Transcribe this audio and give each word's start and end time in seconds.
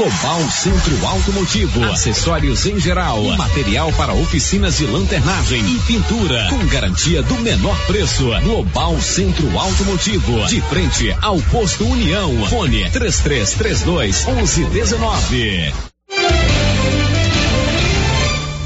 Global 0.00 0.50
Centro 0.50 1.06
Automotivo, 1.06 1.84
acessórios 1.84 2.64
em 2.64 2.80
geral, 2.80 3.22
material 3.36 3.92
para 3.92 4.14
oficinas 4.14 4.78
de 4.78 4.86
lanternagem 4.86 5.60
e 5.60 5.78
pintura, 5.80 6.48
com 6.48 6.66
garantia 6.68 7.22
do 7.22 7.34
menor 7.40 7.78
preço. 7.86 8.30
Global 8.42 8.98
Centro 8.98 9.58
Automotivo, 9.58 10.46
de 10.46 10.58
frente 10.62 11.14
ao 11.20 11.38
posto 11.42 11.84
União. 11.84 12.32
Fone 12.46 12.88
3332 12.90 14.24
1119. 14.24 15.74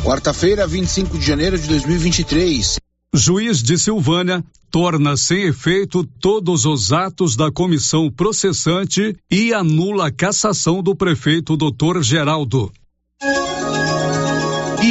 Quarta-feira, 0.05 0.69
25 0.69 1.19
de 1.19 1.27
janeiro 1.27 1.59
de 1.59 1.67
2023. 1.67 2.77
Juiz 3.17 3.63
de 3.63 3.79
Silvânia 3.79 4.45
torna 4.73 5.17
sem 5.17 5.45
efeito 5.45 6.03
todos 6.21 6.65
os 6.65 6.93
atos 6.93 7.37
da 7.37 7.49
comissão 7.49 8.11
processante 8.11 9.17
e 9.31 9.55
anula 9.55 10.09
a 10.09 10.11
cassação 10.11 10.83
do 10.83 10.97
prefeito 10.97 11.57
Dr. 11.57 12.03
Geraldo. 12.03 12.73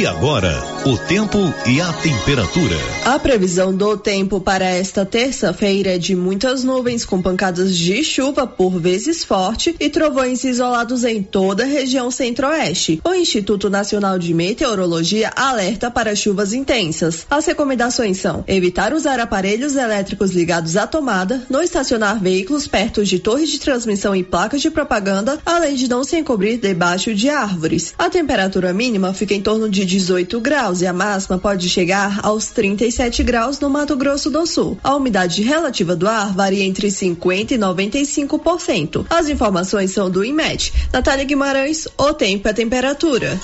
E 0.04 0.06
agora, 0.06 0.62
o 0.84 0.98
tempo 0.98 1.38
e 1.66 1.80
a 1.80 1.90
temperatura. 1.94 2.76
A 3.06 3.18
previsão 3.18 3.74
do 3.74 3.96
tempo 3.96 4.38
para 4.38 4.66
esta 4.66 5.06
terça-feira 5.06 5.94
é 5.94 5.98
de 5.98 6.14
muitas 6.14 6.62
nuvens 6.62 7.06
com 7.06 7.22
pancadas 7.22 7.74
de 7.74 8.04
chuva 8.04 8.46
por 8.46 8.78
vezes 8.78 9.24
forte 9.24 9.74
e 9.80 9.88
trovões 9.88 10.44
isolados 10.44 11.04
em 11.04 11.22
toda 11.22 11.62
a 11.62 11.66
região 11.66 12.10
centro-oeste. 12.10 13.00
O 13.02 13.14
Instituto 13.14 13.70
Nacional 13.70 14.18
de 14.18 14.34
Meteorologia 14.34 15.32
alerta 15.34 15.90
para 15.90 16.14
chuvas 16.14 16.52
intensas. 16.52 17.26
As 17.30 17.46
recomendações 17.46 18.18
são 18.18 18.44
evitar 18.46 18.92
usar 18.92 19.18
aparelhos 19.18 19.74
elétricos 19.74 20.32
ligados 20.32 20.76
à 20.76 20.86
tomada, 20.86 21.46
não 21.48 21.62
estacionar 21.62 22.20
veículos 22.20 22.66
perto 22.66 23.02
de 23.06 23.18
torres 23.18 23.48
de 23.48 23.58
transmissão 23.58 24.14
e 24.14 24.22
placas 24.22 24.60
de 24.60 24.70
propaganda, 24.70 25.38
além 25.46 25.76
de 25.76 25.88
não 25.88 26.04
se 26.04 26.18
encobrir 26.18 26.58
debaixo 26.58 27.14
de 27.14 27.30
árvores. 27.30 27.94
A 27.96 28.10
temperatura 28.10 28.70
mínima 28.74 29.14
fica 29.14 29.32
em 29.32 29.40
torno 29.40 29.66
de 29.66 29.93
18 29.94 30.40
graus 30.40 30.80
e 30.80 30.86
a 30.88 30.92
máxima 30.92 31.38
pode 31.38 31.68
chegar 31.68 32.18
aos 32.24 32.48
37 32.48 33.22
graus 33.22 33.60
no 33.60 33.70
Mato 33.70 33.94
Grosso 33.94 34.28
do 34.28 34.44
Sul. 34.44 34.76
A 34.82 34.96
umidade 34.96 35.40
relativa 35.40 35.94
do 35.94 36.08
ar 36.08 36.32
varia 36.34 36.64
entre 36.64 36.88
50% 36.88 37.52
e 37.52 37.58
95%. 37.58 39.06
As 39.08 39.28
informações 39.28 39.92
são 39.92 40.10
do 40.10 40.24
IMET. 40.24 40.72
Natália 40.92 41.24
Guimarães, 41.24 41.86
o 41.96 42.12
tempo 42.12 42.48
a 42.48 42.52
temperatura. 42.52 43.38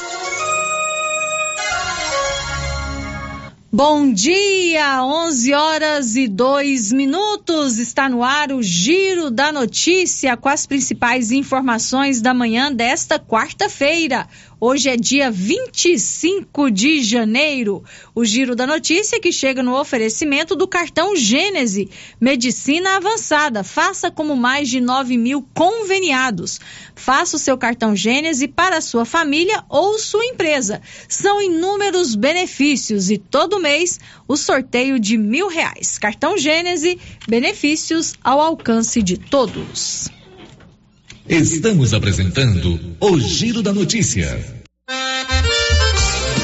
Bom 3.73 4.13
dia, 4.13 5.05
11 5.05 5.55
horas 5.55 6.17
e 6.17 6.27
2 6.27 6.91
minutos. 6.91 7.79
Está 7.79 8.09
no 8.09 8.25
ar 8.25 8.51
o 8.51 8.61
Giro 8.61 9.31
da 9.31 9.53
Notícia 9.53 10.37
com 10.37 10.49
as 10.49 10.67
principais 10.67 11.31
informações 11.31 12.21
da 12.21 12.35
manhã 12.35 12.73
desta 12.73 13.17
quarta-feira. 13.17 14.27
Hoje 14.63 14.91
é 14.91 14.97
dia 14.99 15.31
25 15.31 16.71
de 16.71 17.03
janeiro. 17.03 17.83
O 18.15 18.27
giro 18.27 18.55
da 18.55 18.67
notícia 18.67 19.19
que 19.19 19.33
chega 19.33 19.63
no 19.63 19.75
oferecimento 19.75 20.55
do 20.55 20.69
cartão 20.69 21.17
Gênese, 21.17 21.89
Medicina 22.21 22.97
Avançada. 22.97 23.65
Faça 23.65 24.11
como 24.11 24.37
mais 24.37 24.69
de 24.69 24.79
9 24.79 25.17
mil 25.17 25.43
conveniados. 25.55 26.61
Faça 26.95 27.37
o 27.37 27.39
seu 27.39 27.57
cartão 27.57 27.97
Gênese 27.97 28.47
para 28.47 28.83
sua 28.83 29.07
família 29.07 29.65
ou 29.67 29.99
sua 29.99 30.27
empresa. 30.27 30.83
São 31.09 31.41
inúmeros 31.41 32.15
benefícios 32.15 33.11
e 33.11 33.17
todo 33.17 33.59
mês 33.59 33.99
o 34.29 34.37
sorteio 34.37 35.01
de 35.01 35.17
mil 35.17 35.49
reais. 35.49 35.97
Cartão 35.97 36.37
Gênese, 36.37 36.99
benefícios 37.27 38.13
ao 38.23 38.39
alcance 38.39 39.03
de 39.03 39.17
todos. 39.17 40.20
Estamos 41.31 41.95
apresentando 41.95 42.81
o 42.99 43.21
Giro 43.21 43.63
da 43.63 43.73
Notícia. 43.73 44.45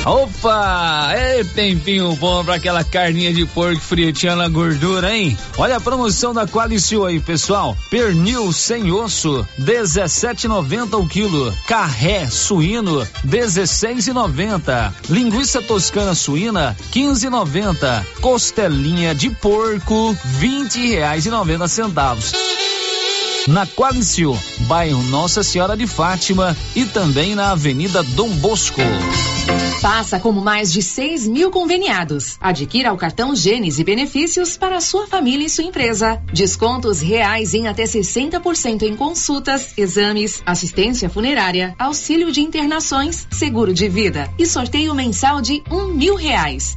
Opa! 0.04 1.08
É 1.12 1.42
tempinho 1.42 2.14
bom 2.14 2.44
pra 2.44 2.54
aquela 2.54 2.84
carninha 2.84 3.34
de 3.34 3.44
porco 3.46 3.80
fritinha 3.80 4.36
na 4.36 4.46
gordura, 4.48 5.12
hein? 5.12 5.36
Olha 5.58 5.78
a 5.78 5.80
promoção 5.80 6.32
da 6.32 6.46
Qualicil 6.46 7.04
aí, 7.04 7.18
pessoal. 7.18 7.76
Pernil 7.90 8.52
sem 8.52 8.92
osso, 8.92 9.44
17,90 9.58 11.02
o 11.02 11.08
quilo. 11.08 11.52
Carré 11.66 12.30
suíno, 12.30 13.04
16,90. 13.26 14.94
Linguiça 15.10 15.60
toscana 15.60 16.14
suína, 16.14 16.76
15,90. 16.92 18.06
Costelinha 18.20 19.16
de 19.16 19.30
porco, 19.30 20.16
20 20.24 20.90
reais 20.90 21.26
e 21.26 21.30
90 21.30 21.66
centavos 21.66 22.32
na 23.46 23.66
Qualicil, 23.66 24.36
bairro 24.60 25.02
Nossa 25.04 25.42
Senhora 25.42 25.76
de 25.76 25.86
Fátima 25.86 26.56
e 26.74 26.84
também 26.84 27.34
na 27.34 27.52
Avenida 27.52 28.02
Dom 28.02 28.28
Bosco. 28.28 28.80
Faça 29.80 30.18
como 30.18 30.40
mais 30.40 30.72
de 30.72 30.82
6 30.82 31.28
mil 31.28 31.50
conveniados. 31.50 32.36
Adquira 32.40 32.92
o 32.92 32.96
cartão 32.96 33.36
Gênesis 33.36 33.78
e 33.78 33.84
benefícios 33.84 34.56
para 34.56 34.80
sua 34.80 35.06
família 35.06 35.46
e 35.46 35.50
sua 35.50 35.64
empresa. 35.64 36.20
Descontos 36.32 37.00
reais 37.00 37.54
em 37.54 37.68
até 37.68 37.84
60% 37.84 38.82
em 38.82 38.96
consultas, 38.96 39.74
exames, 39.76 40.42
assistência 40.44 41.08
funerária, 41.08 41.74
auxílio 41.78 42.32
de 42.32 42.40
internações, 42.40 43.26
seguro 43.30 43.72
de 43.72 43.88
vida 43.88 44.28
e 44.38 44.46
sorteio 44.46 44.94
mensal 44.94 45.40
de 45.40 45.62
um 45.70 45.88
mil 45.88 46.16
reais. 46.16 46.76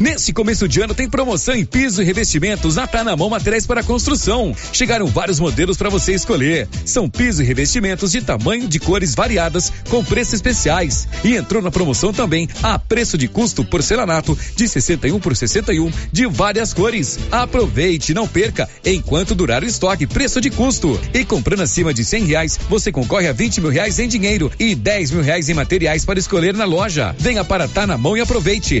Nesse 0.00 0.32
começo 0.32 0.68
de 0.68 0.80
ano 0.80 0.94
tem 0.94 1.08
promoção 1.08 1.56
em 1.56 1.64
piso 1.64 2.00
e 2.00 2.04
revestimentos 2.04 2.76
na 2.76 2.86
Tá 2.86 3.02
na 3.02 3.16
Mão 3.16 3.28
Materiais 3.28 3.66
para 3.66 3.82
Construção. 3.82 4.54
Chegaram 4.72 5.06
vários 5.06 5.40
modelos 5.40 5.76
para 5.76 5.90
você 5.90 6.12
escolher. 6.12 6.68
São 6.84 7.10
piso 7.10 7.42
e 7.42 7.44
revestimentos 7.44 8.12
de 8.12 8.20
tamanho 8.20 8.68
de 8.68 8.78
cores 8.78 9.16
variadas 9.16 9.72
com 9.90 10.04
preços 10.04 10.34
especiais. 10.34 11.08
E 11.24 11.34
entrou 11.34 11.60
na 11.60 11.72
promoção 11.72 12.12
também 12.12 12.48
a 12.62 12.78
preço 12.78 13.18
de 13.18 13.26
custo 13.26 13.64
porcelanato 13.64 14.38
de 14.54 14.68
61 14.68 15.18
por 15.18 15.36
61 15.36 15.90
de 16.12 16.26
várias 16.26 16.72
cores. 16.72 17.18
Aproveite, 17.32 18.14
não 18.14 18.28
perca 18.28 18.68
enquanto 18.84 19.34
durar 19.34 19.64
o 19.64 19.66
estoque, 19.66 20.06
preço 20.06 20.40
de 20.40 20.48
custo. 20.48 20.98
E 21.12 21.24
comprando 21.24 21.62
acima 21.62 21.92
de 21.92 22.04
100 22.04 22.24
reais, 22.24 22.60
você 22.68 22.92
concorre 22.92 23.26
a 23.26 23.32
20 23.32 23.60
mil 23.60 23.70
reais 23.70 23.98
em 23.98 24.06
dinheiro 24.06 24.52
e 24.60 24.76
10 24.76 25.10
mil 25.10 25.22
reais 25.22 25.48
em 25.48 25.54
materiais 25.54 26.04
para 26.04 26.20
escolher 26.20 26.54
na 26.54 26.64
loja. 26.64 27.16
Venha 27.18 27.44
para 27.44 27.66
Tá 27.66 27.84
na 27.84 27.98
Mão 27.98 28.16
e 28.16 28.20
aproveite. 28.20 28.80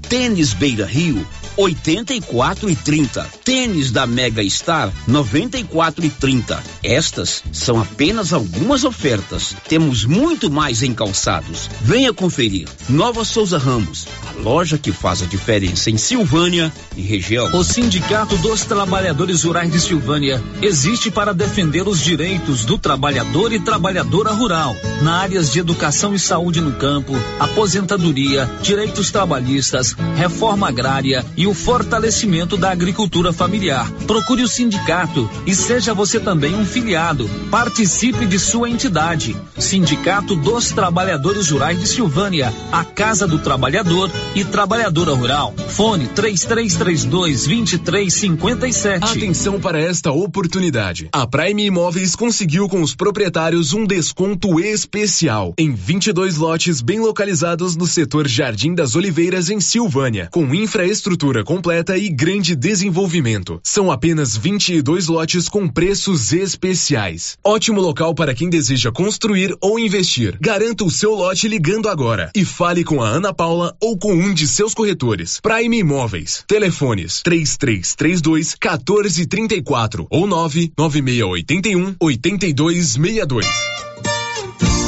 Tênis 0.11 0.53
Beira 0.53 0.85
Rio, 0.85 1.25
84 1.55 2.69
e 2.69 2.75
30. 2.75 3.29
Tênis 3.45 3.91
da 3.91 4.05
Mega 4.05 4.43
Star 4.49 4.91
94 5.07 6.05
e 6.05 6.09
30. 6.09 6.61
Estas 6.83 7.41
são 7.53 7.79
apenas 7.79 8.33
algumas 8.33 8.83
ofertas. 8.83 9.55
Temos 9.69 10.03
muito 10.03 10.51
mais 10.51 10.83
em 10.83 10.93
calçados. 10.93 11.69
Venha 11.79 12.13
conferir. 12.13 12.67
Nova 12.89 13.23
Souza 13.23 13.57
Ramos, 13.57 14.05
a 14.27 14.41
loja 14.41 14.77
que 14.77 14.91
faz 14.91 15.21
a 15.21 15.25
diferença 15.25 15.89
em 15.89 15.97
Silvânia 15.97 16.73
e 16.97 17.01
região. 17.01 17.45
O 17.55 17.63
Sindicato 17.63 18.35
dos 18.37 18.65
Trabalhadores 18.65 19.43
Rurais 19.43 19.71
de 19.71 19.79
Silvânia 19.79 20.43
existe 20.61 21.09
para 21.09 21.33
defender 21.33 21.87
os 21.87 22.01
direitos 22.01 22.65
do 22.65 22.77
trabalhador 22.77 23.53
e 23.53 23.59
trabalhadora 23.59 24.31
rural 24.31 24.75
na 25.01 25.19
áreas 25.19 25.51
de 25.51 25.59
educação 25.59 26.13
e 26.13 26.19
saúde 26.19 26.59
no 26.59 26.73
campo, 26.73 27.13
aposentadoria, 27.39 28.49
direitos 28.61 29.09
trabalhistas, 29.09 29.95
reforma 30.15 30.67
agrária 30.67 31.25
e 31.35 31.47
o 31.47 31.53
fortalecimento 31.53 32.57
da 32.57 32.71
agricultura 32.71 33.33
familiar. 33.33 33.89
Procure 34.05 34.43
o 34.43 34.47
sindicato 34.47 35.29
e 35.45 35.55
seja 35.55 35.93
você 35.93 36.19
também 36.19 36.55
um 36.55 36.65
filiado. 36.65 37.29
Participe 37.49 38.25
de 38.25 38.37
sua 38.37 38.69
entidade. 38.69 39.35
Sindicato 39.57 40.35
dos 40.35 40.71
Trabalhadores 40.71 41.49
Rurais 41.49 41.79
de 41.79 41.87
Silvânia, 41.87 42.53
a 42.71 42.83
Casa 42.83 43.27
do 43.27 43.39
Trabalhador 43.39 44.09
e 44.35 44.43
Trabalhadora 44.43 45.13
Rural. 45.13 45.53
Fone 45.69 46.07
3332 46.07 47.45
2357. 47.45 49.03
Atenção 49.03 49.59
para 49.59 49.79
esta 49.79 50.11
oportunidade. 50.11 51.09
A 51.11 51.25
Prime 51.25 51.65
Imóveis 51.65 52.15
conseguiu 52.15 52.67
com 52.67 52.81
os 52.81 52.95
proprietários 52.95 53.73
um 53.73 53.85
desconto 53.85 54.59
especial 54.59 55.53
em 55.57 55.73
22 55.73 56.37
lotes 56.37 56.81
bem 56.81 56.99
localizados 56.99 57.75
no 57.75 57.87
setor 57.87 58.27
Jardim 58.27 58.73
das 58.73 58.95
Oliveiras 58.95 59.49
em 59.49 59.59
Silvânia, 59.59 59.90
com 60.31 60.55
infraestrutura 60.55 61.43
completa 61.43 61.97
e 61.97 62.07
grande 62.07 62.55
desenvolvimento. 62.55 63.59
São 63.63 63.91
apenas 63.91 64.37
22 64.37 65.07
lotes 65.07 65.49
com 65.49 65.67
preços 65.67 66.31
especiais. 66.31 67.37
Ótimo 67.43 67.81
local 67.81 68.15
para 68.15 68.33
quem 68.33 68.49
deseja 68.49 68.91
construir 68.91 69.55
ou 69.59 69.77
investir. 69.77 70.37
Garanta 70.39 70.85
o 70.85 70.89
seu 70.89 71.13
lote 71.13 71.47
ligando 71.47 71.89
agora 71.89 72.31
e 72.35 72.45
fale 72.45 72.83
com 72.83 73.03
a 73.03 73.07
Ana 73.07 73.33
Paula 73.33 73.75
ou 73.81 73.97
com 73.97 74.13
um 74.13 74.33
de 74.33 74.47
seus 74.47 74.73
corretores. 74.73 75.39
Prime 75.41 75.79
Imóveis. 75.79 76.43
Telefones 76.47 77.21
3332 77.21 78.55
1434 78.55 80.07
ou 80.09 80.25
99681 80.25 81.95
8262. 81.99 83.90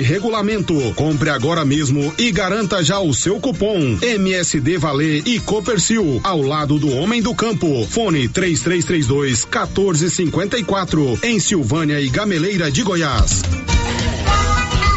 regulamento. 0.00 0.74
Compre 0.94 1.30
agora 1.30 1.64
mesmo 1.64 2.12
e 2.18 2.30
garanta 2.30 2.82
já 2.82 3.00
o 3.00 3.14
seu 3.14 3.40
cupom 3.40 3.98
MSD 4.00 4.78
Valer 4.78 5.22
e 5.26 5.40
Copercil 5.40 6.20
ao 6.22 6.40
lado 6.42 6.78
do 6.78 6.90
Homem 6.90 7.22
do 7.22 7.34
Campo. 7.34 7.86
Fone 7.88 8.28
3332 8.28 9.44
1454 9.44 11.18
em 11.22 11.38
Silvânia 11.38 12.00
e 12.00 12.08
Gameleira 12.08 12.70
de 12.70 12.82
Goiás. 12.82 13.42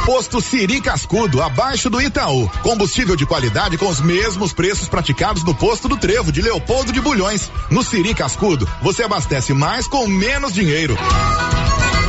Posto 0.08 0.40
Siri 0.40 0.80
Cascudo, 0.80 1.42
abaixo 1.42 1.90
do 1.90 2.02
Itaú. 2.02 2.50
Combustível 2.64 3.14
de 3.14 3.26
qualidade 3.26 3.78
com 3.78 3.90
os 3.90 4.00
mesmos 4.00 4.54
preços 4.54 4.88
praticados 4.88 5.44
no 5.44 5.54
posto 5.54 5.90
do 5.90 5.98
Trevo 5.98 6.32
de 6.32 6.42
Leopoldo 6.42 6.94
de 6.94 7.02
Bulhões. 7.02 7.52
No 7.70 7.84
Siri 7.84 8.14
Cascudo, 8.14 8.66
você 8.82 9.04
abastece 9.04 9.54
mais 9.54 9.86
com 9.86 10.08
menos 10.08 10.54
dinheiro. 10.54 10.98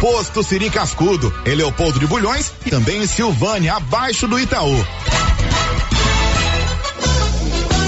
Posto 0.00 0.44
Siri 0.44 0.70
Cascudo, 0.70 1.32
em 1.44 1.54
Leopoldo 1.56 1.98
de 1.98 2.06
Bulhões 2.06 2.52
e 2.64 2.70
também 2.70 3.02
em 3.02 3.06
Silvânia, 3.06 3.74
abaixo 3.74 4.28
do 4.28 4.38
Itaú. 4.38 4.76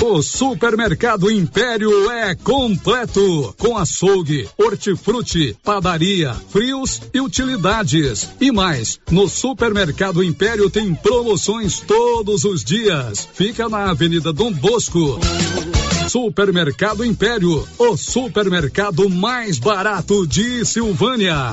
O 0.03 0.23
Supermercado 0.23 1.31
Império 1.31 2.11
é 2.11 2.35
completo, 2.35 3.55
com 3.57 3.77
açougue, 3.77 4.49
hortifruti, 4.59 5.57
padaria, 5.63 6.35
frios 6.51 7.01
e 7.15 7.21
utilidades. 7.21 8.29
E 8.41 8.51
mais, 8.51 8.99
no 9.09 9.29
Supermercado 9.29 10.25
Império 10.25 10.69
tem 10.69 10.93
promoções 10.95 11.79
todos 11.79 12.45
os 12.45 12.65
dias. 12.65 13.29
Fica 13.35 13.69
na 13.69 13.91
Avenida 13.91 14.33
Dom 14.33 14.51
Bosco. 14.53 15.21
Supermercado 16.11 17.05
Império, 17.05 17.65
o 17.79 17.97
supermercado 17.97 19.09
mais 19.09 19.61
barato 19.61 20.27
de 20.27 20.65
Silvânia. 20.65 21.53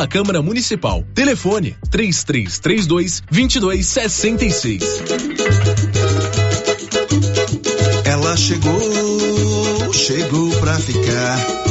Câmara 0.07 0.41
Municipal. 0.41 1.03
Telefone 1.13 1.75
3332 1.89 3.23
2266. 3.29 5.03
Ela 8.05 8.37
chegou, 8.37 9.93
chegou 9.93 10.49
pra 10.59 10.77
ficar. 10.79 11.70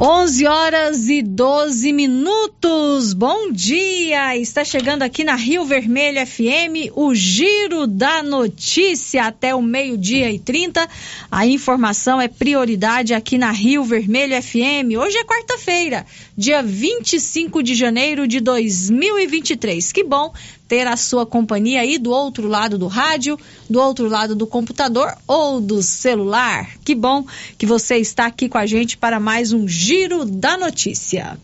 11 0.00 0.46
horas 0.46 1.08
e 1.08 1.22
12 1.22 1.92
minutos. 1.92 3.12
Bom 3.12 3.50
dia! 3.50 4.36
Está 4.36 4.64
chegando 4.64 5.02
aqui 5.02 5.24
na 5.24 5.34
Rio 5.34 5.64
Vermelho 5.64 6.24
FM 6.24 6.92
o 6.94 7.12
Giro 7.16 7.84
da 7.84 8.22
Notícia 8.22 9.24
até 9.24 9.52
o 9.56 9.60
meio-dia 9.60 10.30
e 10.30 10.38
30. 10.38 10.88
A 11.28 11.44
informação 11.48 12.20
é 12.20 12.28
prioridade 12.28 13.12
aqui 13.12 13.36
na 13.36 13.50
Rio 13.50 13.82
Vermelho 13.82 14.40
FM. 14.40 14.94
Hoje 14.96 15.18
é 15.18 15.24
quarta-feira, 15.24 16.06
dia 16.36 16.62
25 16.62 17.60
de 17.60 17.74
janeiro 17.74 18.28
de 18.28 18.38
2023. 18.38 19.90
Que 19.90 20.04
bom 20.04 20.32
ter 20.68 20.86
a 20.86 20.96
sua 20.96 21.24
companhia 21.24 21.80
aí 21.80 21.98
do 21.98 22.10
outro 22.10 22.46
lado 22.46 22.76
do 22.76 22.86
rádio, 22.86 23.38
do 23.68 23.80
outro 23.80 24.06
lado 24.06 24.36
do 24.36 24.46
computador 24.46 25.16
ou 25.26 25.60
do 25.60 25.82
celular. 25.82 26.70
Que 26.84 26.94
bom 26.94 27.24
que 27.56 27.64
você 27.64 27.96
está 27.96 28.26
aqui 28.26 28.48
com 28.48 28.58
a 28.58 28.66
gente 28.66 28.96
para 28.96 29.18
mais 29.18 29.52
um 29.52 29.66
Giro 29.66 30.26
da 30.26 30.58
Notícia. 30.58 31.38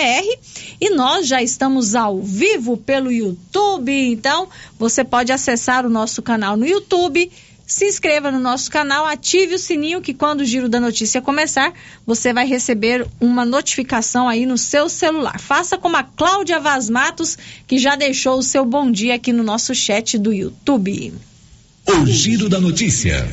e 0.81 0.89
nós 0.89 1.27
já 1.27 1.41
estamos 1.41 1.95
ao 1.95 2.21
vivo 2.21 2.75
pelo 2.75 3.09
YouTube, 3.11 3.91
então 3.91 4.49
você 4.77 5.03
pode 5.03 5.31
acessar 5.31 5.85
o 5.85 5.89
nosso 5.89 6.21
canal 6.21 6.57
no 6.57 6.67
YouTube 6.67 7.31
se 7.71 7.85
inscreva 7.85 8.29
no 8.29 8.39
nosso 8.39 8.69
canal, 8.69 9.05
ative 9.05 9.55
o 9.55 9.57
sininho 9.57 10.01
que 10.01 10.13
quando 10.13 10.41
o 10.41 10.45
Giro 10.45 10.67
da 10.67 10.77
Notícia 10.77 11.21
começar, 11.21 11.71
você 12.05 12.33
vai 12.33 12.45
receber 12.45 13.07
uma 13.17 13.45
notificação 13.45 14.27
aí 14.27 14.45
no 14.45 14.57
seu 14.57 14.89
celular. 14.89 15.39
Faça 15.39 15.77
como 15.77 15.95
a 15.95 16.03
Cláudia 16.03 16.59
Vaz 16.59 16.89
Matos, 16.89 17.37
que 17.65 17.77
já 17.77 17.95
deixou 17.95 18.37
o 18.37 18.43
seu 18.43 18.65
bom 18.65 18.91
dia 18.91 19.15
aqui 19.15 19.31
no 19.31 19.41
nosso 19.41 19.73
chat 19.73 20.17
do 20.17 20.33
YouTube. 20.33 21.13
O 21.87 22.05
Giro 22.05 22.49
da 22.49 22.59
Notícia. 22.59 23.25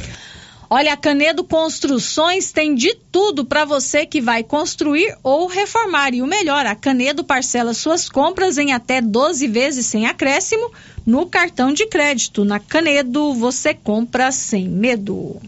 Olha, 0.71 0.93
a 0.93 0.97
Canedo 0.99 1.43
Construções 1.43 2.53
tem 2.53 2.75
de 2.75 2.95
tudo 3.11 3.43
para 3.43 3.65
você 3.65 4.05
que 4.05 4.21
vai 4.21 4.45
construir 4.45 5.17
ou 5.23 5.47
reformar. 5.47 6.13
E 6.13 6.21
o 6.21 6.27
melhor, 6.27 6.67
a 6.67 6.75
Canedo 6.75 7.25
parcela 7.25 7.73
suas 7.73 8.09
compras 8.09 8.59
em 8.59 8.73
até 8.73 9.01
12 9.01 9.47
vezes 9.49 9.87
sem 9.87 10.07
acréscimo 10.07 10.71
no 11.07 11.25
cartão 11.25 11.73
de 11.73 11.87
crédito. 11.87 12.45
Na 12.45 12.61
Canedo, 12.61 13.33
você 13.33 13.73
compra 13.73 14.31
sem 14.31 14.69
medo. 14.69 15.41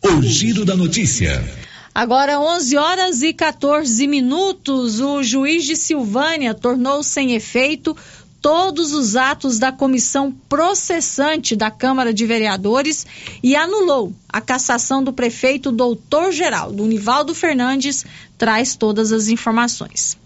O 0.00 0.22
Giro 0.22 0.64
da 0.64 0.76
Notícia. 0.76 1.42
Agora, 1.92 2.38
11 2.38 2.76
horas 2.76 3.22
e 3.22 3.32
14 3.32 4.06
minutos, 4.06 5.00
o 5.00 5.24
juiz 5.24 5.64
de 5.64 5.74
Silvânia 5.74 6.54
tornou 6.54 7.02
sem 7.02 7.32
efeito 7.34 7.96
todos 8.46 8.92
os 8.92 9.16
atos 9.16 9.58
da 9.58 9.72
comissão 9.72 10.30
processante 10.48 11.56
da 11.56 11.68
Câmara 11.68 12.14
de 12.14 12.24
Vereadores 12.24 13.04
e 13.42 13.56
anulou 13.56 14.14
a 14.28 14.40
cassação 14.40 15.02
do 15.02 15.12
prefeito 15.12 15.72
doutor 15.72 16.30
Geraldo. 16.30 16.84
Univaldo 16.84 17.34
Fernandes 17.34 18.06
traz 18.38 18.76
todas 18.76 19.10
as 19.10 19.26
informações. 19.26 20.16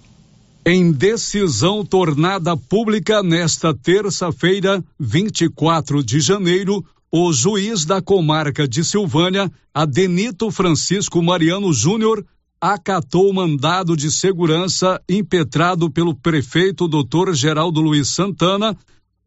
Em 0.67 0.93
decisão 0.93 1.83
tornada 1.83 2.55
pública 2.59 3.23
nesta 3.23 3.73
terça-feira, 3.73 4.85
24 4.99 6.05
de 6.05 6.21
janeiro, 6.21 6.85
o 7.11 7.33
juiz 7.33 7.87
da 7.87 8.03
comarca 8.03 8.69
de 8.69 8.85
Silvânia, 8.85 9.51
Adenito 9.73 10.51
Francisco 10.51 11.23
Mariano 11.23 11.73
Júnior, 11.73 12.23
acatou 12.61 13.31
o 13.31 13.35
mandado 13.35 13.97
de 13.97 14.11
segurança 14.11 15.01
impetrado 15.09 15.91
pelo 15.91 16.15
prefeito 16.15 16.87
Dr. 16.87 17.33
Geraldo 17.33 17.81
Luiz 17.81 18.09
Santana 18.09 18.77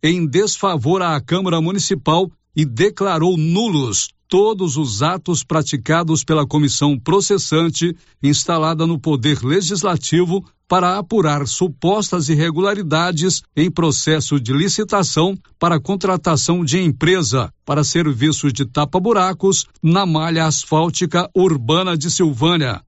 em 0.03 0.27
desfavor 0.27 1.01
à 1.01 1.19
Câmara 1.19 1.59
Municipal 1.59 2.29
e 2.55 2.63
declarou 2.63 3.35
nulos 3.35 4.09
todos 4.27 4.77
os 4.77 5.01
atos 5.01 5.43
praticados 5.43 6.23
pela 6.23 6.45
comissão 6.45 6.97
processante 6.97 7.95
instalada 8.21 8.85
no 8.85 8.99
Poder 8.99 9.43
Legislativo 9.43 10.43
para 10.67 10.97
apurar 10.97 11.47
supostas 11.47 12.29
irregularidades 12.29 13.43
em 13.55 13.69
processo 13.69 14.39
de 14.39 14.51
licitação 14.53 15.37
para 15.59 15.79
contratação 15.79 16.65
de 16.65 16.79
empresa 16.79 17.51
para 17.65 17.83
serviços 17.83 18.51
de 18.51 18.65
tapa-buracos 18.65 19.67
na 19.81 20.05
malha 20.05 20.45
asfáltica 20.45 21.29
urbana 21.35 21.95
de 21.95 22.09
Silvânia. 22.09 22.81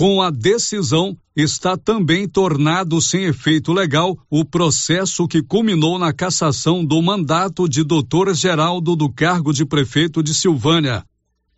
Com 0.00 0.22
a 0.22 0.30
decisão, 0.30 1.14
está 1.36 1.76
também 1.76 2.26
tornado 2.26 3.02
sem 3.02 3.24
efeito 3.24 3.70
legal 3.70 4.18
o 4.30 4.46
processo 4.46 5.28
que 5.28 5.42
culminou 5.42 5.98
na 5.98 6.10
cassação 6.10 6.82
do 6.82 7.02
mandato 7.02 7.68
de 7.68 7.84
Dr. 7.84 8.32
Geraldo 8.32 8.96
do 8.96 9.12
cargo 9.12 9.52
de 9.52 9.66
prefeito 9.66 10.22
de 10.22 10.32
Silvânia. 10.32 11.04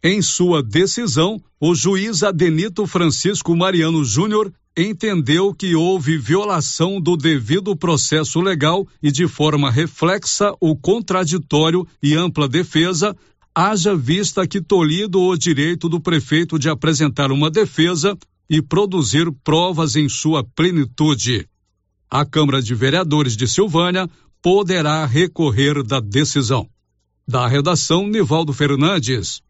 Em 0.02 0.20
sua 0.20 0.60
decisão, 0.60 1.40
o 1.60 1.72
juiz 1.72 2.24
Adenito 2.24 2.84
Francisco 2.84 3.54
Mariano 3.54 4.04
Júnior 4.04 4.52
entendeu 4.76 5.54
que 5.54 5.76
houve 5.76 6.18
violação 6.18 7.00
do 7.00 7.16
devido 7.16 7.76
processo 7.76 8.40
legal 8.40 8.84
e, 9.00 9.12
de 9.12 9.28
forma 9.28 9.70
reflexa, 9.70 10.52
o 10.60 10.74
contraditório 10.74 11.86
e 12.02 12.16
ampla 12.16 12.48
defesa 12.48 13.16
haja 13.54 13.94
vista 13.94 14.46
que 14.46 14.60
tolhido 14.60 15.20
o 15.20 15.36
direito 15.36 15.88
do 15.88 16.00
prefeito 16.00 16.58
de 16.58 16.68
apresentar 16.68 17.30
uma 17.30 17.50
defesa 17.50 18.18
e 18.48 18.60
produzir 18.60 19.30
provas 19.44 19.96
em 19.96 20.08
sua 20.08 20.44
plenitude. 20.44 21.48
A 22.10 22.24
Câmara 22.24 22.60
de 22.60 22.74
Vereadores 22.74 23.36
de 23.36 23.48
Silvânia 23.48 24.08
poderá 24.42 25.06
recorrer 25.06 25.82
da 25.82 26.00
decisão. 26.00 26.68
Da 27.26 27.46
redação, 27.46 28.06
Nivaldo 28.06 28.52
Fernandes. 28.52 29.40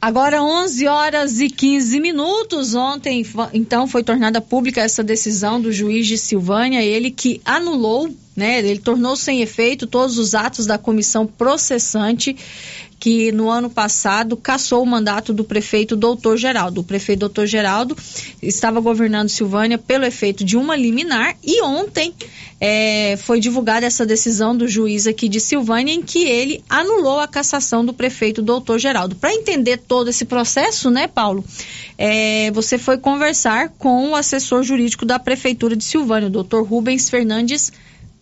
Agora 0.00 0.42
11 0.42 0.86
horas 0.86 1.40
e 1.40 1.48
15 1.48 1.98
minutos. 1.98 2.74
Ontem, 2.74 3.26
então, 3.52 3.88
foi 3.88 4.04
tornada 4.04 4.40
pública 4.40 4.82
essa 4.82 5.02
decisão 5.02 5.60
do 5.60 5.72
juiz 5.72 6.06
de 6.06 6.18
Silvânia, 6.18 6.82
ele 6.84 7.10
que 7.10 7.40
anulou, 7.44 8.14
né? 8.36 8.58
Ele 8.58 8.78
tornou 8.78 9.16
sem 9.16 9.40
efeito 9.40 9.86
todos 9.86 10.18
os 10.18 10.34
atos 10.34 10.66
da 10.66 10.76
comissão 10.76 11.26
processante 11.26 12.36
que 13.06 13.30
no 13.30 13.48
ano 13.48 13.70
passado 13.70 14.36
cassou 14.36 14.82
o 14.82 14.84
mandato 14.84 15.32
do 15.32 15.44
prefeito 15.44 15.94
Doutor 15.94 16.36
Geraldo. 16.36 16.80
O 16.80 16.84
prefeito 16.84 17.20
Doutor 17.20 17.46
Geraldo 17.46 17.96
estava 18.42 18.80
governando 18.80 19.28
Silvânia 19.28 19.78
pelo 19.78 20.04
efeito 20.04 20.42
de 20.42 20.56
uma 20.56 20.74
liminar 20.74 21.36
e 21.40 21.62
ontem 21.62 22.12
é, 22.60 23.16
foi 23.18 23.38
divulgada 23.38 23.86
essa 23.86 24.04
decisão 24.04 24.56
do 24.56 24.66
juiz 24.66 25.06
aqui 25.06 25.28
de 25.28 25.38
Silvânia 25.38 25.92
em 25.92 26.02
que 26.02 26.24
ele 26.24 26.64
anulou 26.68 27.20
a 27.20 27.28
cassação 27.28 27.86
do 27.86 27.94
prefeito 27.94 28.42
Doutor 28.42 28.80
Geraldo. 28.80 29.14
Para 29.14 29.32
entender 29.32 29.76
todo 29.76 30.10
esse 30.10 30.24
processo, 30.24 30.90
né, 30.90 31.06
Paulo? 31.06 31.44
É, 31.96 32.50
você 32.50 32.76
foi 32.76 32.98
conversar 32.98 33.68
com 33.78 34.10
o 34.10 34.16
assessor 34.16 34.64
jurídico 34.64 35.06
da 35.06 35.16
prefeitura 35.20 35.76
de 35.76 35.84
Silvânia, 35.84 36.26
o 36.26 36.32
doutor 36.32 36.66
Rubens 36.66 37.08
Fernandes 37.08 37.70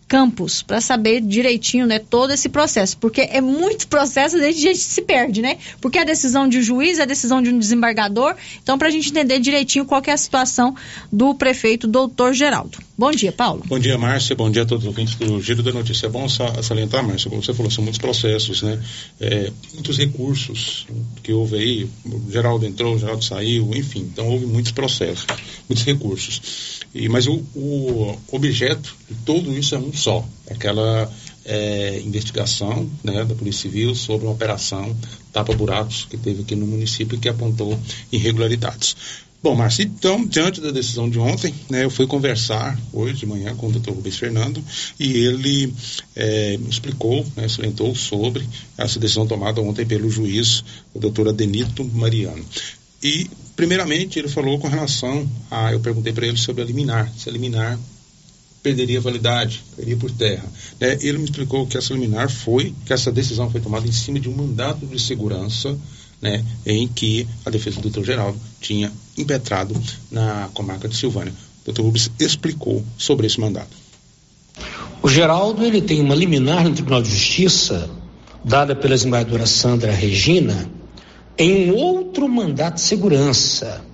Campos 0.07 0.61
para 0.61 0.79
saber 0.79 1.19
direitinho, 1.21 1.87
né, 1.87 1.97
todo 1.97 2.31
esse 2.31 2.47
processo, 2.47 2.97
porque 2.97 3.21
é 3.21 3.41
muito 3.41 3.87
processo, 3.87 4.37
a 4.37 4.51
gente 4.51 4.77
se 4.77 5.01
perde, 5.01 5.41
né? 5.41 5.57
Porque 5.81 5.97
a 5.97 6.03
decisão 6.03 6.47
de 6.47 6.59
um 6.59 6.61
juiz, 6.61 6.99
a 6.99 7.05
decisão 7.05 7.41
de 7.41 7.49
um 7.49 7.57
desembargador, 7.57 8.35
então 8.61 8.77
para 8.77 8.87
a 8.87 8.91
gente 8.91 9.09
entender 9.09 9.39
direitinho 9.39 9.85
qual 9.85 10.01
é 10.05 10.11
a 10.11 10.17
situação 10.17 10.75
do 11.11 11.33
prefeito 11.33 11.87
doutor 11.87 12.33
Geraldo. 12.33 12.77
Bom 12.97 13.11
dia, 13.11 13.31
Paulo. 13.31 13.61
Bom 13.67 13.77
dia, 13.77 13.97
Márcia, 13.97 14.35
bom 14.37 14.49
dia 14.49 14.61
a 14.61 14.65
todos 14.65 14.85
os 14.85 14.87
ouvintes 14.87 15.15
do 15.15 15.41
Giro 15.41 15.61
da 15.61 15.73
Notícia. 15.73 16.05
É 16.05 16.09
bom 16.09 16.29
salientar, 16.29 17.05
Márcia, 17.05 17.29
como 17.29 17.43
você 17.43 17.53
falou, 17.53 17.69
são 17.69 17.83
muitos 17.83 17.99
processos, 17.99 18.61
né? 18.61 18.81
É, 19.19 19.51
muitos 19.73 19.97
recursos 19.97 20.87
que 21.21 21.33
houve 21.33 21.57
aí, 21.57 21.89
o 22.05 22.31
Geraldo 22.31 22.65
entrou, 22.65 22.95
o 22.95 22.97
Geraldo 22.97 23.23
saiu, 23.23 23.69
enfim, 23.75 24.09
então 24.13 24.27
houve 24.27 24.45
muitos 24.45 24.71
processos, 24.71 25.25
muitos 25.67 25.83
recursos. 25.83 26.79
E, 26.93 27.09
mas 27.09 27.27
o, 27.27 27.43
o 27.53 28.17
objeto 28.31 28.95
de 29.09 29.15
tudo 29.25 29.51
isso 29.57 29.75
é 29.75 29.77
um 29.77 29.91
só, 29.95 30.27
aquela 30.49 31.11
é, 31.45 32.01
investigação 32.03 32.89
né, 33.03 33.23
da 33.23 33.35
Polícia 33.35 33.63
Civil 33.63 33.93
sobre 33.95 34.25
uma 34.25 34.33
operação 34.33 34.95
tapa-buracos 35.31 36.07
que 36.09 36.17
teve 36.17 36.41
aqui 36.41 36.55
no 36.55 36.65
município 36.65 37.19
que 37.19 37.29
apontou 37.29 37.79
irregularidades. 38.11 38.95
Bom, 39.43 39.53
Márcio, 39.53 39.83
então, 39.83 40.25
diante 40.25 40.59
da 40.59 40.71
decisão 40.71 41.07
de 41.07 41.19
ontem, 41.19 41.53
né, 41.69 41.83
eu 41.83 41.89
fui 41.91 42.07
conversar 42.07 42.79
hoje 42.91 43.13
de 43.13 43.25
manhã 43.27 43.55
com 43.55 43.67
o 43.67 43.71
doutor 43.71 43.93
Rubens 43.93 44.17
Fernando 44.17 44.63
e 44.99 45.17
ele 45.17 45.71
é, 46.15 46.57
explicou, 46.67 47.23
né, 47.35 47.47
salientou 47.47 47.93
sobre 47.93 48.43
essa 48.75 48.99
decisão 48.99 49.27
tomada 49.27 49.61
ontem 49.61 49.85
pelo 49.85 50.09
juiz, 50.09 50.63
o 50.95 50.99
doutor 50.99 51.27
Adenito 51.27 51.83
Mariano. 51.83 52.43
E, 53.03 53.29
primeiramente, 53.55 54.17
ele 54.17 54.27
falou 54.27 54.57
com 54.57 54.67
relação 54.67 55.29
a. 55.51 55.71
Eu 55.71 55.79
perguntei 55.79 56.11
para 56.11 56.25
ele 56.25 56.37
sobre 56.37 56.63
a 56.63 56.65
liminar, 56.65 57.13
se 57.15 57.29
a 57.29 57.31
liminar 57.31 57.77
perderia 58.65 58.99
validade, 58.99 59.63
cairia 59.75 59.95
por 59.95 60.09
terra. 60.09 60.43
É, 60.79 60.97
ele 61.07 61.19
me 61.19 61.25
explicou 61.25 61.67
que 61.67 61.77
essa 61.77 61.93
liminar 61.93 62.31
foi, 62.31 62.73
que 62.83 62.91
essa 62.91 63.11
decisão 63.11 63.47
foi 63.51 63.61
tomada 63.61 63.87
em 63.87 63.91
cima 63.91 64.19
de 64.19 64.27
um 64.27 64.35
mandato 64.35 64.87
de 64.87 64.99
segurança, 64.99 65.77
né, 66.19 66.43
em 66.65 66.87
que 66.87 67.27
a 67.45 67.51
defesa 67.51 67.75
do 67.75 67.83
doutor 67.83 68.03
Geraldo 68.03 68.39
tinha 68.59 68.91
impetrado 69.15 69.79
na 70.09 70.49
comarca 70.51 70.87
de 70.87 70.95
Silvânia. 70.95 71.31
O 71.31 71.65
doutor 71.65 71.83
Rubens 71.83 72.09
explicou 72.19 72.83
sobre 72.97 73.27
esse 73.27 73.39
mandato. 73.39 73.69
O 75.03 75.07
Geraldo 75.07 75.63
ele 75.63 75.81
tem 75.81 76.01
uma 76.01 76.15
liminar 76.15 76.63
no 76.63 76.73
Tribunal 76.73 77.03
de 77.03 77.11
Justiça, 77.11 77.87
dada 78.43 78.75
pela 78.75 78.95
desembargadora 78.95 79.45
Sandra 79.45 79.91
Regina, 79.91 80.67
em 81.37 81.69
um 81.69 81.75
outro 81.75 82.27
mandato 82.27 82.75
de 82.75 82.81
segurança. 82.81 83.85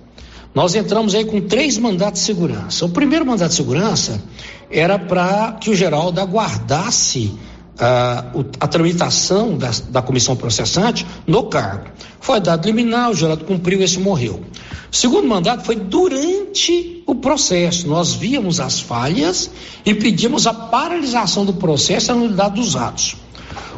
Nós 0.54 0.74
entramos 0.74 1.14
aí 1.14 1.24
com 1.24 1.40
três 1.40 1.78
mandatos 1.78 2.20
de 2.20 2.26
segurança. 2.26 2.84
O 2.84 2.90
primeiro 2.90 3.24
mandato 3.24 3.50
de 3.50 3.56
segurança 3.56 4.22
era 4.70 4.98
para 4.98 5.52
que 5.52 5.70
o 5.70 5.74
Geraldo 5.74 6.20
aguardasse 6.20 7.32
uh, 7.74 8.44
a 8.60 8.68
tramitação 8.68 9.56
da, 9.56 9.70
da, 9.88 10.02
comissão 10.02 10.36
processante 10.36 11.06
no 11.26 11.44
cargo. 11.44 11.86
Foi 12.20 12.38
dado 12.38 12.66
liminar, 12.66 13.10
o 13.10 13.14
Geraldo 13.14 13.44
cumpriu, 13.44 13.80
esse 13.82 13.98
morreu. 13.98 14.42
O 14.90 14.96
segundo 14.96 15.26
mandato 15.26 15.64
foi 15.64 15.76
durante 15.76 17.02
o 17.06 17.14
processo. 17.14 17.88
Nós 17.88 18.12
víamos 18.12 18.60
as 18.60 18.78
falhas 18.78 19.50
e 19.86 19.94
pedimos 19.94 20.46
a 20.46 20.52
paralisação 20.52 21.46
do 21.46 21.54
processo 21.54 22.10
e 22.10 22.12
a 22.12 22.14
nulidade 22.14 22.56
dos 22.56 22.76
atos. 22.76 23.16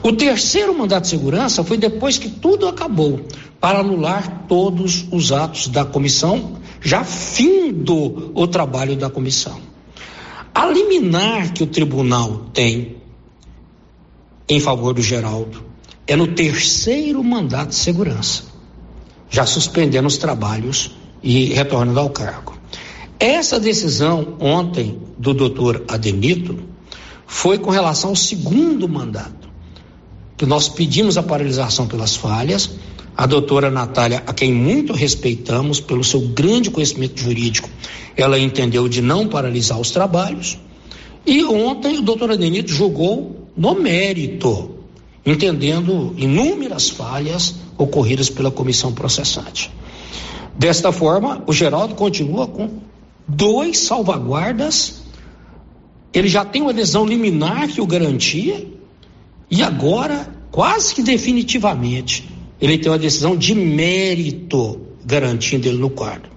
O 0.03 0.13
terceiro 0.13 0.77
mandato 0.77 1.05
de 1.05 1.09
segurança 1.09 1.65
foi 1.65 1.79
depois 1.79 2.19
que 2.19 2.29
tudo 2.29 2.69
acabou, 2.69 3.21
para 3.59 3.79
anular 3.79 4.45
todos 4.47 5.07
os 5.11 5.33
atos 5.33 5.69
da 5.69 5.83
comissão, 5.83 6.59
já 6.85 7.03
findo 7.03 8.31
o 8.35 8.47
trabalho 8.47 8.95
da 8.95 9.09
comissão. 9.09 9.59
A 10.55 10.67
liminar 10.67 11.53
que 11.53 11.65
o 11.65 11.67
tribunal 11.67 12.47
tem 12.53 12.97
em 14.49 14.61
favor 14.61 14.93
do 14.93 15.01
Geraldo 15.01 15.65
é 16.07 16.15
no 16.15 16.29
terceiro 16.29 17.25
mandato 17.25 17.71
de 17.71 17.77
segurança, 17.77 18.45
já 19.31 19.47
suspendendo 19.47 20.07
os 20.07 20.19
trabalhos 20.19 20.91
e 21.23 21.47
retornando 21.47 21.99
ao 21.99 22.11
cargo. 22.11 22.55
Essa 23.19 23.59
decisão 23.59 24.37
ontem 24.39 25.01
do 25.19 25.33
doutor 25.33 25.83
Ademito 25.89 26.59
foi 27.27 27.59
com 27.59 27.71
relação 27.71 28.11
ao 28.11 28.17
segundo 28.17 28.87
mandato 28.87 29.44
nós 30.43 30.69
pedimos 30.69 31.17
a 31.17 31.23
paralisação 31.23 31.87
pelas 31.87 32.17
falhas. 32.17 32.71
A 33.17 33.27
doutora 33.27 33.71
Natália, 33.71 34.23
a 34.27 34.33
quem 34.33 34.53
muito 34.53 34.93
respeitamos 34.93 35.81
pelo 35.81 36.03
seu 36.03 36.21
grande 36.21 36.71
conhecimento 36.71 37.21
jurídico, 37.21 37.71
ela 38.17 38.39
entendeu 38.39 38.89
de 38.89 39.01
não 39.01 39.29
paralisar 39.29 39.79
os 39.79 39.93
trabalhos. 39.93 40.59
E 41.25 41.45
ontem 41.45 41.99
o 41.99 42.03
doutor 42.03 42.33
Adenito 42.33 42.73
julgou 42.73 43.49
no 43.57 43.75
mérito, 43.75 44.71
entendendo 45.25 46.13
inúmeras 46.17 46.91
falhas 46.91 47.55
ocorridas 47.79 48.29
pela 48.29 48.51
comissão 48.51 48.93
processante. 48.93 49.71
Desta 50.59 50.91
forma, 50.91 51.43
o 51.47 51.53
Geraldo 51.53 51.95
continua 51.95 52.49
com 52.49 52.81
dois 53.29 53.79
salvaguardas 53.79 55.05
ele 56.15 56.29
já 56.29 56.45
tem 56.45 56.63
uma 56.63 56.71
adesão 56.71 57.05
liminar 57.05 57.67
que 57.67 57.81
o 57.81 57.87
garantia, 57.87 58.65
e 59.51 59.63
agora, 59.63 60.29
quase 60.51 60.95
que 60.95 61.03
definitivamente, 61.03 62.29
ele 62.61 62.79
tem 62.79 62.91
uma 62.91 62.99
decisão 62.99 63.37
de 63.37 63.55
mérito 63.55 64.81
garantindo 65.05 65.69
ele 65.69 65.79
no 65.79 65.91
quadro. 65.91 66.35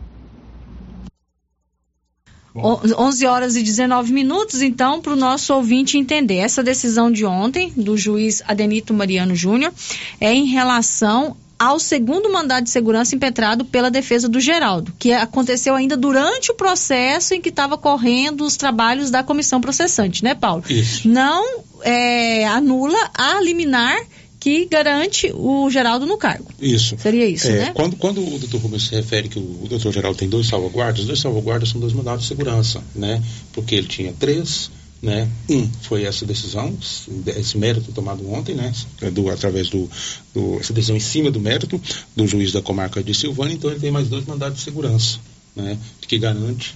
11 2.56 3.26
horas 3.28 3.56
e 3.56 3.62
19 3.62 4.12
minutos, 4.12 4.62
então, 4.62 5.00
para 5.00 5.14
o 5.14 5.16
nosso 5.16 5.54
ouvinte 5.54 5.98
entender. 5.98 6.38
Essa 6.38 6.64
decisão 6.64 7.12
de 7.12 7.24
ontem, 7.24 7.72
do 7.78 7.96
juiz 7.96 8.42
Adenito 8.48 8.94
Mariano 8.94 9.36
Júnior, 9.36 9.72
é 10.20 10.34
em 10.34 10.46
relação 10.46 11.38
ao 11.60 11.80
segundo 11.80 12.32
mandado 12.32 12.66
de 12.66 12.70
segurança 12.70 13.16
impetrado 13.16 13.66
pela 13.66 13.90
defesa 13.90 14.30
do 14.30 14.40
Geraldo, 14.40 14.94
que 14.98 15.12
aconteceu 15.12 15.76
ainda 15.76 15.98
durante 15.98 16.52
o 16.52 16.56
processo 16.56 17.34
em 17.34 17.42
que 17.42 17.50
estava 17.50 17.78
correndo 17.78 18.44
os 18.44 18.56
trabalhos 18.58 19.10
da 19.10 19.24
comissão 19.24 19.60
processante, 19.60 20.24
né, 20.24 20.36
Paulo? 20.36 20.64
Isso. 20.70 21.08
Não 21.08 21.64
é, 21.88 22.46
anula 22.46 23.10
a 23.14 23.40
liminar 23.42 23.98
que 24.40 24.66
garante 24.66 25.32
o 25.34 25.70
Geraldo 25.70 26.06
no 26.06 26.18
cargo. 26.18 26.52
Isso. 26.62 26.96
Seria 27.00 27.26
isso, 27.26 27.48
É, 27.48 27.52
né? 27.52 27.72
Quando, 27.74 27.96
quando 27.96 28.22
o 28.22 28.38
doutor 28.38 28.62
Rubens 28.62 28.88
se 28.88 28.96
refere 28.96 29.30
que 29.30 29.40
o, 29.40 29.64
o 29.64 29.68
doutor 29.68 29.92
Geraldo 29.92 30.18
tem 30.18 30.30
dois 30.30 30.48
salvaguardas, 30.48 31.02
os 31.02 31.08
dois 31.08 31.20
salvaguardas 31.20 31.70
são 31.70 31.82
dois 31.82 31.94
mandados 31.94 32.24
de 32.24 32.28
segurança, 32.28 32.84
né? 32.94 33.22
Porque 33.54 33.74
ele 33.74 33.88
tinha 33.88 34.14
três, 34.14 34.70
né? 35.02 35.28
Um 35.50 35.68
foi 35.82 36.04
essa 36.04 36.26
decisão, 36.26 36.78
esse 37.26 37.58
mérito 37.58 37.92
tomado 37.92 38.30
ontem, 38.32 38.54
né? 38.54 38.72
Do, 39.12 39.30
através 39.30 39.70
do, 39.70 39.90
do 40.34 40.60
essa 40.60 40.74
decisão 40.74 40.96
em 40.96 41.02
cima 41.02 41.32
do 41.32 41.40
mérito 41.40 41.82
do 42.16 42.28
juiz 42.28 42.52
da 42.52 42.62
comarca 42.62 43.02
de 43.02 43.14
Silvânia, 43.14 43.56
então 43.56 43.72
ele 43.72 43.80
tem 43.80 43.92
mais 43.92 44.08
dois 44.08 44.26
mandados 44.26 44.58
de 44.60 44.64
segurança, 44.64 45.20
né? 45.56 45.78
Que 46.02 46.18
garante 46.20 46.76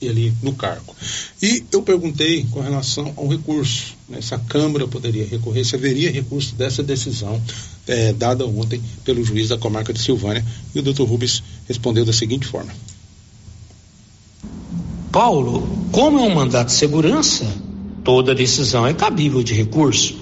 ele 0.00 0.32
no 0.42 0.52
cargo. 0.52 0.94
E 1.42 1.64
eu 1.72 1.82
perguntei 1.82 2.44
com 2.50 2.60
relação 2.60 3.12
ao 3.16 3.26
recurso, 3.28 3.96
né, 4.08 4.20
se 4.20 4.34
a 4.34 4.38
Câmara 4.38 4.86
poderia 4.86 5.26
recorrer, 5.26 5.64
se 5.64 5.74
haveria 5.74 6.10
recurso 6.10 6.54
dessa 6.54 6.82
decisão 6.82 7.40
eh, 7.86 8.12
dada 8.12 8.46
ontem 8.46 8.80
pelo 9.04 9.24
juiz 9.24 9.48
da 9.48 9.58
comarca 9.58 9.92
de 9.92 10.00
Silvânia, 10.00 10.44
e 10.74 10.78
o 10.78 10.82
doutor 10.82 11.08
Rubens 11.08 11.42
respondeu 11.66 12.04
da 12.04 12.12
seguinte 12.12 12.46
forma. 12.46 12.72
Paulo, 15.10 15.66
como 15.90 16.18
é 16.18 16.22
um 16.22 16.34
mandato 16.34 16.68
de 16.68 16.74
segurança, 16.74 17.44
toda 18.04 18.34
decisão 18.34 18.86
é 18.86 18.94
cabível 18.94 19.42
de 19.42 19.54
recurso. 19.54 20.16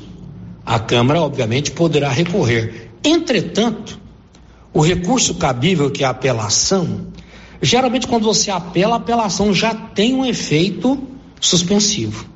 A 0.64 0.78
Câmara, 0.78 1.20
obviamente, 1.20 1.70
poderá 1.70 2.08
recorrer. 2.10 2.90
Entretanto, 3.04 3.98
o 4.72 4.80
recurso 4.80 5.34
cabível, 5.34 5.90
que 5.90 6.02
é 6.02 6.06
a 6.06 6.10
apelação, 6.10 7.06
geralmente 7.60 8.06
quando 8.06 8.24
você 8.24 8.50
apela, 8.50 8.94
a 8.94 8.98
apelação 8.98 9.52
já 9.52 9.74
tem 9.74 10.14
um 10.14 10.24
efeito 10.24 10.98
suspensivo, 11.40 12.26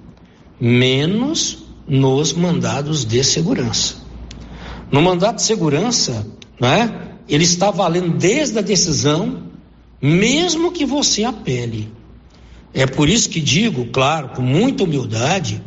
menos 0.60 1.64
nos 1.86 2.32
mandados 2.32 3.04
de 3.04 3.22
segurança. 3.24 3.96
No 4.90 5.02
mandato 5.02 5.36
de 5.36 5.42
segurança, 5.42 6.26
né, 6.60 7.08
ele 7.28 7.44
está 7.44 7.70
valendo 7.70 8.16
desde 8.16 8.58
a 8.58 8.62
decisão, 8.62 9.44
mesmo 10.00 10.72
que 10.72 10.84
você 10.84 11.24
apele. 11.24 11.92
É 12.72 12.86
por 12.86 13.08
isso 13.08 13.28
que 13.28 13.40
digo, 13.40 13.86
claro, 13.86 14.30
com 14.30 14.42
muita 14.42 14.84
humildade, 14.84 15.62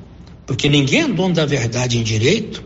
porque 0.46 0.70
ninguém 0.70 1.02
é 1.02 1.08
dono 1.08 1.34
da 1.34 1.46
verdade 1.46 1.98
em 1.98 2.04
direito, 2.04 2.64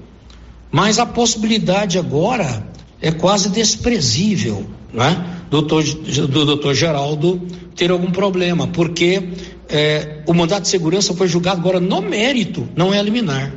mas 0.72 1.00
a 1.00 1.06
possibilidade 1.06 1.98
agora 1.98 2.68
é 3.02 3.12
quase 3.12 3.50
desprezível, 3.50 4.66
né? 4.94 5.37
Doutor, 5.50 5.84
do 5.84 6.46
doutor 6.46 6.74
Geraldo 6.74 7.42
ter 7.76 7.92
algum 7.92 8.12
problema, 8.12 8.68
porque 8.68 9.30
é, 9.70 10.22
o 10.26 10.34
mandato 10.34 10.64
de 10.64 10.68
segurança 10.68 11.14
foi 11.14 11.28
julgado 11.28 11.62
agora 11.62 11.80
no 11.80 12.02
mérito, 12.02 12.68
não 12.76 12.94
é 12.94 13.02
liminar. 13.02 13.54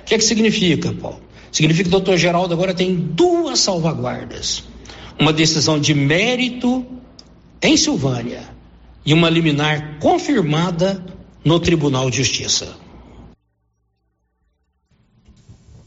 O 0.00 0.04
que 0.04 0.14
é 0.14 0.18
que 0.18 0.24
significa, 0.24 0.92
Paulo? 0.92 1.20
Significa 1.52 1.84
que 1.84 1.88
o 1.88 1.98
doutor 1.98 2.16
Geraldo 2.16 2.54
agora 2.54 2.72
tem 2.72 2.94
duas 2.94 3.60
salvaguardas. 3.60 4.64
Uma 5.18 5.32
decisão 5.32 5.78
de 5.78 5.92
mérito 5.94 6.86
em 7.60 7.76
Silvânia 7.76 8.48
e 9.04 9.12
uma 9.12 9.28
liminar 9.28 9.98
confirmada 9.98 11.04
no 11.44 11.58
Tribunal 11.60 12.10
de 12.10 12.18
Justiça. 12.18 12.76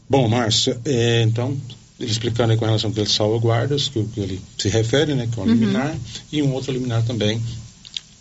Bom, 0.08 0.28
Márcia, 0.28 0.80
é, 0.84 1.22
então, 1.22 1.56
ele 1.98 2.10
explicando 2.10 2.52
aí 2.52 2.58
com 2.58 2.64
relação 2.64 2.92
às 2.96 3.12
salvaguardas, 3.12 3.88
que, 3.88 4.02
que 4.04 4.20
ele 4.20 4.40
se 4.58 4.68
refere, 4.68 5.14
né, 5.14 5.28
que 5.32 5.38
é 5.38 5.42
um 5.42 5.46
Uhum. 5.46 5.52
liminar, 5.52 5.96
e 6.32 6.42
um 6.42 6.52
outro 6.52 6.72
liminar 6.72 7.04
também, 7.04 7.40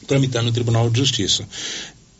tramitando 0.07 0.45
no 0.45 0.51
Tribunal 0.51 0.89
de 0.89 0.99
Justiça. 0.99 1.47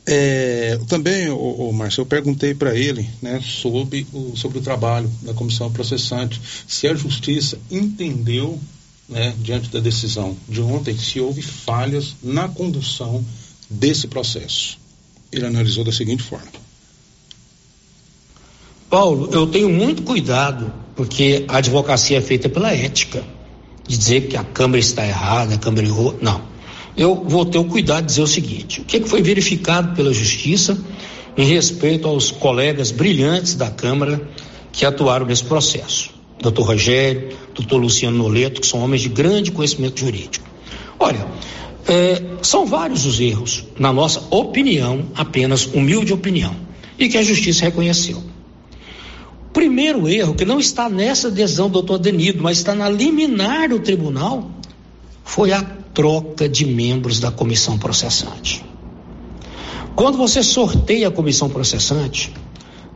É, 0.06 0.78
também, 0.88 1.30
o, 1.30 1.38
o 1.70 1.74
Márcio, 1.74 2.02
eu 2.02 2.06
perguntei 2.06 2.54
para 2.54 2.76
ele 2.76 3.10
né, 3.22 3.42
sobre, 3.42 4.06
o, 4.12 4.36
sobre 4.36 4.58
o 4.58 4.62
trabalho 4.62 5.10
da 5.22 5.34
comissão 5.34 5.72
processante, 5.72 6.42
se 6.68 6.88
a 6.88 6.96
justiça 6.96 7.58
entendeu, 7.72 8.60
né, 9.08 9.34
diante 9.40 9.70
da 9.70 9.80
decisão 9.80 10.36
de 10.50 10.62
ontem, 10.62 10.98
se 10.98 11.20
houve 11.20 11.42
falhas 11.42 12.16
na 12.22 12.50
condução 12.50 13.24
desse 13.70 14.08
processo. 14.08 14.78
Ele 15.32 15.46
analisou 15.46 15.84
da 15.84 15.92
seguinte 15.92 16.24
forma. 16.24 16.52
Paulo, 18.90 19.30
eu 19.32 19.48
tenho 19.48 19.70
muito 19.70 20.04
cuidado, 20.04 20.72
porque 20.96 21.46
a 21.48 21.58
advocacia 21.58 22.18
é 22.18 22.22
feita 22.22 22.50
pela 22.50 22.74
ética, 22.74 23.24
de 23.88 23.98
dizer 23.98 24.28
que 24.28 24.38
a 24.38 24.44
Câmara 24.44 24.80
está 24.80 25.06
errada, 25.06 25.56
a 25.56 25.58
Câmara 25.58 25.86
errou. 25.86 26.18
Não. 26.22 26.42
Eu 26.96 27.16
vou 27.16 27.46
ter 27.46 27.58
o 27.58 27.66
cuidado 27.66 28.02
de 28.02 28.10
dizer 28.10 28.22
o 28.22 28.28
seguinte: 28.28 28.82
o 28.82 28.86
que, 28.86 29.00
que 29.00 29.10
foi 29.10 29.22
verificado 29.22 29.96
pela 29.96 30.14
Justiça 30.14 30.78
em 31.36 31.46
respeito 31.46 32.08
aos 32.08 32.30
colegas 32.30 32.92
brilhantes 32.92 33.56
da 33.56 33.70
Câmara 33.70 34.22
que 34.72 34.86
atuaram 34.86 35.26
nesse 35.26 35.44
processo? 35.44 36.12
Doutor 36.40 36.68
Rogério, 36.68 37.30
doutor 37.56 37.78
Luciano 37.78 38.18
Noleto, 38.18 38.62
que 38.62 38.68
são 38.68 38.82
homens 38.82 39.02
de 39.02 39.10
grande 39.10 39.52
conhecimento 39.52 40.00
jurídico. 40.00 40.46
Olha, 41.00 41.26
é, 41.88 42.22
são 42.42 42.66
vários 42.66 43.06
os 43.06 43.20
erros, 43.20 43.66
na 43.78 43.92
nossa 43.92 44.24
opinião, 44.30 45.06
apenas 45.16 45.66
humilde 45.66 46.14
opinião, 46.14 46.56
e 46.98 47.10
que 47.10 47.18
a 47.18 47.24
Justiça 47.24 47.66
reconheceu. 47.66 48.24
Primeiro 49.54 50.10
erro, 50.10 50.34
que 50.34 50.44
não 50.44 50.60
está 50.60 50.90
nessa 50.90 51.28
adesão 51.28 51.68
do 51.68 51.74
doutor 51.74 52.00
Denido, 52.00 52.42
mas 52.42 52.58
está 52.58 52.74
na 52.74 52.90
liminar 52.90 53.70
do 53.70 53.80
tribunal, 53.80 54.50
foi 55.24 55.52
a 55.52 55.62
troca 55.62 56.50
de 56.50 56.66
membros 56.66 57.20
da 57.20 57.32
comissão 57.32 57.78
processante. 57.78 58.66
Quando 59.96 60.18
você 60.18 60.42
sorteia 60.42 61.08
a 61.08 61.12
comissão 61.12 61.48
processante, 61.50 62.34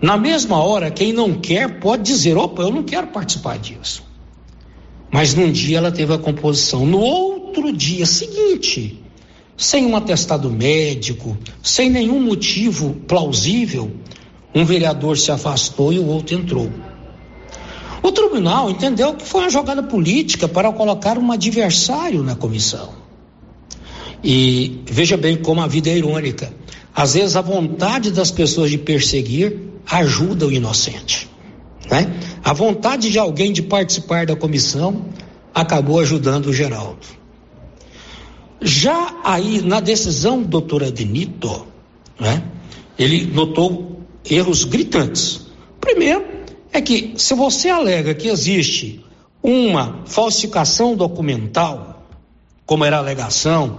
na 0.01 0.17
mesma 0.17 0.57
hora, 0.57 0.89
quem 0.89 1.13
não 1.13 1.35
quer 1.35 1.79
pode 1.79 2.03
dizer: 2.03 2.35
opa, 2.35 2.63
eu 2.63 2.71
não 2.71 2.83
quero 2.83 3.07
participar 3.07 3.59
disso. 3.59 4.03
Mas 5.11 5.33
num 5.33 5.51
dia 5.51 5.77
ela 5.77 5.91
teve 5.91 6.13
a 6.13 6.17
composição. 6.17 6.85
No 6.85 6.99
outro 6.99 7.71
dia 7.71 8.05
seguinte, 8.05 9.01
sem 9.55 9.85
um 9.85 9.95
atestado 9.95 10.49
médico, 10.49 11.37
sem 11.63 11.89
nenhum 11.89 12.19
motivo 12.19 12.95
plausível, 13.07 13.91
um 14.57 14.65
vereador 14.65 15.17
se 15.17 15.31
afastou 15.31 15.93
e 15.93 15.99
o 15.99 16.07
outro 16.07 16.35
entrou. 16.35 16.69
O 18.01 18.11
tribunal 18.11 18.69
entendeu 18.69 19.13
que 19.13 19.25
foi 19.25 19.41
uma 19.41 19.49
jogada 19.49 19.83
política 19.83 20.47
para 20.47 20.71
colocar 20.71 21.17
um 21.17 21.31
adversário 21.31 22.23
na 22.23 22.35
comissão. 22.35 22.93
E 24.23 24.81
veja 24.85 25.17
bem 25.17 25.37
como 25.37 25.61
a 25.61 25.67
vida 25.67 25.89
é 25.89 25.97
irônica. 25.97 26.51
Às 26.95 27.13
vezes 27.13 27.35
a 27.35 27.41
vontade 27.41 28.11
das 28.11 28.31
pessoas 28.31 28.71
de 28.71 28.77
perseguir 28.77 29.59
ajuda 29.89 30.47
o 30.47 30.51
inocente. 30.51 31.29
Né? 31.89 32.19
A 32.43 32.53
vontade 32.53 33.09
de 33.09 33.19
alguém 33.19 33.51
de 33.51 33.61
participar 33.61 34.25
da 34.25 34.35
comissão 34.35 35.05
acabou 35.53 35.99
ajudando 35.99 36.47
o 36.47 36.53
Geraldo. 36.53 37.05
Já 38.61 39.15
aí, 39.23 39.61
na 39.61 39.79
decisão 39.79 40.41
do 40.41 40.47
doutor 40.47 40.83
Adenito, 40.83 41.67
né, 42.19 42.43
ele 42.97 43.25
notou 43.25 43.96
erros 44.29 44.63
gritantes. 44.63 45.47
Primeiro, 45.79 46.25
é 46.71 46.81
que 46.81 47.13
se 47.17 47.33
você 47.33 47.69
alega 47.69 48.13
que 48.13 48.27
existe 48.27 49.03
uma 49.41 50.01
falsificação 50.05 50.95
documental, 50.95 52.05
como 52.65 52.83
era 52.83 52.97
a 52.97 52.99
alegação 52.99 53.77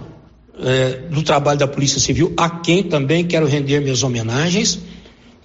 eh, 0.61 1.03
do 1.09 1.21
trabalho 1.23 1.59
da 1.59 1.67
Polícia 1.67 1.99
Civil, 1.99 2.33
a 2.35 2.49
quem 2.49 2.83
também 2.83 3.25
quero 3.25 3.45
render 3.45 3.79
minhas 3.79 4.03
homenagens, 4.03 4.79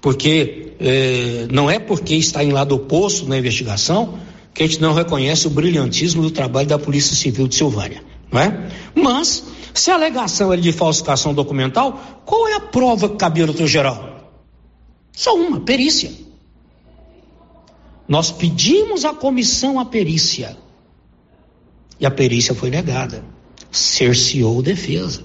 porque 0.00 0.72
eh, 0.80 1.46
não 1.52 1.70
é 1.70 1.78
porque 1.78 2.14
está 2.14 2.42
em 2.42 2.52
lado 2.52 2.74
oposto 2.74 3.28
na 3.28 3.38
investigação 3.38 4.18
que 4.52 4.62
a 4.62 4.66
gente 4.66 4.80
não 4.80 4.94
reconhece 4.94 5.46
o 5.46 5.50
brilhantismo 5.50 6.22
do 6.22 6.30
trabalho 6.30 6.68
da 6.68 6.78
Polícia 6.78 7.14
Civil 7.14 7.48
de 7.48 7.56
Silvânia, 7.56 8.02
não 8.30 8.40
é? 8.40 8.68
Mas, 8.94 9.44
se 9.74 9.90
a 9.90 9.94
alegação 9.94 10.52
é 10.52 10.56
de 10.56 10.70
falsificação 10.72 11.34
documental, 11.34 12.22
qual 12.24 12.48
é 12.48 12.54
a 12.54 12.60
prova 12.60 13.08
que 13.08 13.16
cabia 13.16 13.46
no 13.46 13.52
teu 13.52 13.66
geral? 13.66 14.13
Só 15.14 15.34
uma, 15.36 15.60
perícia. 15.60 16.12
Nós 18.06 18.30
pedimos 18.30 19.04
à 19.04 19.14
comissão 19.14 19.78
a 19.78 19.84
perícia. 19.84 20.56
E 21.98 22.04
a 22.04 22.10
perícia 22.10 22.54
foi 22.54 22.68
negada. 22.68 23.24
Cerceou 23.70 24.60
defesa. 24.60 25.22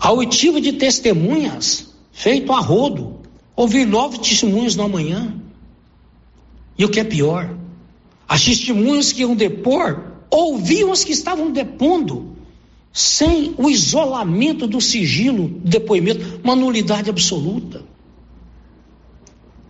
A 0.00 0.10
oitiva 0.12 0.60
de 0.60 0.72
testemunhas, 0.72 1.94
feito 2.10 2.52
a 2.52 2.60
rodo. 2.60 3.20
Ouvir 3.54 3.86
nove 3.86 4.18
testemunhas 4.18 4.74
na 4.74 4.88
manhã. 4.88 5.34
E 6.78 6.84
o 6.84 6.88
que 6.88 7.00
é 7.00 7.04
pior, 7.04 7.56
as 8.28 8.44
testemunhas 8.44 9.12
que 9.12 9.22
iam 9.22 9.34
depor 9.34 10.16
ouviam 10.30 10.92
as 10.92 11.04
que 11.04 11.12
estavam 11.12 11.50
depondo, 11.50 12.36
sem 12.92 13.54
o 13.56 13.70
isolamento 13.70 14.66
do 14.66 14.80
sigilo 14.80 15.48
do 15.48 15.68
depoimento, 15.68 16.40
uma 16.42 16.56
nulidade 16.56 17.08
absoluta. 17.08 17.84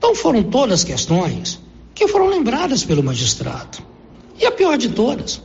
Então 0.07 0.14
foram 0.14 0.40
todas 0.40 0.85
questões 0.85 1.61
que 1.92 2.07
foram 2.07 2.29
lembradas 2.29 2.85
pelo 2.85 3.03
magistrado. 3.03 3.79
E 4.38 4.47
a 4.47 4.53
pior 4.53 4.79
de 4.79 4.90
todas, 4.90 5.42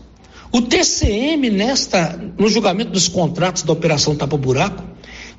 o 0.52 0.62
TCM 0.62 1.50
nesta 1.50 2.16
no 2.38 2.48
julgamento 2.48 2.92
dos 2.92 3.08
contratos 3.08 3.64
da 3.64 3.74
operação 3.74 4.16
Tapa 4.16 4.38
Buraco 4.38 4.84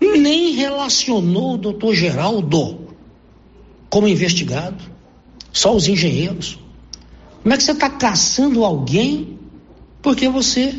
nem 0.01 0.55
relacionou 0.55 1.55
o 1.55 1.57
doutor 1.57 1.95
Geraldo 1.95 2.81
como 3.89 4.09
investigado, 4.09 4.83
só 5.53 5.73
os 5.73 5.87
engenheiros. 5.87 6.59
Como 7.45 7.55
é 7.55 7.57
que 7.57 7.63
você 7.63 7.71
está 7.71 7.89
caçando 7.89 8.65
alguém 8.65 9.39
porque 10.03 10.29
você 10.29 10.75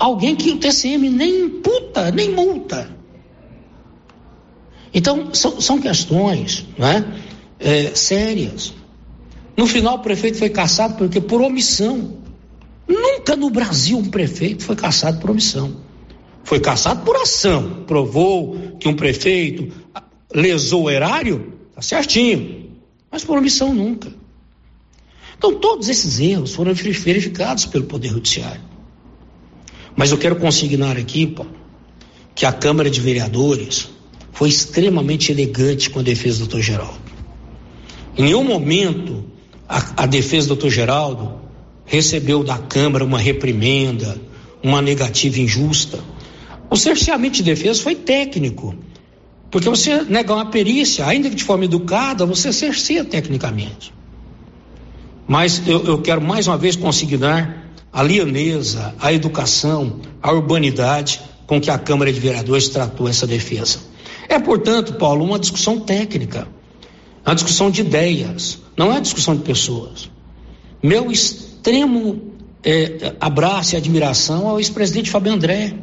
alguém 0.00 0.34
que 0.34 0.50
o 0.50 0.58
TCM 0.58 1.08
nem 1.08 1.44
imputa, 1.44 2.10
nem 2.10 2.32
multa? 2.32 2.90
Então, 4.92 5.32
são, 5.32 5.60
são 5.60 5.80
questões 5.80 6.66
né, 6.76 7.04
é, 7.18 7.21
sérias. 7.94 8.74
No 9.56 9.66
final, 9.66 9.96
o 9.96 9.98
prefeito 10.00 10.38
foi 10.38 10.50
caçado 10.50 10.94
porque 10.94 11.20
por 11.20 11.40
omissão. 11.40 12.18
Nunca 12.88 13.36
no 13.36 13.50
Brasil 13.50 13.96
um 13.98 14.10
prefeito 14.10 14.62
foi 14.64 14.76
caçado 14.76 15.20
por 15.20 15.30
omissão. 15.30 15.76
Foi 16.44 16.58
caçado 16.60 17.04
por 17.04 17.16
ação. 17.16 17.84
Provou 17.86 18.76
que 18.78 18.88
um 18.88 18.94
prefeito 18.94 19.72
lesou 20.34 20.84
o 20.84 20.90
erário, 20.90 21.52
tá 21.74 21.82
certinho. 21.82 22.70
Mas 23.10 23.24
por 23.24 23.38
omissão 23.38 23.74
nunca. 23.74 24.12
Então, 25.36 25.54
todos 25.54 25.88
esses 25.88 26.20
erros 26.20 26.54
foram 26.54 26.72
verificados 26.72 27.66
pelo 27.66 27.84
Poder 27.84 28.08
Judiciário. 28.10 28.60
Mas 29.96 30.10
eu 30.10 30.18
quero 30.18 30.36
consignar 30.36 30.96
aqui, 30.96 31.26
Paulo, 31.26 31.52
que 32.34 32.46
a 32.46 32.52
Câmara 32.52 32.88
de 32.88 33.00
Vereadores 33.00 33.88
foi 34.32 34.48
extremamente 34.48 35.30
elegante 35.32 35.90
com 35.90 35.98
a 35.98 36.02
defesa 36.02 36.38
do 36.38 36.44
doutor 36.46 36.62
Geraldo. 36.62 37.01
Em 38.16 38.24
nenhum 38.24 38.44
momento 38.44 39.24
a, 39.68 40.02
a 40.02 40.06
defesa 40.06 40.48
do 40.48 40.54
doutor 40.54 40.70
Geraldo 40.70 41.40
recebeu 41.84 42.44
da 42.44 42.58
Câmara 42.58 43.04
uma 43.04 43.18
reprimenda, 43.18 44.20
uma 44.62 44.82
negativa 44.82 45.40
injusta. 45.40 45.98
O 46.70 46.76
cerceamento 46.76 47.36
de 47.36 47.42
defesa 47.42 47.82
foi 47.82 47.94
técnico, 47.94 48.74
porque 49.50 49.68
você 49.68 50.02
negar 50.02 50.34
uma 50.34 50.46
perícia, 50.46 51.06
ainda 51.06 51.28
que 51.28 51.36
de 51.36 51.44
forma 51.44 51.64
educada, 51.64 52.24
você 52.24 52.52
cerceia 52.52 53.04
tecnicamente. 53.04 53.92
Mas 55.26 55.62
eu, 55.66 55.84
eu 55.84 55.98
quero 55.98 56.20
mais 56.20 56.46
uma 56.46 56.56
vez 56.56 56.76
consignar 56.76 57.70
a 57.92 58.02
lianesa, 58.02 58.94
a 58.98 59.12
educação, 59.12 60.00
a 60.22 60.32
urbanidade 60.32 61.20
com 61.46 61.60
que 61.60 61.70
a 61.70 61.78
Câmara 61.78 62.12
de 62.12 62.18
Vereadores 62.18 62.68
tratou 62.68 63.08
essa 63.08 63.26
defesa. 63.26 63.80
É, 64.28 64.38
portanto, 64.38 64.94
Paulo, 64.94 65.24
uma 65.24 65.38
discussão 65.38 65.78
técnica, 65.80 66.48
uma 67.24 67.34
discussão 67.34 67.70
de 67.70 67.80
ideias, 67.80 68.58
não 68.76 68.92
é 68.92 69.00
discussão 69.00 69.36
de 69.36 69.42
pessoas. 69.42 70.10
Meu 70.82 71.10
extremo 71.10 72.32
é, 72.64 73.14
abraço 73.20 73.74
e 73.74 73.76
admiração 73.76 74.48
ao 74.48 74.58
ex-presidente 74.58 75.10
Fábio 75.10 75.32
André, 75.32 75.74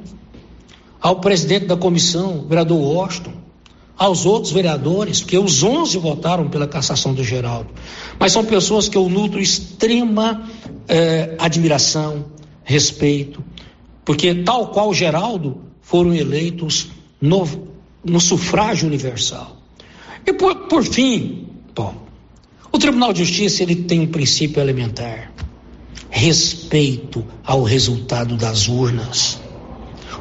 ao 1.02 1.22
presidente 1.22 1.66
da 1.66 1.78
comissão, 1.78 2.40
o 2.40 2.48
vereador 2.48 2.78
Washington, 2.78 3.34
aos 3.98 4.26
outros 4.26 4.52
vereadores, 4.54 5.22
porque 5.22 5.38
os 5.38 5.62
11 5.62 5.98
votaram 5.98 6.50
pela 6.50 6.68
cassação 6.68 7.14
do 7.14 7.24
Geraldo. 7.24 7.70
Mas 8.18 8.32
são 8.32 8.46
pessoas 8.46 8.88
que 8.88 8.98
eu 8.98 9.10
nutro 9.10 9.40
extrema 9.42 10.48
eh, 10.88 11.36
admiração, 11.38 12.26
respeito, 12.64 13.44
porque, 14.06 14.34
tal 14.34 14.68
qual 14.68 14.94
Geraldo, 14.94 15.62
foram 15.82 16.14
eleitos 16.14 16.88
no, 17.20 17.48
no 18.04 18.22
sufrágio 18.22 18.88
universal. 18.88 19.59
E 20.26 20.34
por, 20.34 20.68
por 20.68 20.84
fim, 20.84 21.48
Paulo, 21.74 22.08
o 22.72 22.78
Tribunal 22.78 23.14
de 23.14 23.24
Justiça 23.24 23.64
ele 23.64 23.76
tem 23.76 24.02
um 24.02 24.08
princípio 24.08 24.62
elementar: 24.62 25.32
respeito 26.10 27.26
ao 27.44 27.64
resultado 27.64 28.36
das 28.36 28.68
urnas. 28.68 29.40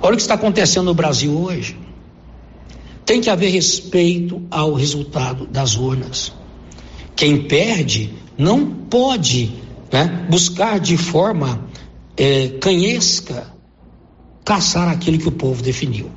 Olha 0.01 0.15
o 0.15 0.17
que 0.17 0.23
está 0.23 0.35
acontecendo 0.35 0.87
no 0.87 0.95
Brasil 0.95 1.37
hoje. 1.37 1.77
Tem 3.05 3.21
que 3.21 3.31
haver 3.31 3.51
respeito 3.51 4.43
ao 4.51 4.75
resultado 4.75 5.47
das 5.47 5.77
urnas. 5.77 6.33
Quem 7.17 7.45
perde 7.49 8.13
não 8.37 8.67
pode 8.67 9.53
né, 9.93 10.27
buscar 10.31 10.79
de 10.79 10.97
forma 10.97 11.67
é, 12.17 12.49
canhesca 12.61 13.53
caçar 14.45 14.89
aquilo 14.89 15.19
que 15.19 15.29
o 15.29 15.33
povo 15.33 15.63
definiu. 15.63 16.11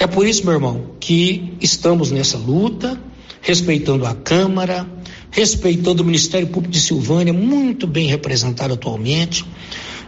É 0.00 0.06
por 0.06 0.26
isso, 0.26 0.46
meu 0.46 0.54
irmão, 0.54 0.92
que 0.98 1.58
estamos 1.60 2.10
nessa 2.10 2.38
luta, 2.38 2.98
respeitando 3.42 4.06
a 4.06 4.14
Câmara, 4.14 4.88
respeitando 5.30 6.02
o 6.02 6.06
Ministério 6.06 6.48
Público 6.48 6.72
de 6.72 6.80
Silvânia, 6.80 7.34
muito 7.34 7.86
bem 7.86 8.08
representado 8.08 8.72
atualmente, 8.72 9.44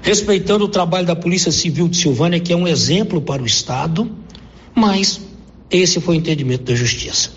respeitando 0.01 0.65
o 0.65 0.69
trabalho 0.69 1.07
da 1.07 1.15
Polícia 1.15 1.53
Civil 1.53 1.91
de 1.91 1.99
Silvânia, 1.99 2.41
que 2.41 2.55
é 2.55 2.57
um 2.57 2.67
exemplo 2.67 3.21
para 3.21 3.43
o 3.43 3.47
Estado, 3.47 4.11
mas 4.75 5.21
esse 5.71 6.01
foi 6.01 6.17
o 6.17 6.19
entendimento 6.19 6.65
da 6.65 6.75
Justiça. 6.75 7.31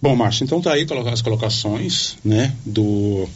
Bom, 0.00 0.16
Márcio, 0.16 0.44
então 0.44 0.62
tá 0.62 0.72
aí 0.72 0.86
as 1.12 1.20
colocações, 1.20 2.16
né, 2.24 2.56
do 2.64 3.28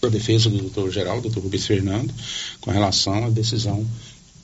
da 0.00 0.08
defesa 0.08 0.48
do 0.48 0.58
doutor 0.58 0.90
Geraldo, 0.90 1.22
doutor 1.22 1.42
Rubens 1.42 1.66
Fernando, 1.66 2.14
com 2.60 2.70
relação 2.70 3.24
à 3.24 3.30
decisão 3.30 3.84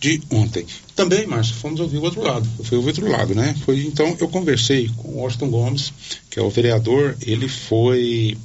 de 0.04 0.22
ontem. 0.30 0.66
Também, 0.94 1.26
Márcio, 1.26 1.54
fomos 1.54 1.80
ouvir 1.80 1.96
o 1.96 2.02
outro 2.02 2.20
lado. 2.20 2.46
Ouvir 2.58 2.76
o 2.76 2.84
outro 2.84 3.10
lado, 3.10 3.34
né? 3.34 3.56
Foi, 3.64 3.86
então, 3.86 4.14
eu 4.20 4.28
conversei 4.28 4.90
com 4.98 5.08
o 5.08 5.16
Washington 5.16 5.48
Gomes, 5.48 5.92
que 6.28 6.38
é 6.38 6.42
o 6.42 6.50
vereador, 6.50 7.16
ele 7.22 7.48
foi 7.48 8.36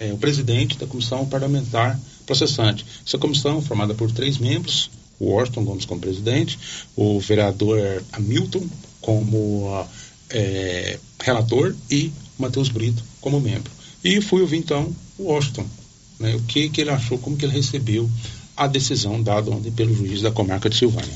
é, 0.00 0.12
o 0.12 0.18
presidente 0.18 0.76
da 0.76 0.88
comissão 0.88 1.24
parlamentar 1.24 2.00
processante. 2.26 2.84
Essa 3.06 3.16
comissão, 3.16 3.62
formada 3.62 3.94
por 3.94 4.10
três 4.10 4.38
membros, 4.38 4.90
o 5.20 5.26
Washington 5.26 5.64
Gomes 5.64 5.84
como 5.84 6.00
presidente, 6.00 6.58
o 6.96 7.20
vereador 7.20 8.02
Hamilton 8.12 8.66
como 9.00 9.86
é, 10.30 10.98
relator 11.20 11.76
e 11.88 12.10
Matheus 12.36 12.70
Brito 12.70 13.04
como 13.20 13.40
membro. 13.40 13.70
E 14.02 14.20
fui 14.20 14.40
ouvir 14.40 14.56
então 14.56 14.92
o 15.16 15.24
Washington, 15.24 15.64
né, 16.18 16.34
o 16.34 16.40
que, 16.40 16.68
que 16.70 16.80
ele 16.80 16.90
achou, 16.90 17.18
como 17.18 17.36
que 17.36 17.44
ele 17.44 17.52
recebeu 17.52 18.10
a 18.56 18.66
decisão 18.66 19.22
dada 19.22 19.50
ontem 19.50 19.70
pelo 19.70 19.94
juiz 19.94 20.22
da 20.22 20.30
comarca 20.30 20.68
de 20.68 20.76
Silvânia. 20.76 21.14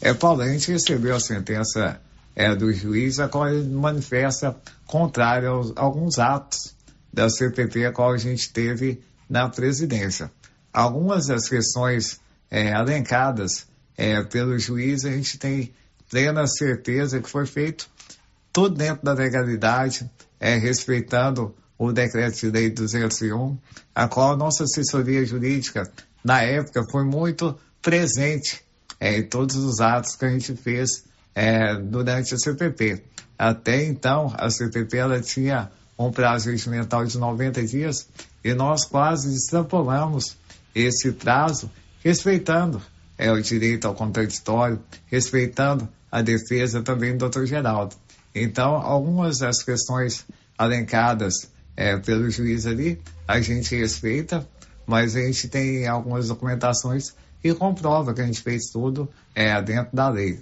É, 0.00 0.12
Paulo, 0.14 0.42
a 0.42 0.48
gente 0.48 0.70
recebeu 0.70 1.14
a 1.14 1.20
sentença 1.20 2.00
é, 2.34 2.54
do 2.54 2.72
juiz, 2.72 3.18
a 3.20 3.28
qual 3.28 3.48
ele 3.48 3.68
manifesta 3.68 4.56
contrário 4.86 5.48
aos, 5.48 5.72
alguns 5.76 6.18
atos 6.18 6.74
da 7.12 7.28
CPT 7.28 7.86
a 7.86 7.92
qual 7.92 8.12
a 8.12 8.18
gente 8.18 8.50
teve 8.50 9.00
na 9.28 9.48
presidência. 9.48 10.30
Algumas 10.72 11.26
das 11.26 11.48
questões 11.48 12.20
é, 12.50 12.72
alencadas 12.72 13.66
é, 13.96 14.22
pelo 14.22 14.58
juiz, 14.58 15.04
a 15.04 15.10
gente 15.10 15.38
tem 15.38 15.72
plena 16.10 16.46
certeza 16.46 17.20
que 17.20 17.28
foi 17.28 17.46
feito 17.46 17.88
tudo 18.52 18.76
dentro 18.76 19.04
da 19.04 19.12
legalidade, 19.12 20.10
é, 20.38 20.56
respeitando 20.56 21.54
o 21.86 21.92
decreto 21.92 22.38
de 22.38 22.50
lei 22.50 22.70
201, 22.70 23.58
a 23.94 24.06
qual 24.06 24.32
a 24.32 24.36
nossa 24.36 24.64
assessoria 24.64 25.24
jurídica 25.24 25.90
na 26.24 26.40
época, 26.42 26.84
foi 26.90 27.04
muito 27.04 27.58
presente 27.80 28.62
é, 29.00 29.18
em 29.18 29.22
todos 29.24 29.56
os 29.56 29.80
atos 29.80 30.14
que 30.14 30.24
a 30.24 30.30
gente 30.30 30.54
fez 30.54 31.04
é, 31.34 31.74
durante 31.74 32.34
a 32.34 32.38
CPP. 32.38 33.02
Até 33.36 33.84
então, 33.84 34.32
a 34.38 34.48
CPP 34.48 34.96
ela 34.96 35.20
tinha 35.20 35.70
um 35.98 36.12
prazo 36.12 36.50
regimental 36.50 37.04
de 37.04 37.18
90 37.18 37.66
dias 37.66 38.08
e 38.44 38.54
nós 38.54 38.84
quase 38.84 39.34
extrapolamos 39.34 40.36
esse 40.72 41.10
prazo, 41.10 41.68
respeitando 42.04 42.80
é, 43.18 43.32
o 43.32 43.42
direito 43.42 43.88
ao 43.88 43.94
contraditório, 43.94 44.80
respeitando 45.06 45.88
a 46.10 46.22
defesa 46.22 46.80
também 46.80 47.12
do 47.12 47.18
doutor 47.18 47.44
Geraldo. 47.46 47.96
Então, 48.32 48.76
algumas 48.76 49.38
das 49.38 49.62
questões 49.64 50.24
alencadas 50.56 51.50
é, 51.76 51.96
pelo 51.96 52.30
juiz 52.30 52.66
ali, 52.66 53.00
a 53.26 53.40
gente 53.40 53.74
respeita, 53.74 54.46
mas 54.86 55.16
a 55.16 55.20
gente 55.20 55.48
tem 55.48 55.86
algumas 55.86 56.28
documentações 56.28 57.14
que 57.40 57.54
comprova 57.54 58.14
que 58.14 58.20
a 58.20 58.26
gente 58.26 58.40
fez 58.40 58.70
tudo 58.72 59.08
é, 59.34 59.60
dentro 59.62 59.94
da 59.94 60.08
lei. 60.08 60.40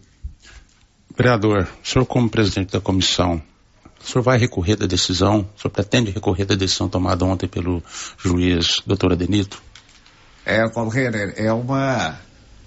Vereador, 1.16 1.68
o 1.82 1.86
senhor 1.86 2.04
como 2.06 2.28
presidente 2.28 2.72
da 2.72 2.80
comissão, 2.80 3.42
o 4.02 4.06
senhor 4.06 4.22
vai 4.22 4.38
recorrer 4.38 4.76
da 4.76 4.86
decisão? 4.86 5.48
O 5.56 5.60
senhor 5.60 5.72
pretende 5.72 6.10
recorrer 6.10 6.44
da 6.44 6.54
decisão 6.54 6.88
tomada 6.88 7.24
ontem 7.24 7.46
pelo 7.46 7.82
juiz 8.18 8.82
doutor 8.86 9.12
Adenito? 9.12 9.62
É, 10.44 10.66
Paulo 10.68 10.90
é 11.36 11.52
uma 11.52 12.18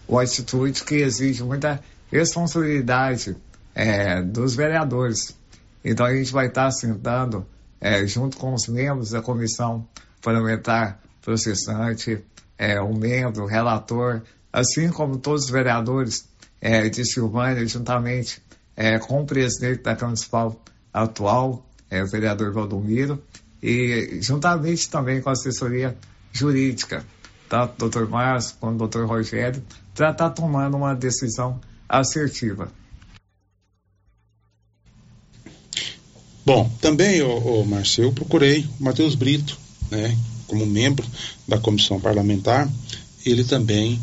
uma 0.08 0.21
atitude 0.23 0.84
que 0.84 0.95
exige 0.95 1.43
muita 1.43 1.82
responsabilidade 2.12 3.36
é, 3.73 4.21
dos 4.21 4.56
vereadores. 4.56 5.36
Então 5.84 6.06
a 6.06 6.15
gente 6.15 6.32
vai 6.32 6.47
estar 6.47 6.69
sentando 6.71 7.45
é, 7.84 8.08
junto 8.08 8.38
com 8.38 8.54
os 8.54 8.65
membros 8.69 9.10
da 9.10 9.22
comissão 9.22 9.86
parlamentar 10.22 11.02
processante, 11.22 12.24
é, 12.58 12.80
o 12.80 12.93
membro, 12.93 13.43
o 13.43 13.46
relator, 13.46 14.22
assim 14.54 14.89
como 14.89 15.17
todos 15.17 15.43
os 15.43 15.50
vereadores 15.50 16.30
é, 16.62 16.88
de 16.88 17.04
Silvânia, 17.04 17.67
juntamente 17.67 18.41
é, 18.74 18.98
com 18.98 19.22
o 19.22 19.26
presidente 19.26 19.84
da 19.84 19.96
Câmara 19.96 20.08
Municipal 20.08 20.63
atual, 20.93 21.69
é, 21.89 22.02
o 22.02 22.08
vereador 22.08 22.54
Valdomiro, 22.54 23.22
e 23.62 24.17
juntamente 24.22 24.89
também 24.89 25.22
com 25.22 25.30
a 25.30 25.34
assessoria 25.34 25.98
jurídica, 26.32 27.06
tanto 27.50 27.74
o 27.74 27.78
doutor 27.80 28.08
Márcio 28.08 28.56
quanto 28.62 28.76
o 28.76 28.78
doutor 28.78 29.06
Rogério, 29.06 29.62
para 29.93 30.12
estar 30.12 30.30
tá 30.30 30.34
tomando 30.34 30.78
uma 30.78 30.96
decisão 30.96 31.60
assertiva. 31.89 32.72
Bom, 36.45 36.69
também, 36.82 37.21
ô, 37.21 37.38
ô 37.38 37.65
eu 37.97 38.12
procurei 38.12 38.67
o 38.79 38.84
Matheus 38.84 39.15
Brito, 39.15 39.58
né, 39.89 40.15
como 40.47 40.65
membro 40.65 41.06
da 41.47 41.58
comissão 41.58 41.99
parlamentar, 41.99 42.69
ele 43.25 43.43
também 43.43 43.99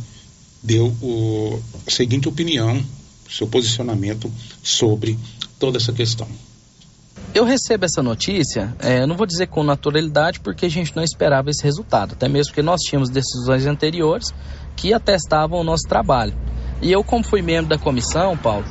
deu 0.62 0.86
o, 1.02 1.60
a 1.86 1.90
seguinte 1.90 2.28
opinião, 2.28 2.82
seu 3.30 3.46
posicionamento 3.46 4.30
sobre 4.62 5.18
toda 5.58 5.78
essa 5.78 5.92
questão. 5.92 6.26
Eu 7.32 7.44
recebo 7.44 7.84
essa 7.84 8.02
notícia, 8.02 8.74
é, 8.80 9.06
não 9.06 9.16
vou 9.16 9.26
dizer 9.26 9.46
com 9.46 9.62
naturalidade, 9.62 10.40
porque 10.40 10.66
a 10.66 10.68
gente 10.68 10.96
não 10.96 11.04
esperava 11.04 11.50
esse 11.50 11.62
resultado, 11.62 12.14
até 12.14 12.28
mesmo 12.28 12.50
porque 12.50 12.62
nós 12.62 12.80
tínhamos 12.80 13.08
decisões 13.08 13.66
anteriores 13.66 14.34
que 14.74 14.92
atestavam 14.92 15.60
o 15.60 15.64
nosso 15.64 15.86
trabalho. 15.86 16.36
E 16.82 16.90
eu, 16.90 17.04
como 17.04 17.22
fui 17.22 17.40
membro 17.42 17.68
da 17.68 17.78
comissão, 17.78 18.36
Paulo, 18.36 18.64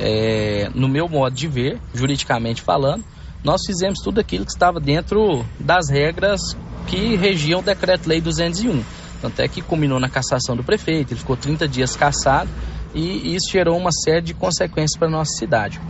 é, 0.00 0.70
no 0.74 0.88
meu 0.88 1.08
modo 1.08 1.36
de 1.36 1.46
ver, 1.46 1.78
juridicamente 1.94 2.62
falando, 2.62 3.04
nós 3.44 3.60
fizemos 3.66 4.00
tudo 4.02 4.18
aquilo 4.18 4.44
que 4.44 4.52
estava 4.52 4.80
dentro 4.80 5.44
das 5.58 5.90
regras 5.90 6.40
que 6.86 7.16
regiam 7.16 7.60
o 7.60 7.62
Decreto-Lei 7.62 8.20
201. 8.20 8.82
Tanto 9.20 9.40
é 9.40 9.48
que 9.48 9.60
culminou 9.60 10.00
na 10.00 10.08
cassação 10.08 10.56
do 10.56 10.64
prefeito, 10.64 11.12
ele 11.12 11.20
ficou 11.20 11.36
30 11.36 11.68
dias 11.68 11.94
cassado 11.94 12.48
e 12.94 13.34
isso 13.34 13.50
gerou 13.52 13.76
uma 13.76 13.92
série 13.92 14.22
de 14.22 14.34
consequências 14.34 14.98
para 14.98 15.08
a 15.08 15.10
nossa 15.10 15.32
cidade. 15.32 15.80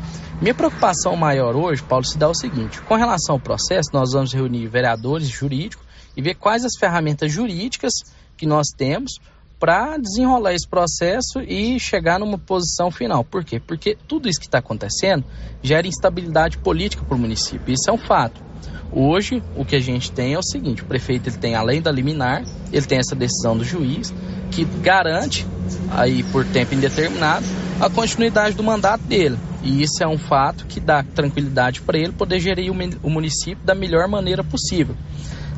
Minha 0.40 0.54
preocupação 0.54 1.14
maior 1.16 1.54
hoje, 1.54 1.82
Paulo, 1.82 2.04
se 2.04 2.18
dá 2.18 2.28
o 2.28 2.34
seguinte: 2.34 2.80
com 2.82 2.94
relação 2.94 3.36
ao 3.36 3.40
processo, 3.40 3.90
nós 3.92 4.12
vamos 4.12 4.32
reunir 4.32 4.66
vereadores 4.66 5.28
jurídicos 5.28 5.86
e 6.16 6.22
ver 6.22 6.34
quais 6.34 6.64
as 6.64 6.76
ferramentas 6.78 7.30
jurídicas 7.30 7.92
que 8.36 8.46
nós 8.46 8.68
temos 8.76 9.12
para 9.60 9.98
desenrolar 9.98 10.54
esse 10.54 10.66
processo 10.66 11.40
e 11.46 11.78
chegar 11.78 12.18
numa 12.18 12.38
posição 12.38 12.90
final. 12.90 13.22
Por 13.22 13.44
quê? 13.44 13.60
Porque 13.60 13.96
tudo 14.08 14.26
isso 14.26 14.40
que 14.40 14.46
está 14.46 14.58
acontecendo 14.58 15.22
gera 15.62 15.86
instabilidade 15.86 16.56
política 16.56 17.04
para 17.04 17.14
o 17.14 17.18
município. 17.18 17.72
Isso 17.72 17.90
é 17.90 17.92
um 17.92 17.98
fato. 17.98 18.42
Hoje, 18.90 19.42
o 19.54 19.64
que 19.64 19.76
a 19.76 19.80
gente 19.80 20.10
tem 20.10 20.32
é 20.32 20.38
o 20.38 20.42
seguinte: 20.42 20.82
o 20.82 20.86
prefeito 20.86 21.28
ele 21.28 21.36
tem, 21.36 21.54
além 21.54 21.80
da 21.80 21.92
liminar, 21.92 22.42
ele 22.72 22.86
tem 22.86 22.98
essa 22.98 23.14
decisão 23.14 23.56
do 23.56 23.62
juiz 23.62 24.12
que 24.50 24.64
garante, 24.64 25.46
aí 25.90 26.24
por 26.24 26.44
tempo 26.44 26.74
indeterminado, 26.74 27.46
a 27.80 27.88
continuidade 27.88 28.56
do 28.56 28.64
mandato 28.64 29.02
dele. 29.04 29.38
E 29.62 29.82
isso 29.82 30.02
é 30.02 30.08
um 30.08 30.18
fato 30.18 30.66
que 30.66 30.80
dá 30.80 31.04
tranquilidade 31.04 31.82
para 31.82 31.98
ele 31.98 32.12
poder 32.12 32.40
gerir 32.40 32.72
o 32.72 33.10
município 33.10 33.64
da 33.64 33.74
melhor 33.74 34.08
maneira 34.08 34.42
possível. 34.42 34.96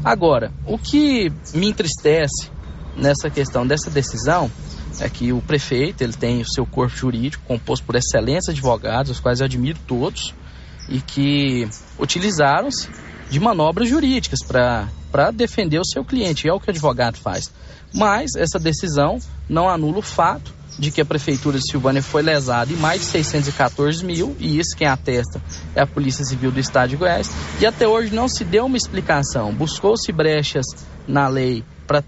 Agora, 0.05 0.51
o 0.67 0.77
que 0.77 1.33
me 1.55 1.69
entristece 1.69 2.51
nessa 2.97 3.31
questão 3.31 3.67
dessa 3.67 3.91
decisão 3.91 4.51
é 5.01 5.09
que 5.09 5.33
o 5.33 5.41
prefeito 5.41 6.03
ele 6.03 6.13
tem 6.13 6.41
o 6.41 6.49
seu 6.49 6.67
corpo 6.67 6.95
jurídico 6.95 7.45
composto 7.47 7.85
por 7.85 7.97
excelentes 7.97 8.49
advogados, 8.49 9.11
os 9.11 9.21
quais 9.21 9.41
eu 9.41 9.47
admiro 9.47 9.79
todos, 9.87 10.35
e 10.89 11.01
que 11.01 11.69
utilizaram-se 11.99 12.89
de 13.31 13.41
manobras 13.41 13.89
jurídicas 13.89 14.41
para 14.43 15.31
defender 15.31 15.79
o 15.79 15.87
seu 15.87 16.05
cliente, 16.05 16.47
é 16.47 16.53
o 16.53 16.61
que 16.61 16.69
o 16.69 16.71
advogado 16.71 17.17
faz. 17.17 17.51
Mas 17.95 18.35
essa 18.37 18.59
decisão 18.59 19.19
não 19.49 19.69
anula 19.69 19.99
o 19.99 20.03
fato 20.03 20.53
de 20.79 20.91
que 20.91 21.01
a 21.01 21.05
prefeitura 21.05 21.59
de 21.59 21.71
Silvânia 21.71 22.03
foi 22.03 22.23
lesada 22.23 22.73
em 22.73 22.77
mais 22.77 23.01
de 23.01 23.07
614 23.07 24.05
mil, 24.05 24.37
e 24.39 24.59
isso 24.59 24.77
quem 24.77 24.87
atesta 24.87 25.41
é 25.75 25.83
a 25.83 25.87
Polícia 25.87 26.25
Civil 26.25 26.51
do 26.51 26.61
Estado 26.61 26.91
de 26.91 26.97
Goiás, 26.97 27.31
e 27.61 27.67
até 27.67 27.87
hoje 27.87 28.15
não 28.15 28.29
se 28.29 28.45
deu 28.45 28.67
uma 28.67 28.77
explicação. 28.77 29.53
Buscou-se 29.53 30.11
brechas 30.13 30.67
na 31.07 31.29
lei 31.29 31.65
para 31.87 32.03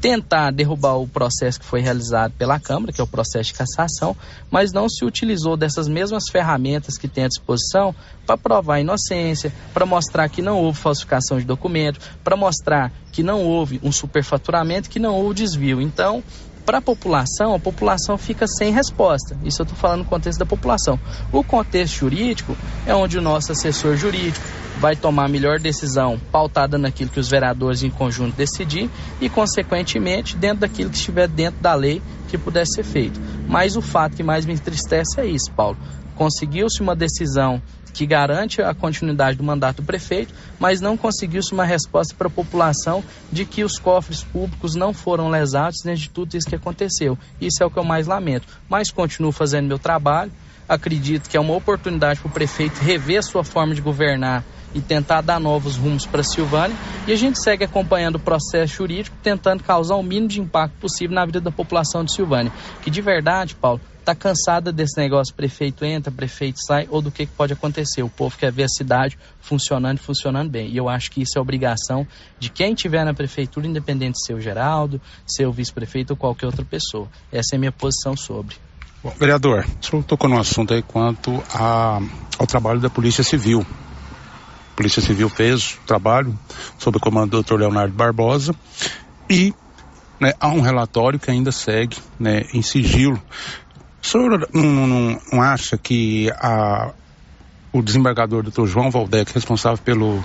tentar 0.00 0.50
derrubar 0.50 0.96
o 0.96 1.06
processo 1.06 1.60
que 1.60 1.66
foi 1.66 1.80
realizado 1.80 2.32
pela 2.32 2.58
Câmara, 2.58 2.92
que 2.92 3.00
é 3.00 3.04
o 3.04 3.06
processo 3.06 3.52
de 3.52 3.54
cassação, 3.54 4.16
mas 4.50 4.72
não 4.72 4.88
se 4.88 5.04
utilizou 5.04 5.56
dessas 5.56 5.86
mesmas 5.86 6.24
ferramentas 6.30 6.96
que 6.96 7.06
tem 7.06 7.24
à 7.24 7.28
disposição 7.28 7.94
para 8.26 8.38
provar 8.38 8.76
a 8.76 8.80
inocência, 8.80 9.52
para 9.74 9.84
mostrar 9.84 10.28
que 10.28 10.40
não 10.40 10.58
houve 10.58 10.78
falsificação 10.78 11.38
de 11.38 11.44
documento, 11.44 12.00
para 12.24 12.36
mostrar 12.36 12.90
que 13.12 13.22
não 13.22 13.44
houve 13.44 13.80
um 13.82 13.92
superfaturamento, 13.92 14.88
que 14.88 14.98
não 14.98 15.16
houve 15.16 15.34
desvio. 15.34 15.80
Então, 15.80 16.22
para 16.70 16.78
a 16.78 16.82
população, 16.82 17.52
a 17.52 17.58
população 17.58 18.16
fica 18.16 18.46
sem 18.46 18.72
resposta. 18.72 19.36
Isso 19.44 19.60
eu 19.60 19.64
estou 19.64 19.76
falando 19.76 20.04
no 20.04 20.04
contexto 20.04 20.38
da 20.38 20.46
população. 20.46 21.00
O 21.32 21.42
contexto 21.42 21.96
jurídico 21.96 22.56
é 22.86 22.94
onde 22.94 23.18
o 23.18 23.20
nosso 23.20 23.50
assessor 23.50 23.96
jurídico 23.96 24.46
vai 24.78 24.94
tomar 24.94 25.24
a 25.24 25.28
melhor 25.28 25.58
decisão 25.58 26.16
pautada 26.30 26.78
naquilo 26.78 27.10
que 27.10 27.18
os 27.18 27.28
vereadores 27.28 27.82
em 27.82 27.90
conjunto 27.90 28.36
decidir 28.36 28.88
e, 29.20 29.28
consequentemente, 29.28 30.36
dentro 30.36 30.60
daquilo 30.60 30.90
que 30.90 30.96
estiver 30.96 31.26
dentro 31.26 31.60
da 31.60 31.74
lei 31.74 32.00
que 32.28 32.38
puder 32.38 32.64
ser 32.64 32.84
feito. 32.84 33.20
Mas 33.48 33.74
o 33.74 33.82
fato 33.82 34.14
que 34.14 34.22
mais 34.22 34.46
me 34.46 34.52
entristece 34.52 35.20
é 35.20 35.26
isso, 35.26 35.50
Paulo. 35.50 35.76
Conseguiu-se 36.14 36.80
uma 36.80 36.94
decisão 36.94 37.60
que 37.92 38.06
garante 38.06 38.62
a 38.62 38.74
continuidade 38.74 39.36
do 39.36 39.44
mandato 39.44 39.76
do 39.76 39.86
prefeito, 39.86 40.34
mas 40.58 40.80
não 40.80 40.96
conseguiu-se 40.96 41.52
uma 41.52 41.64
resposta 41.64 42.14
para 42.14 42.28
a 42.28 42.30
população 42.30 43.02
de 43.30 43.44
que 43.44 43.64
os 43.64 43.78
cofres 43.78 44.22
públicos 44.22 44.74
não 44.74 44.92
foram 44.92 45.28
lesados 45.28 45.80
dentro 45.84 46.00
de 46.00 46.10
tudo 46.10 46.36
isso 46.36 46.48
que 46.48 46.54
aconteceu. 46.54 47.18
Isso 47.40 47.62
é 47.62 47.66
o 47.66 47.70
que 47.70 47.78
eu 47.78 47.84
mais 47.84 48.06
lamento. 48.06 48.46
Mas 48.68 48.90
continuo 48.90 49.32
fazendo 49.32 49.68
meu 49.68 49.78
trabalho. 49.78 50.32
Acredito 50.68 51.28
que 51.28 51.36
é 51.36 51.40
uma 51.40 51.54
oportunidade 51.54 52.20
para 52.20 52.28
o 52.28 52.32
prefeito 52.32 52.78
rever 52.78 53.22
sua 53.24 53.42
forma 53.42 53.74
de 53.74 53.80
governar 53.80 54.44
e 54.74 54.80
tentar 54.80 55.20
dar 55.20 55.40
novos 55.40 55.76
rumos 55.76 56.06
para 56.06 56.22
Silvânia. 56.22 56.76
E 57.06 57.12
a 57.12 57.16
gente 57.16 57.42
segue 57.42 57.64
acompanhando 57.64 58.16
o 58.16 58.20
processo 58.20 58.74
jurídico, 58.74 59.16
tentando 59.22 59.64
causar 59.64 59.96
o 59.96 60.02
mínimo 60.02 60.28
de 60.28 60.40
impacto 60.40 60.74
possível 60.80 61.14
na 61.14 61.26
vida 61.26 61.40
da 61.40 61.50
população 61.50 62.04
de 62.04 62.14
Silvânia. 62.14 62.52
Que 62.82 62.90
de 62.90 63.00
verdade, 63.00 63.54
Paulo, 63.54 63.80
está 64.10 64.14
cansada 64.14 64.72
desse 64.72 64.96
negócio, 64.98 65.34
prefeito 65.34 65.84
entra, 65.84 66.10
prefeito 66.10 66.58
sai, 66.64 66.86
ou 66.90 67.00
do 67.00 67.10
que, 67.10 67.26
que 67.26 67.32
pode 67.32 67.52
acontecer. 67.52 68.02
O 68.02 68.08
povo 68.08 68.36
quer 68.36 68.50
ver 68.50 68.64
a 68.64 68.68
cidade 68.68 69.18
funcionando 69.40 69.98
e 69.98 70.00
funcionando 70.00 70.50
bem. 70.50 70.68
E 70.68 70.76
eu 70.76 70.88
acho 70.88 71.10
que 71.10 71.22
isso 71.22 71.38
é 71.38 71.40
obrigação 71.40 72.06
de 72.38 72.50
quem 72.50 72.72
estiver 72.72 73.04
na 73.04 73.14
prefeitura, 73.14 73.66
independente 73.66 74.14
de 74.14 74.26
ser 74.26 74.34
o 74.34 74.40
Geraldo, 74.40 75.00
ser 75.26 75.46
o 75.46 75.52
vice-prefeito 75.52 76.12
ou 76.12 76.16
qualquer 76.16 76.46
outra 76.46 76.64
pessoa. 76.64 77.08
Essa 77.30 77.54
é 77.54 77.56
a 77.56 77.58
minha 77.58 77.72
posição 77.72 78.16
sobre. 78.16 78.56
Bom, 79.02 79.12
vereador, 79.18 79.64
o 79.80 79.86
senhor 79.86 80.02
tocou 80.04 80.32
assunto 80.38 80.74
aí 80.74 80.82
quanto 80.82 81.42
a, 81.54 82.00
ao 82.38 82.46
trabalho 82.46 82.80
da 82.80 82.90
Polícia 82.90 83.24
Civil. 83.24 83.64
A 84.72 84.76
Polícia 84.76 85.00
Civil 85.00 85.28
fez 85.28 85.74
o 85.74 85.86
trabalho 85.86 86.38
sob 86.78 86.96
o 86.96 87.00
comando 87.00 87.30
do 87.30 87.42
Dr. 87.42 87.60
Leonardo 87.60 87.94
Barbosa 87.94 88.54
e 89.28 89.54
né, 90.20 90.34
há 90.38 90.48
um 90.48 90.60
relatório 90.60 91.18
que 91.18 91.30
ainda 91.30 91.50
segue 91.50 91.96
né, 92.18 92.44
em 92.52 92.60
sigilo 92.60 93.20
o 94.02 94.06
senhor 94.06 94.48
não, 94.52 94.86
não, 94.86 95.20
não 95.32 95.42
acha 95.42 95.76
que 95.76 96.30
a, 96.36 96.92
o 97.72 97.82
desembargador 97.82 98.42
doutor 98.42 98.66
João 98.66 98.90
Valdec, 98.90 99.32
responsável 99.32 99.78
pelo 99.78 100.22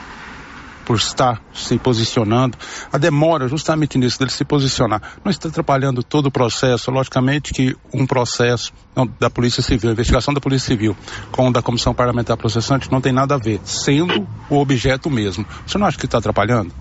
por 0.86 0.98
estar 0.98 1.42
se 1.52 1.78
posicionando, 1.80 2.56
a 2.94 2.98
demora 3.00 3.48
justamente 3.48 3.98
nisso 3.98 4.20
dele 4.20 4.30
se 4.30 4.46
posicionar, 4.46 5.02
não 5.24 5.32
está 5.32 5.50
atrapalhando 5.50 6.04
todo 6.04 6.28
o 6.28 6.32
processo. 6.32 6.92
Logicamente 6.92 7.52
que 7.52 7.76
um 7.92 8.06
processo 8.06 8.72
não, 8.96 9.10
da 9.20 9.30
Polícia 9.30 9.64
Civil, 9.64 9.90
a 9.90 9.94
investigação 9.94 10.34
da 10.34 10.40
Polícia 10.40 10.68
Civil 10.68 10.96
com 11.32 11.52
da 11.52 11.62
Comissão 11.62 11.94
Parlamentar 11.94 12.38
Processante 12.38 12.92
não 12.92 13.02
tem 13.02 13.12
nada 13.12 13.34
a 13.34 13.38
ver, 13.38 13.60
sendo 13.64 14.28
o 14.50 14.58
objeto 14.58 15.10
mesmo. 15.10 15.46
Você 15.66 15.78
não 15.78 15.88
acha 15.88 15.98
que 15.98 16.06
está 16.06 16.20
atrapalhando? 16.20 16.72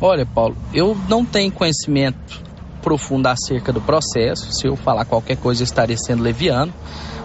Olha, 0.00 0.24
Paulo, 0.24 0.56
eu 0.72 0.96
não 1.08 1.24
tenho 1.24 1.52
conhecimento 1.52 2.45
profundo 2.86 3.26
acerca 3.26 3.72
do 3.72 3.80
processo. 3.80 4.52
Se 4.52 4.68
eu 4.68 4.76
falar 4.76 5.04
qualquer 5.04 5.36
coisa, 5.36 5.60
eu 5.60 5.64
estaria 5.64 5.96
sendo 5.98 6.22
leviano. 6.22 6.72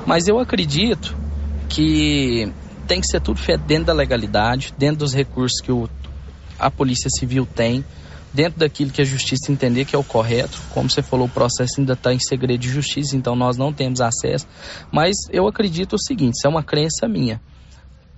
Mas 0.08 0.28
eu 0.28 0.40
acredito 0.40 1.16
que 1.70 2.52
tem 2.88 3.00
que 3.00 3.06
ser 3.06 3.22
tudo 3.22 3.40
feito 3.40 3.62
dentro 3.62 3.86
da 3.86 3.94
legalidade, 3.94 4.74
dentro 4.76 4.98
dos 4.98 5.14
recursos 5.14 5.62
que 5.62 5.72
o, 5.72 5.88
a 6.58 6.72
Polícia 6.72 7.12
Civil 7.12 7.46
tem, 7.46 7.86
dentro 8.34 8.60
daquilo 8.60 8.90
que 8.90 9.04
a 9.04 9.06
Justiça 9.06 9.52
entender 9.52 9.86
que 9.86 9.96
é 9.96 10.00
o 10.00 10.04
correto. 10.04 10.60
Como 10.74 10.90
você 10.90 11.04
falou, 11.04 11.28
o 11.28 11.30
processo 11.30 11.80
ainda 11.80 11.94
está 11.94 12.12
em 12.12 12.20
segredo 12.20 12.60
de 12.60 12.70
justiça, 12.70 13.16
então 13.16 13.36
nós 13.36 13.56
não 13.56 13.72
temos 13.72 14.02
acesso. 14.02 14.48
Mas 14.92 15.16
eu 15.32 15.48
acredito 15.48 15.94
o 15.94 16.02
seguinte: 16.02 16.38
isso 16.38 16.48
é 16.48 16.50
uma 16.50 16.64
crença 16.64 17.08
minha. 17.08 17.40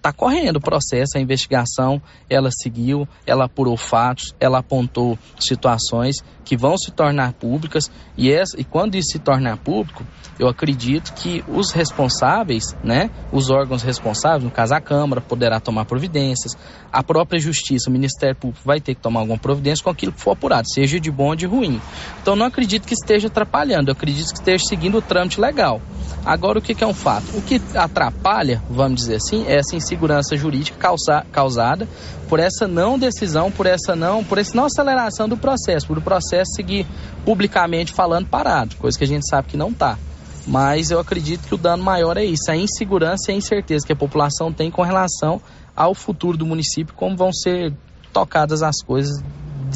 Está 0.04 0.12
correndo 0.12 0.58
o 0.58 0.62
processo, 0.62 1.18
a 1.18 1.22
investigação, 1.22 2.02
ela 2.30 2.50
seguiu, 2.52 3.08
ela 3.26 3.46
apurou 3.46 3.78
fatos, 3.78 4.36
ela 4.38 4.60
apontou 4.60 5.18
situações 5.40 6.18
que 6.44 6.58
vão 6.58 6.78
se 6.78 6.92
tornar 6.92 7.32
públicas 7.32 7.90
e, 8.18 8.30
essa, 8.30 8.60
e 8.60 8.66
quando 8.66 8.96
isso 8.96 9.14
se 9.14 9.20
tornar 9.20 9.58
público, 9.58 10.06
eu 10.38 10.48
acredito 10.48 11.14
que 11.14 11.44
os 11.48 11.72
responsáveis, 11.72 12.76
né, 12.84 13.10
os 13.32 13.50
órgãos 13.50 13.82
responsáveis, 13.82 14.44
no 14.44 14.52
caso 14.52 14.74
a 14.74 14.82
Câmara, 14.82 15.22
poderá 15.22 15.60
tomar 15.60 15.86
providências, 15.86 16.58
a 16.92 17.02
própria 17.02 17.40
Justiça, 17.40 17.90
o 17.90 17.94
Ministério 17.94 18.36
Público 18.36 18.62
vai 18.66 18.82
ter 18.82 18.96
que 18.96 19.02
tomar 19.02 19.22
alguma 19.22 19.38
providência 19.38 19.84
com 19.84 19.90
aquilo 19.90 20.12
que 20.12 20.20
for 20.20 20.32
apurado, 20.32 20.68
seja 20.70 21.00
de 21.00 21.10
bom 21.10 21.30
ou 21.30 21.36
de 21.36 21.46
ruim. 21.46 21.82
Então 22.22 22.36
não 22.36 22.46
acredito 22.46 22.86
que 22.86 22.94
esteja 22.94 23.28
atrapalhando, 23.28 23.90
eu 23.90 23.94
acredito 23.94 24.34
que 24.34 24.40
esteja 24.40 24.66
seguindo 24.66 24.98
o 24.98 25.02
trâmite 25.02 25.40
legal. 25.40 25.82
Agora 26.26 26.60
o 26.60 26.62
que, 26.62 26.74
que 26.74 26.84
é 26.84 26.88
um 26.88 26.94
fato? 26.94 27.26
O 27.38 27.42
que 27.42 27.62
atrapalha, 27.76 28.62
vamos 28.70 29.02
dizer 29.02 29.16
assim, 29.16 29.46
é 29.46 29.58
essa 29.58 29.76
insegurança 29.94 30.36
jurídica 30.36 30.78
causa, 30.78 31.26
causada 31.32 31.88
por 32.28 32.40
essa 32.40 32.68
não 32.68 32.98
decisão, 32.98 33.52
por 33.52 33.66
essa 33.66 33.96
não, 33.96 34.24
por 34.24 34.38
essa 34.38 34.56
não 34.56 34.66
aceleração 34.66 35.30
do 35.30 35.38
processo, 35.38 35.88
por 35.88 35.98
o 35.98 36.02
processo 36.02 36.52
seguir 36.56 36.86
publicamente 37.24 37.94
falando 37.94 38.28
parado, 38.28 38.76
coisa 38.78 38.98
que 38.98 39.04
a 39.04 39.08
gente 39.08 39.28
sabe 39.28 39.50
que 39.50 39.58
não 39.58 39.70
está. 39.70 39.98
Mas 40.46 40.92
eu 40.92 41.00
acredito 41.00 41.48
que 41.48 41.56
o 41.56 41.58
dano 41.58 41.84
maior 41.84 42.18
é 42.18 42.26
isso, 42.26 42.52
a 42.52 42.56
insegurança 42.56 43.32
e 43.32 43.36
a 43.36 43.38
incerteza 43.38 43.86
que 43.86 43.94
a 43.94 43.96
população 43.96 44.52
tem 44.52 44.70
com 44.70 44.82
relação 44.82 45.42
ao 45.76 45.94
futuro 45.94 46.38
do 46.38 46.46
município, 46.46 46.94
como 46.96 47.16
vão 47.16 47.32
ser 47.32 47.74
tocadas 48.12 48.62
as 48.62 48.82
coisas 48.84 49.24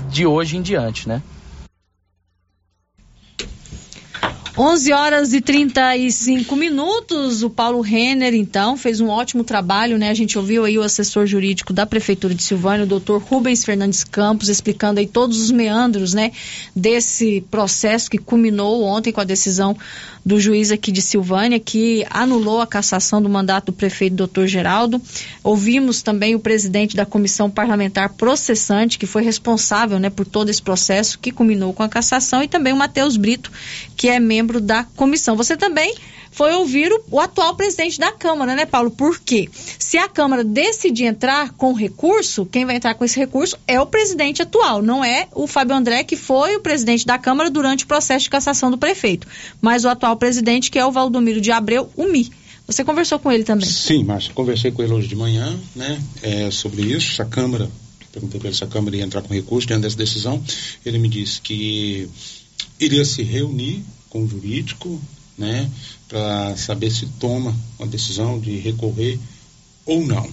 de 0.09 0.25
hoje 0.25 0.57
em 0.57 0.61
diante, 0.61 1.07
né? 1.07 1.21
11 4.59 4.91
horas 4.91 5.33
e 5.33 5.39
35 5.39 6.55
minutos. 6.55 7.43
O 7.43 7.49
Paulo 7.49 7.79
Renner, 7.79 8.33
então, 8.33 8.75
fez 8.75 8.99
um 8.99 9.07
ótimo 9.07 9.43
trabalho, 9.43 9.99
né? 9.99 10.09
A 10.09 10.15
gente 10.15 10.35
ouviu 10.35 10.65
aí 10.65 10.79
o 10.79 10.81
assessor 10.81 11.27
jurídico 11.27 11.71
da 11.71 11.85
Prefeitura 11.85 12.33
de 12.33 12.41
Silvânia, 12.41 12.83
o 12.83 12.87
doutor 12.87 13.21
Rubens 13.21 13.63
Fernandes 13.63 14.03
Campos, 14.03 14.49
explicando 14.49 14.99
aí 14.99 15.05
todos 15.05 15.39
os 15.39 15.51
meandros, 15.51 16.15
né? 16.15 16.31
Desse 16.75 17.41
processo 17.51 18.09
que 18.09 18.17
culminou 18.17 18.83
ontem 18.83 19.11
com 19.11 19.21
a 19.21 19.23
decisão 19.23 19.77
do 20.27 20.41
juiz 20.41 20.71
aqui 20.71 20.91
de 20.91 21.01
Silvânia, 21.01 21.57
que 21.57 22.05
anulou 22.09 22.59
a 22.59 22.67
cassação 22.67 23.21
do 23.21 23.29
mandato 23.29 23.67
do 23.67 23.73
prefeito 23.73 24.17
doutor 24.17 24.45
Geraldo. 24.45 25.01
Ouvimos 25.41 26.01
também 26.01 26.35
o 26.35 26.39
presidente 26.39 26.97
da 26.97 27.05
comissão 27.05 27.49
parlamentar 27.49 28.09
processante, 28.09 28.99
que 28.99 29.05
foi 29.05 29.23
responsável 29.23 29.97
né, 29.99 30.09
por 30.09 30.25
todo 30.25 30.49
esse 30.49 30.61
processo 30.61 31.17
que 31.17 31.31
culminou 31.31 31.71
com 31.71 31.81
a 31.81 31.87
cassação, 31.87 32.43
e 32.43 32.47
também 32.49 32.73
o 32.73 32.75
Matheus 32.75 33.15
Brito, 33.15 33.49
que 33.95 34.09
é 34.09 34.19
membro 34.19 34.59
da 34.59 34.83
comissão. 34.83 35.37
Você 35.37 35.55
também 35.55 35.95
foi 36.37 36.53
ouvir 36.53 36.93
o, 36.93 37.03
o, 37.09 37.19
atual 37.19 37.55
presidente 37.55 37.99
da 37.99 38.11
Câmara, 38.11 38.53
né, 38.53 38.67
Paulo? 38.67 38.91
Por 38.91 39.19
quê? 39.19 39.49
Se 39.79 39.97
a 39.97 40.07
Câmara 40.07 40.43
decidir 40.43 41.05
entrar 41.05 41.51
com 41.53 41.73
recurso, 41.73 42.45
quem 42.45 42.63
vai 42.63 42.75
entrar 42.75 42.93
com 42.93 43.03
esse 43.03 43.17
recurso 43.17 43.57
é 43.67 43.81
o 43.81 43.87
presidente 43.87 44.43
atual, 44.43 44.83
não 44.83 45.03
é 45.03 45.27
o 45.33 45.47
Fábio 45.47 45.75
André, 45.75 46.03
que 46.03 46.15
foi 46.15 46.55
o 46.55 46.59
presidente 46.59 47.07
da 47.07 47.17
Câmara 47.17 47.49
durante 47.49 47.85
o 47.85 47.87
processo 47.87 48.25
de 48.25 48.29
cassação 48.29 48.69
do 48.69 48.77
prefeito, 48.77 49.27
mas 49.59 49.83
o 49.83 49.89
atual 49.89 50.15
presidente, 50.15 50.69
que 50.69 50.77
é 50.77 50.85
o 50.85 50.91
Valdomiro 50.91 51.41
de 51.41 51.51
Abreu, 51.51 51.89
o 51.95 52.03
MI. 52.03 52.29
Você 52.67 52.83
conversou 52.83 53.17
com 53.17 53.31
ele 53.31 53.43
também? 53.43 53.67
Sim, 53.67 54.03
Márcia, 54.03 54.31
conversei 54.31 54.69
com 54.69 54.83
ele 54.83 54.93
hoje 54.93 55.07
de 55.07 55.15
manhã, 55.15 55.57
né, 55.75 55.99
é, 56.21 56.51
sobre 56.51 56.83
isso, 56.83 57.15
se 57.15 57.21
a 57.21 57.25
Câmara, 57.25 57.67
perguntei 58.11 58.39
para 58.39 58.49
ele 58.49 58.57
se 58.57 58.63
a 58.63 58.67
Câmara 58.67 58.95
ia 58.95 59.03
entrar 59.03 59.23
com 59.23 59.33
recurso 59.33 59.67
diante 59.67 59.81
dessa 59.81 59.97
decisão, 59.97 60.43
ele 60.85 60.99
me 60.99 61.09
disse 61.09 61.41
que 61.41 62.07
iria 62.79 63.03
se 63.03 63.23
reunir 63.23 63.83
com 64.07 64.21
o 64.21 64.27
jurídico, 64.27 65.01
né, 65.35 65.67
para 66.07 66.55
saber 66.55 66.91
se 66.91 67.05
toma 67.19 67.55
uma 67.77 67.87
decisão 67.87 68.39
de 68.39 68.57
recorrer 68.57 69.19
ou 69.85 70.05
não. 70.05 70.29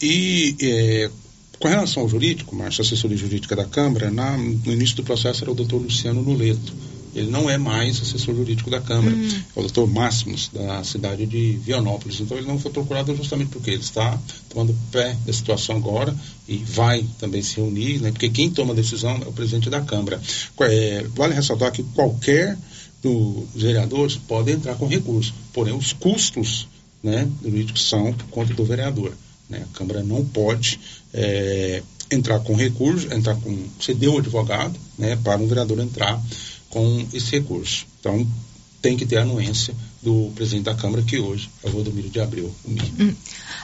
E 0.00 0.56
é, 0.60 1.10
com 1.58 1.68
relação 1.68 2.04
ao 2.04 2.08
jurídico, 2.08 2.54
Márcio, 2.54 2.82
assessoria 2.82 3.16
jurídica 3.16 3.56
da 3.56 3.64
Câmara, 3.64 4.10
na, 4.10 4.36
no 4.36 4.72
início 4.72 4.96
do 4.96 5.02
processo 5.02 5.42
era 5.42 5.50
o 5.50 5.54
doutor 5.54 5.82
Luciano 5.82 6.22
Nuleto. 6.22 6.72
Ele 7.14 7.30
não 7.30 7.50
é 7.50 7.58
mais 7.58 8.00
assessor 8.00 8.34
jurídico 8.34 8.70
da 8.70 8.80
Câmara, 8.80 9.16
hum. 9.16 9.28
é 9.56 9.58
o 9.58 9.62
doutor 9.62 9.88
Máximos, 9.88 10.50
da 10.52 10.84
cidade 10.84 11.26
de 11.26 11.58
Vianópolis. 11.64 12.20
Então 12.20 12.36
ele 12.36 12.46
não 12.46 12.58
foi 12.58 12.70
procurado 12.70 13.14
justamente 13.16 13.48
porque 13.48 13.70
ele 13.70 13.80
está 13.80 14.16
tomando 14.48 14.76
pé 14.92 15.16
da 15.26 15.32
situação 15.32 15.76
agora 15.76 16.14
e 16.46 16.58
vai 16.58 17.04
também 17.18 17.42
se 17.42 17.56
reunir, 17.56 18.00
né, 18.00 18.12
porque 18.12 18.28
quem 18.28 18.50
toma 18.50 18.72
a 18.72 18.76
decisão 18.76 19.16
é 19.24 19.28
o 19.28 19.32
presidente 19.32 19.68
da 19.68 19.80
Câmara. 19.80 20.20
É, 20.60 21.06
vale 21.14 21.34
ressaltar 21.34 21.72
que 21.72 21.82
qualquer 21.82 22.56
dos 23.02 23.62
vereadores 23.62 24.16
podem 24.16 24.54
entrar 24.54 24.74
com 24.74 24.86
recurso, 24.86 25.32
porém 25.52 25.74
os 25.74 25.92
custos 25.92 26.66
né, 27.02 27.28
jurídicos 27.42 27.88
são 27.88 28.12
por 28.12 28.26
conta 28.26 28.54
do 28.54 28.64
vereador. 28.64 29.12
Né? 29.48 29.64
A 29.72 29.78
Câmara 29.78 30.02
não 30.02 30.24
pode 30.24 30.80
é, 31.12 31.82
entrar 32.10 32.40
com 32.40 32.54
recurso, 32.54 33.12
entrar 33.12 33.36
com 33.36 33.56
ceder 33.80 34.10
o 34.10 34.18
advogado 34.18 34.78
né, 34.98 35.16
para 35.22 35.40
um 35.40 35.46
vereador 35.46 35.78
entrar 35.80 36.20
com 36.68 37.06
esse 37.12 37.30
recurso. 37.32 37.86
Então 38.00 38.26
tem 38.80 38.96
que 38.96 39.04
ter 39.04 39.18
a 39.18 39.22
anuência 39.22 39.74
do 40.00 40.30
presidente 40.34 40.64
da 40.64 40.74
Câmara, 40.74 41.02
que 41.02 41.18
hoje 41.18 41.50
é 41.64 41.68
o 41.68 41.72
Rodomiro 41.72 42.08
de 42.08 42.20
Abreu, 42.20 42.54
o 42.64 42.70
Hum. 42.70 43.14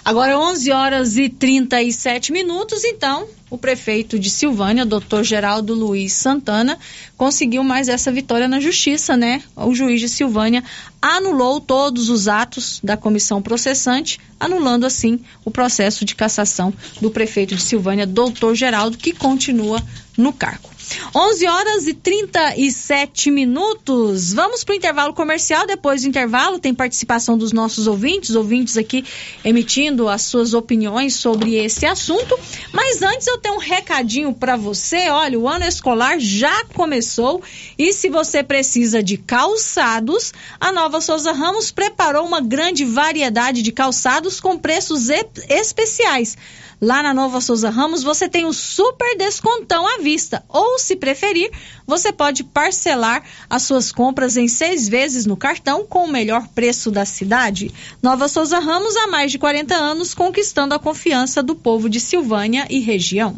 Agora 0.05 0.39
11 0.39 0.71
horas 0.73 1.17
e 1.17 1.29
37 1.29 2.33
minutos, 2.33 2.85
então, 2.85 3.27
o 3.49 3.57
prefeito 3.57 4.19
de 4.19 4.29
Silvânia, 4.29 4.85
doutor 4.85 5.23
Geraldo 5.23 5.73
Luiz 5.73 6.13
Santana, 6.13 6.79
conseguiu 7.17 7.63
mais 7.63 7.89
essa 7.89 8.11
vitória 8.11 8.49
na 8.49 8.59
justiça, 8.59 9.17
né? 9.17 9.43
O 9.55 9.75
juiz 9.75 10.01
de 10.01 10.09
Silvânia 10.09 10.63
anulou 11.01 11.61
todos 11.61 12.11
os 12.11 12.27
atos 12.27 12.81
da 12.83 12.97
comissão 12.97 13.41
processante, 13.41 14.19
anulando 14.39 14.85
assim 14.85 15.21
o 15.45 15.51
processo 15.51 16.05
de 16.05 16.15
cassação 16.15 16.75
do 17.01 17.11
prefeito 17.11 17.55
de 17.55 17.63
Silvânia, 17.63 18.07
doutor 18.07 18.55
Geraldo, 18.55 18.99
que 18.99 19.13
continua 19.13 19.81
no 20.19 20.33
cargo. 20.33 20.74
11 21.15 21.47
horas 21.47 21.87
e 21.87 21.95
37 21.95 23.31
minutos. 23.31 24.33
Vamos 24.33 24.65
para 24.65 24.73
o 24.73 24.77
intervalo 24.77 25.15
comercial. 25.15 25.67
Depois 25.67 26.03
do 26.03 26.09
intervalo, 26.09 26.59
tem 26.59 26.75
participação 26.75 27.37
dos 27.39 27.53
nossos 27.53 27.87
ouvintes, 27.87 28.35
ouvintes 28.35 28.77
aqui 28.77 29.05
emitindo 29.45 30.09
as 30.09 30.23
suas 30.23 30.55
opiniões 30.55 31.15
sobre 31.15 31.55
esse 31.55 31.87
assunto. 31.87 32.39
Mas 32.73 33.03
antes, 33.03 33.27
eu 33.27 33.39
tenho 33.39 33.55
um 33.55 33.59
recadinho 33.59 34.33
para 34.33 34.57
você. 34.57 35.09
Olha, 35.09 35.39
o 35.39 35.49
ano 35.49 35.65
escolar 35.65 36.19
já 36.19 36.65
começou 36.67 37.43
e 37.79 37.93
se 37.93 38.09
você 38.09 38.43
precisa 38.43 39.03
de 39.03 39.17
calçados, 39.17 40.33
a 40.61 40.73
Nova 40.73 41.01
Souza 41.01 41.33
Ramos 41.33 41.71
preparou 41.71 42.27
uma 42.27 42.41
grande 42.41 42.85
variedade 42.85 43.63
de 43.63 43.73
calçados 43.73 44.41
com 44.41 44.59
preços 44.59 45.09
especiais. 45.49 46.37
Lá 46.85 47.03
na 47.03 47.15
Nova 47.15 47.41
Souza 47.41 47.71
Ramos 47.71 48.03
você 48.03 48.29
tem 48.29 48.45
o 48.45 48.53
super 48.53 49.17
descontão 49.17 49.87
à 49.87 50.03
vista. 50.03 50.45
Ou, 50.51 50.79
se 50.79 50.95
preferir, 50.95 51.51
você 51.87 52.13
pode 52.13 52.45
parcelar 52.45 53.25
as 53.49 53.63
suas 53.63 53.91
compras 53.91 54.37
em 54.37 54.49
seis 54.49 54.87
vezes 54.87 55.25
no 55.25 55.35
cartão 55.35 55.87
com 55.87 56.05
o 56.05 56.13
melhor 56.13 56.47
preço 56.49 56.91
da 56.91 57.07
cidade. 57.07 57.73
Nova 58.03 58.29
Souza 58.29 58.59
Ramos 58.59 58.95
há 58.99 59.07
mais 59.07 59.33
de 59.33 59.39
40 59.39 59.75
anos 59.75 60.13
conquistando 60.13 60.75
a 60.75 60.79
confiança 60.79 61.43
do 61.43 61.55
povo 61.55 61.89
de 61.89 61.99
Silvânia 61.99 62.67
e 62.69 62.81
região. 62.81 63.35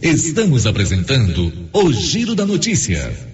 Estamos 0.00 0.64
apresentando 0.64 1.52
o 1.72 1.92
Giro 1.92 2.36
da 2.36 2.46
Notícia. 2.46 3.33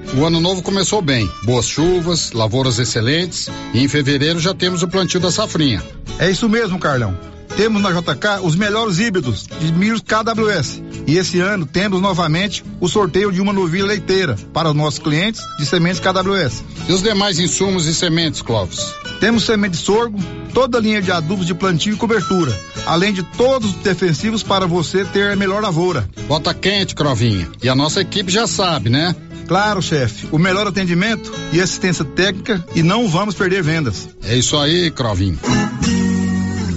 o 0.15 0.25
ano 0.25 0.41
novo 0.41 0.61
começou 0.61 1.01
bem. 1.01 1.29
Boas 1.43 1.65
chuvas, 1.65 2.31
lavouras 2.31 2.79
excelentes 2.79 3.49
e 3.73 3.83
em 3.83 3.87
fevereiro 3.87 4.39
já 4.39 4.53
temos 4.53 4.83
o 4.83 4.87
plantio 4.87 5.19
da 5.19 5.31
safrinha. 5.31 5.81
É 6.19 6.29
isso 6.29 6.49
mesmo, 6.49 6.79
Carlão. 6.79 7.17
Temos 7.55 7.81
na 7.81 7.91
JK 7.91 8.41
os 8.43 8.55
melhores 8.55 8.99
híbridos 8.99 9.45
de 9.59 9.71
milho 9.73 10.01
KWS. 10.01 10.81
E 11.07 11.17
esse 11.17 11.39
ano 11.39 11.65
temos 11.65 12.01
novamente 12.01 12.63
o 12.79 12.87
sorteio 12.87 13.31
de 13.31 13.41
uma 13.41 13.51
novilha 13.51 13.85
leiteira 13.85 14.35
para 14.53 14.69
os 14.69 14.75
nossos 14.75 14.99
clientes 14.99 15.41
de 15.57 15.65
sementes 15.65 15.99
KWS. 15.99 16.63
E 16.87 16.93
os 16.93 17.03
demais 17.03 17.39
insumos 17.39 17.85
e 17.87 17.93
sementes, 17.93 18.41
Clóvis? 18.41 18.93
Temos 19.19 19.43
semente 19.43 19.77
de 19.77 19.83
sorgo, 19.83 20.17
toda 20.53 20.77
a 20.77 20.81
linha 20.81 21.01
de 21.01 21.11
adubos 21.11 21.45
de 21.45 21.53
plantio 21.53 21.93
e 21.93 21.97
cobertura, 21.97 22.57
além 22.85 23.13
de 23.13 23.23
todos 23.23 23.69
os 23.69 23.75
defensivos 23.77 24.43
para 24.43 24.65
você 24.65 25.03
ter 25.05 25.31
a 25.31 25.35
melhor 25.35 25.61
lavoura. 25.61 26.07
Bota 26.27 26.53
quente, 26.53 26.95
Crovinha. 26.95 27.49
E 27.61 27.69
a 27.69 27.75
nossa 27.75 28.01
equipe 28.01 28.31
já 28.31 28.47
sabe, 28.47 28.89
né? 28.89 29.15
Claro, 29.51 29.81
chefe. 29.81 30.29
O 30.31 30.39
melhor 30.39 30.65
atendimento 30.65 31.29
e 31.51 31.59
assistência 31.59 32.05
técnica 32.05 32.63
e 32.73 32.81
não 32.81 33.09
vamos 33.09 33.35
perder 33.35 33.61
vendas. 33.61 34.07
É 34.23 34.37
isso 34.37 34.55
aí, 34.55 34.89
Crovinho. 34.89 35.37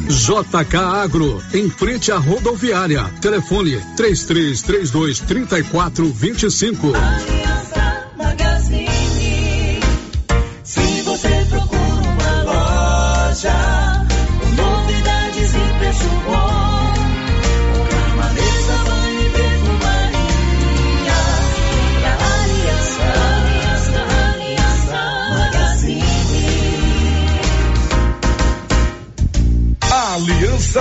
JK 0.09 0.77
Agro, 0.77 1.41
em 1.55 1.71
frente 1.71 2.11
à 2.11 2.19
rodoviária. 2.19 3.05
Telefone 3.21 3.81
3332 3.97 5.21
3425. 5.21 6.93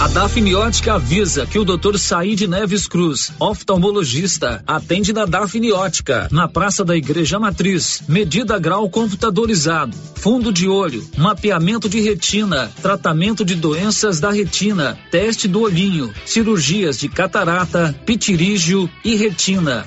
A 0.00 0.08
Dafniótica 0.08 0.94
avisa 0.94 1.44
que 1.44 1.58
o 1.58 1.64
Dr. 1.64 1.98
Saíde 1.98 2.48
Neves 2.48 2.86
Cruz, 2.86 3.30
oftalmologista, 3.38 4.64
atende 4.66 5.12
na 5.12 5.26
Dafniótica, 5.26 6.26
na 6.32 6.48
Praça 6.48 6.82
da 6.82 6.96
Igreja 6.96 7.38
Matriz. 7.38 8.02
Medida 8.08 8.58
grau 8.58 8.88
computadorizado, 8.88 9.94
fundo 10.14 10.50
de 10.50 10.66
olho, 10.66 11.06
mapeamento 11.18 11.86
de 11.86 12.00
retina, 12.00 12.72
tratamento 12.80 13.44
de 13.44 13.54
doenças 13.54 14.18
da 14.18 14.30
retina, 14.30 14.98
teste 15.10 15.46
do 15.46 15.60
olhinho, 15.60 16.10
cirurgias 16.24 16.98
de 16.98 17.06
catarata, 17.06 17.94
pitirígio 18.06 18.88
e 19.04 19.16
retina. 19.16 19.86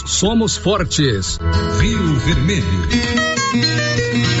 somos 0.05 0.57
fortes. 0.57 1.39
Rio 1.79 2.15
Vermelho. 2.25 4.40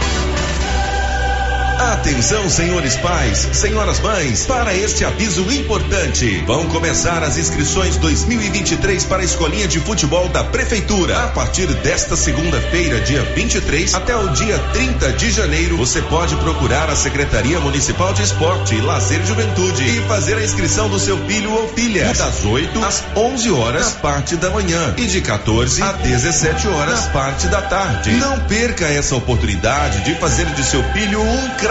Atenção, 1.81 2.47
senhores 2.47 2.95
pais, 2.97 3.49
senhoras 3.53 3.99
mães, 4.01 4.45
para 4.45 4.71
este 4.75 5.03
aviso 5.03 5.51
importante. 5.51 6.43
Vão 6.45 6.67
começar 6.67 7.23
as 7.23 7.39
inscrições 7.39 7.97
2023 7.97 9.03
para 9.05 9.23
a 9.23 9.25
escolinha 9.25 9.67
de 9.67 9.79
futebol 9.79 10.29
da 10.29 10.43
prefeitura. 10.43 11.23
A 11.23 11.27
partir 11.29 11.65
desta 11.65 12.15
segunda-feira, 12.15 13.01
dia 13.01 13.23
23, 13.23 13.95
até 13.95 14.15
o 14.15 14.29
dia 14.29 14.59
30 14.73 15.13
de 15.13 15.31
janeiro, 15.31 15.75
você 15.75 16.03
pode 16.03 16.35
procurar 16.35 16.87
a 16.87 16.95
Secretaria 16.95 17.59
Municipal 17.59 18.13
de 18.13 18.21
Esporte, 18.21 18.79
Lazer 18.79 19.19
e 19.21 19.25
Juventude 19.25 19.83
e 19.83 20.01
fazer 20.07 20.35
a 20.35 20.43
inscrição 20.43 20.87
do 20.87 20.99
seu 20.99 21.17
filho 21.25 21.51
ou 21.51 21.67
filha. 21.69 22.13
Das 22.13 22.45
8 22.45 22.85
às 22.85 23.03
11 23.15 23.51
horas, 23.53 23.93
parte 23.93 24.35
da 24.35 24.51
manhã, 24.51 24.93
e 24.97 25.07
de 25.07 25.19
14 25.19 25.81
a 25.81 25.93
17 25.93 26.67
horas, 26.67 27.07
parte 27.07 27.47
da 27.47 27.61
tarde. 27.63 28.11
Não 28.17 28.39
perca 28.41 28.85
essa 28.85 29.15
oportunidade 29.15 30.03
de 30.03 30.13
fazer 30.19 30.45
de 30.45 30.63
seu 30.63 30.83
filho 30.93 31.19
um 31.19 31.49
craque. 31.57 31.70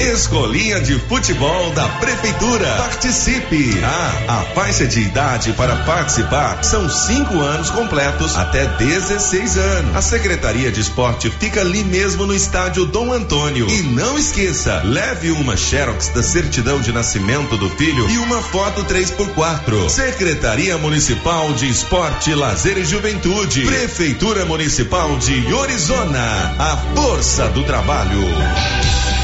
Escolinha 0.00 0.80
de 0.80 0.98
Futebol 1.00 1.70
da 1.72 1.88
Prefeitura. 1.88 2.76
Participe! 2.76 3.80
Ah, 3.82 4.12
a 4.28 4.54
faixa 4.54 4.86
de 4.86 5.00
idade 5.00 5.52
para 5.54 5.74
participar 5.84 6.62
são 6.62 6.88
cinco 6.88 7.40
anos 7.40 7.68
completos 7.70 8.36
até 8.36 8.66
16 8.66 9.58
anos. 9.58 9.96
A 9.96 10.02
Secretaria 10.02 10.70
de 10.70 10.80
Esporte 10.80 11.30
fica 11.30 11.62
ali 11.62 11.82
mesmo 11.82 12.26
no 12.26 12.34
estádio 12.34 12.86
Dom 12.86 13.12
Antônio. 13.12 13.68
E 13.68 13.82
não 13.82 14.16
esqueça, 14.16 14.82
leve 14.84 15.32
uma 15.32 15.56
Xerox 15.56 16.08
da 16.10 16.22
certidão 16.22 16.80
de 16.80 16.92
nascimento 16.92 17.56
do 17.56 17.68
filho 17.70 18.08
e 18.08 18.18
uma 18.18 18.40
foto 18.40 18.84
3x4. 18.84 19.88
Secretaria 19.88 20.78
Municipal 20.78 21.52
de 21.54 21.68
Esporte, 21.68 22.32
Lazer 22.34 22.78
e 22.78 22.84
Juventude. 22.84 23.62
Prefeitura 23.62 24.44
Municipal 24.44 25.16
de 25.18 25.52
Orizona. 25.52 26.54
A 26.58 26.76
força 26.94 27.48
do 27.48 27.64
trabalho. 27.64 29.23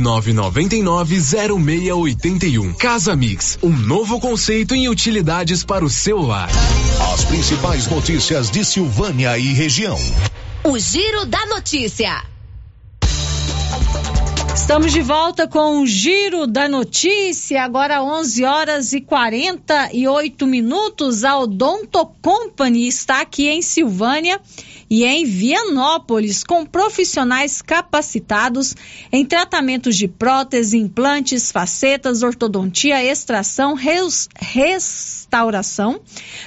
999990681. 0.00 2.74
Casa 2.76 3.16
Mix, 3.16 3.58
um 3.62 3.70
novo 3.70 4.20
conceito 4.20 4.74
em 4.74 4.88
utilidades 4.88 5.64
para 5.64 5.84
o 5.84 5.90
celular. 5.90 6.50
As 7.12 7.24
principais 7.24 7.86
notícias 7.86 8.50
de 8.50 8.64
Silvânia 8.64 9.38
e 9.38 9.52
região. 9.52 9.98
O 10.64 10.78
Giro 10.78 11.26
da 11.26 11.44
Notícia. 11.46 12.24
Estamos 14.54 14.92
de 14.92 15.00
volta 15.00 15.48
com 15.48 15.80
o 15.80 15.86
Giro 15.86 16.46
da 16.46 16.68
Notícia, 16.68 17.62
agora 17.62 18.02
11 18.02 18.44
horas 18.44 18.92
e 18.92 19.00
48 19.00 20.46
minutos. 20.46 21.24
A 21.24 21.38
Odonto 21.38 22.04
Company 22.22 22.86
está 22.86 23.22
aqui 23.22 23.48
em 23.48 23.62
Silvânia 23.62 24.38
e 24.94 25.06
em 25.06 25.24
Vianópolis, 25.24 26.44
com 26.44 26.66
profissionais 26.66 27.62
capacitados 27.62 28.76
em 29.10 29.24
tratamentos 29.24 29.96
de 29.96 30.06
prótese, 30.06 30.76
implantes, 30.76 31.50
facetas, 31.50 32.22
ortodontia, 32.22 33.02
extração, 33.02 33.72
res, 33.72 34.28
restauração, 34.38 35.98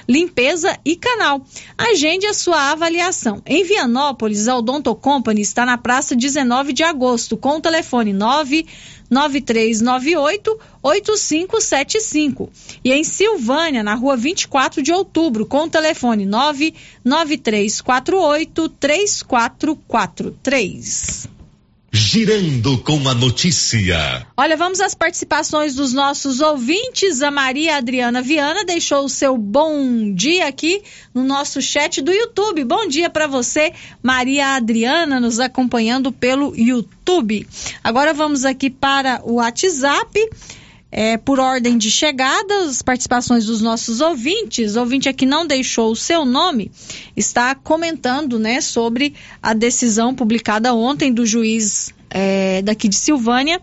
limpeza 0.08 0.78
e 0.86 0.96
canal. 0.96 1.44
Agende 1.76 2.28
a 2.28 2.36
sua 2.36 2.70
avaliação. 2.70 3.42
Em 3.48 3.64
Vianópolis, 3.64 4.48
a 4.48 4.56
Odonto 4.56 4.94
Company 4.94 5.42
está 5.42 5.66
na 5.66 5.80
praça 5.80 6.16
19 6.16 6.72
de 6.72 6.84
agosto, 6.84 7.36
com 7.36 7.58
o 7.58 7.62
telefone 7.62 8.14
9 8.14 8.68
9398 9.10 10.60
8575 10.82 12.50
e 12.84 12.92
em 12.92 13.04
Silvânia, 13.04 13.84
na 13.84 13.94
rua 13.96 14.16
24 14.16 14.82
de 14.82 14.92
outubro, 14.92 15.46
com 15.46 15.64
o 15.64 15.70
telefone 15.70 16.26
99348 16.26 18.70
3443. 18.70 21.35
Girando 21.98 22.78
com 22.80 23.08
a 23.08 23.14
notícia. 23.14 24.28
Olha, 24.36 24.58
vamos 24.58 24.82
às 24.82 24.94
participações 24.94 25.76
dos 25.76 25.94
nossos 25.94 26.42
ouvintes. 26.42 27.22
A 27.22 27.32
Maria 27.32 27.78
Adriana 27.78 28.22
Viana 28.22 28.66
deixou 28.66 29.06
o 29.06 29.10
seu 29.10 29.38
bom 29.38 30.14
dia 30.14 30.46
aqui 30.46 30.84
no 31.14 31.24
nosso 31.24 31.62
chat 31.62 32.02
do 32.02 32.12
YouTube. 32.12 32.66
Bom 32.66 32.86
dia 32.86 33.10
para 33.10 33.28
você, 33.28 33.72
Maria 34.04 34.58
Adriana, 34.58 35.22
nos 35.22 35.40
acompanhando 35.40 36.12
pelo 36.12 36.54
YouTube. 36.54 37.48
Agora 37.82 38.14
vamos 38.14 38.44
aqui 38.44 38.70
para 38.70 39.22
o 39.24 39.36
WhatsApp. 39.36 40.20
É, 40.98 41.18
por 41.18 41.42
ordem 41.42 41.78
de 41.78 41.92
chegada, 41.92 42.64
as 42.64 42.82
participações 42.82 43.46
dos 43.46 43.60
nossos 43.60 44.00
ouvintes. 44.00 44.78
O 44.78 44.80
ouvinte 44.80 45.10
aqui 45.10 45.26
não 45.26 45.46
deixou 45.46 45.92
o 45.92 45.96
seu 45.96 46.24
nome, 46.24 46.72
está 47.18 47.54
comentando 47.54 48.40
né, 48.40 48.62
sobre 48.62 49.14
a 49.44 49.54
decisão 49.54 50.16
publicada 50.16 50.74
ontem 50.74 51.12
do 51.14 51.26
juiz 51.26 51.94
é, 52.10 52.62
daqui 52.62 52.88
de 52.88 52.96
Silvânia, 52.96 53.62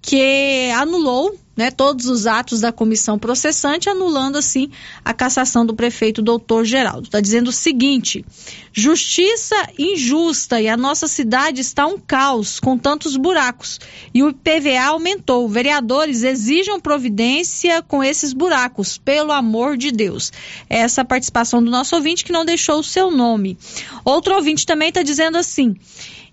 que 0.00 0.70
anulou 0.74 1.38
né, 1.56 1.70
todos 1.70 2.06
os 2.06 2.26
atos 2.26 2.60
da 2.60 2.72
comissão 2.72 3.18
processante, 3.18 3.88
anulando 3.88 4.36
assim 4.36 4.70
a 5.04 5.12
cassação 5.12 5.64
do 5.64 5.74
prefeito 5.74 6.22
doutor 6.22 6.64
Geraldo. 6.64 7.04
Está 7.04 7.20
dizendo 7.20 7.48
o 7.48 7.52
seguinte: 7.52 8.24
justiça 8.72 9.56
injusta 9.78 10.60
e 10.60 10.68
a 10.68 10.76
nossa 10.76 11.06
cidade 11.06 11.60
está 11.60 11.86
um 11.86 11.98
caos 11.98 12.58
com 12.58 12.76
tantos 12.76 13.16
buracos 13.16 13.80
e 14.12 14.22
o 14.22 14.30
IPVA 14.30 14.84
aumentou. 14.84 15.48
Vereadores 15.48 16.22
exijam 16.22 16.80
providência 16.80 17.82
com 17.82 18.02
esses 18.02 18.32
buracos, 18.32 18.98
pelo 18.98 19.32
amor 19.32 19.76
de 19.76 19.90
Deus. 19.90 20.32
Essa 20.68 21.00
é 21.00 21.02
a 21.02 21.06
participação 21.06 21.62
do 21.62 21.70
nosso 21.70 21.94
ouvinte 21.94 22.24
que 22.24 22.32
não 22.32 22.44
deixou 22.44 22.80
o 22.80 22.84
seu 22.84 23.10
nome. 23.10 23.56
Outro 24.04 24.34
ouvinte 24.34 24.66
também 24.66 24.88
está 24.88 25.02
dizendo 25.02 25.38
assim. 25.38 25.76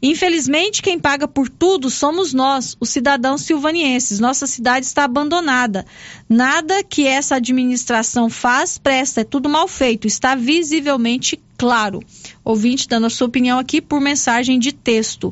Infelizmente, 0.01 0.81
quem 0.81 0.97
paga 0.97 1.27
por 1.27 1.47
tudo 1.47 1.89
somos 1.89 2.33
nós, 2.33 2.75
os 2.79 2.89
cidadãos 2.89 3.41
silvanienses. 3.41 4.19
Nossa 4.19 4.47
cidade 4.47 4.85
está 4.85 5.03
abandonada. 5.03 5.85
Nada 6.27 6.83
que 6.83 7.05
essa 7.05 7.35
administração 7.35 8.27
faz 8.27 8.79
presta, 8.79 9.21
é 9.21 9.23
tudo 9.23 9.47
mal 9.47 9.67
feito, 9.67 10.07
está 10.07 10.33
visivelmente 10.33 11.39
claro. 11.55 12.01
Ouvinte 12.43 12.87
dando 12.87 13.05
a 13.05 13.09
sua 13.11 13.27
opinião 13.27 13.59
aqui 13.59 13.79
por 13.79 14.01
mensagem 14.01 14.57
de 14.57 14.71
texto. 14.71 15.31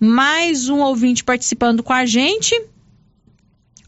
Mais 0.00 0.70
um 0.70 0.80
ouvinte 0.80 1.22
participando 1.22 1.82
com 1.82 1.92
a 1.92 2.06
gente. 2.06 2.58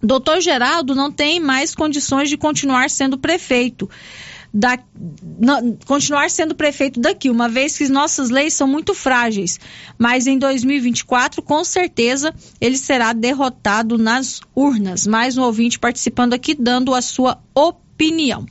Doutor 0.02 0.42
Geraldo 0.42 0.94
não 0.94 1.10
tem 1.10 1.40
mais 1.40 1.74
condições 1.74 2.28
de 2.28 2.36
continuar 2.36 2.90
sendo 2.90 3.16
prefeito 3.16 3.88
da, 4.52 4.78
continuar 5.86 6.30
sendo 6.30 6.54
prefeito 6.54 7.00
daqui, 7.00 7.30
uma 7.30 7.48
vez 7.48 7.76
que 7.76 7.88
nossas 7.88 8.30
leis 8.30 8.54
são 8.54 8.66
muito 8.66 8.94
frágeis. 8.94 9.58
Mas 9.98 10.26
em 10.26 10.38
2024, 10.38 11.42
com 11.42 11.62
certeza, 11.64 12.34
ele 12.60 12.76
será 12.76 13.12
derrotado 13.12 13.98
nas 13.98 14.40
urnas. 14.54 15.06
Mais 15.06 15.36
um 15.36 15.42
ouvinte 15.42 15.78
participando 15.78 16.34
aqui, 16.34 16.54
dando 16.54 16.94
a 16.94 17.02
sua 17.02 17.38
opinião. 17.54 18.46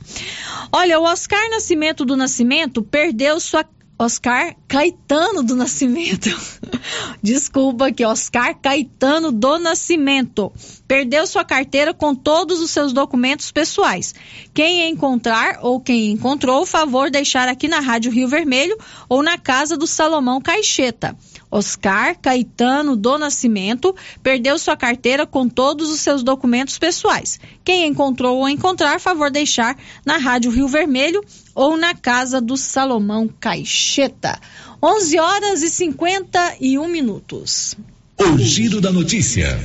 Olha, 0.70 1.00
o 1.00 1.04
Oscar 1.04 1.50
Nascimento 1.50 2.04
do 2.04 2.16
Nascimento 2.16 2.82
perdeu 2.82 3.40
sua 3.40 3.64
Oscar 3.98 4.54
Caetano 4.68 5.42
do 5.42 5.56
Nascimento. 5.56 6.30
Desculpa 7.20 7.88
aqui, 7.88 8.04
Oscar 8.04 8.54
Caetano 8.54 9.32
do 9.32 9.58
Nascimento. 9.58 10.52
Perdeu 10.86 11.26
sua 11.26 11.44
carteira 11.44 11.92
com 11.92 12.14
todos 12.14 12.60
os 12.60 12.70
seus 12.70 12.92
documentos 12.92 13.50
pessoais. 13.50 14.14
Quem 14.54 14.88
encontrar 14.88 15.58
ou 15.62 15.80
quem 15.80 16.12
encontrou, 16.12 16.64
favor 16.64 17.10
deixar 17.10 17.48
aqui 17.48 17.66
na 17.66 17.80
Rádio 17.80 18.12
Rio 18.12 18.28
Vermelho 18.28 18.78
ou 19.08 19.20
na 19.20 19.36
casa 19.36 19.76
do 19.76 19.86
Salomão 19.86 20.40
Caixeta. 20.40 21.16
Oscar 21.50 22.16
Caetano 22.20 22.96
do 22.96 23.18
Nascimento 23.18 23.94
perdeu 24.22 24.58
sua 24.58 24.76
carteira 24.76 25.26
com 25.26 25.48
todos 25.48 25.90
os 25.90 26.00
seus 26.00 26.22
documentos 26.22 26.78
pessoais. 26.78 27.40
Quem 27.64 27.86
encontrou 27.86 28.38
ou 28.38 28.48
encontrar, 28.48 29.00
favor 29.00 29.30
deixar 29.30 29.76
na 30.04 30.16
Rádio 30.16 30.50
Rio 30.50 30.68
Vermelho 30.68 31.24
ou 31.54 31.76
na 31.76 31.94
casa 31.94 32.40
do 32.40 32.56
Salomão 32.56 33.28
Caixeta. 33.40 34.38
11 34.82 35.18
horas 35.18 35.62
e 35.62 35.70
51 35.70 36.86
minutos. 36.88 37.76
O 38.18 38.38
giro 38.38 38.80
da 38.80 38.92
notícia. 38.92 39.58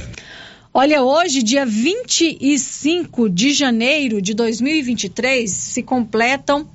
Olha, 0.74 1.04
hoje, 1.04 1.44
dia 1.44 1.68
25 1.68 3.30
de 3.30 3.54
janeiro 3.54 4.20
de 4.20 4.34
2023, 4.34 5.50
se 5.50 5.84
completam 5.84 6.68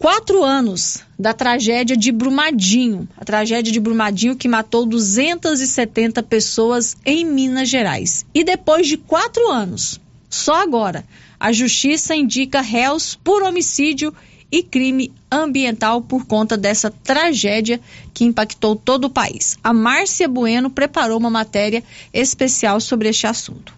quatro 0.00 0.42
anos 0.42 1.04
da 1.18 1.34
tragédia 1.34 1.94
de 1.94 2.10
Brumadinho. 2.10 3.06
A 3.18 3.24
tragédia 3.24 3.70
de 3.70 3.78
Brumadinho 3.78 4.34
que 4.34 4.48
matou 4.48 4.86
270 4.86 6.22
pessoas 6.22 6.96
em 7.04 7.22
Minas 7.22 7.68
Gerais. 7.68 8.24
E 8.34 8.42
depois 8.42 8.88
de 8.88 8.96
quatro 8.96 9.50
anos, 9.50 10.00
só 10.30 10.62
agora, 10.62 11.04
a 11.38 11.52
justiça 11.52 12.16
indica 12.16 12.62
réus 12.62 13.14
por 13.14 13.42
homicídio 13.42 14.14
e 14.50 14.62
crime 14.62 15.12
ambiental 15.30 16.00
por 16.00 16.24
conta 16.24 16.56
dessa 16.56 16.90
tragédia 16.90 17.78
que 18.14 18.24
impactou 18.24 18.74
todo 18.74 19.04
o 19.04 19.10
país. 19.10 19.58
A 19.62 19.74
Márcia 19.74 20.26
Bueno 20.26 20.70
preparou 20.70 21.18
uma 21.18 21.30
matéria 21.30 21.84
especial 22.10 22.80
sobre 22.80 23.10
este 23.10 23.26
assunto. 23.26 23.74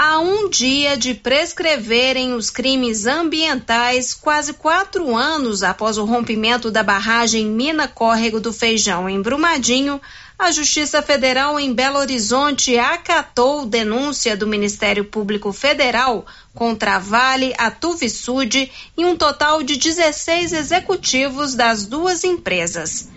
A 0.00 0.20
um 0.20 0.48
dia 0.48 0.96
de 0.96 1.12
prescreverem 1.12 2.32
os 2.32 2.50
crimes 2.50 3.04
ambientais, 3.04 4.14
quase 4.14 4.54
quatro 4.54 5.16
anos 5.16 5.64
após 5.64 5.98
o 5.98 6.04
rompimento 6.04 6.70
da 6.70 6.84
barragem 6.84 7.46
Mina 7.46 7.88
Córrego 7.88 8.38
do 8.38 8.52
Feijão 8.52 9.10
em 9.10 9.20
Brumadinho, 9.20 10.00
a 10.38 10.52
Justiça 10.52 11.02
Federal 11.02 11.58
em 11.58 11.74
Belo 11.74 11.98
Horizonte 11.98 12.78
acatou 12.78 13.66
denúncia 13.66 14.36
do 14.36 14.46
Ministério 14.46 15.04
Público 15.04 15.52
Federal 15.52 16.24
contra 16.54 16.94
a 16.94 16.98
Vale, 17.00 17.52
a 17.58 17.68
Tuvisud 17.68 18.70
e 18.96 19.04
um 19.04 19.16
total 19.16 19.64
de 19.64 19.76
16 19.76 20.52
executivos 20.52 21.56
das 21.56 21.86
duas 21.86 22.22
empresas 22.22 23.08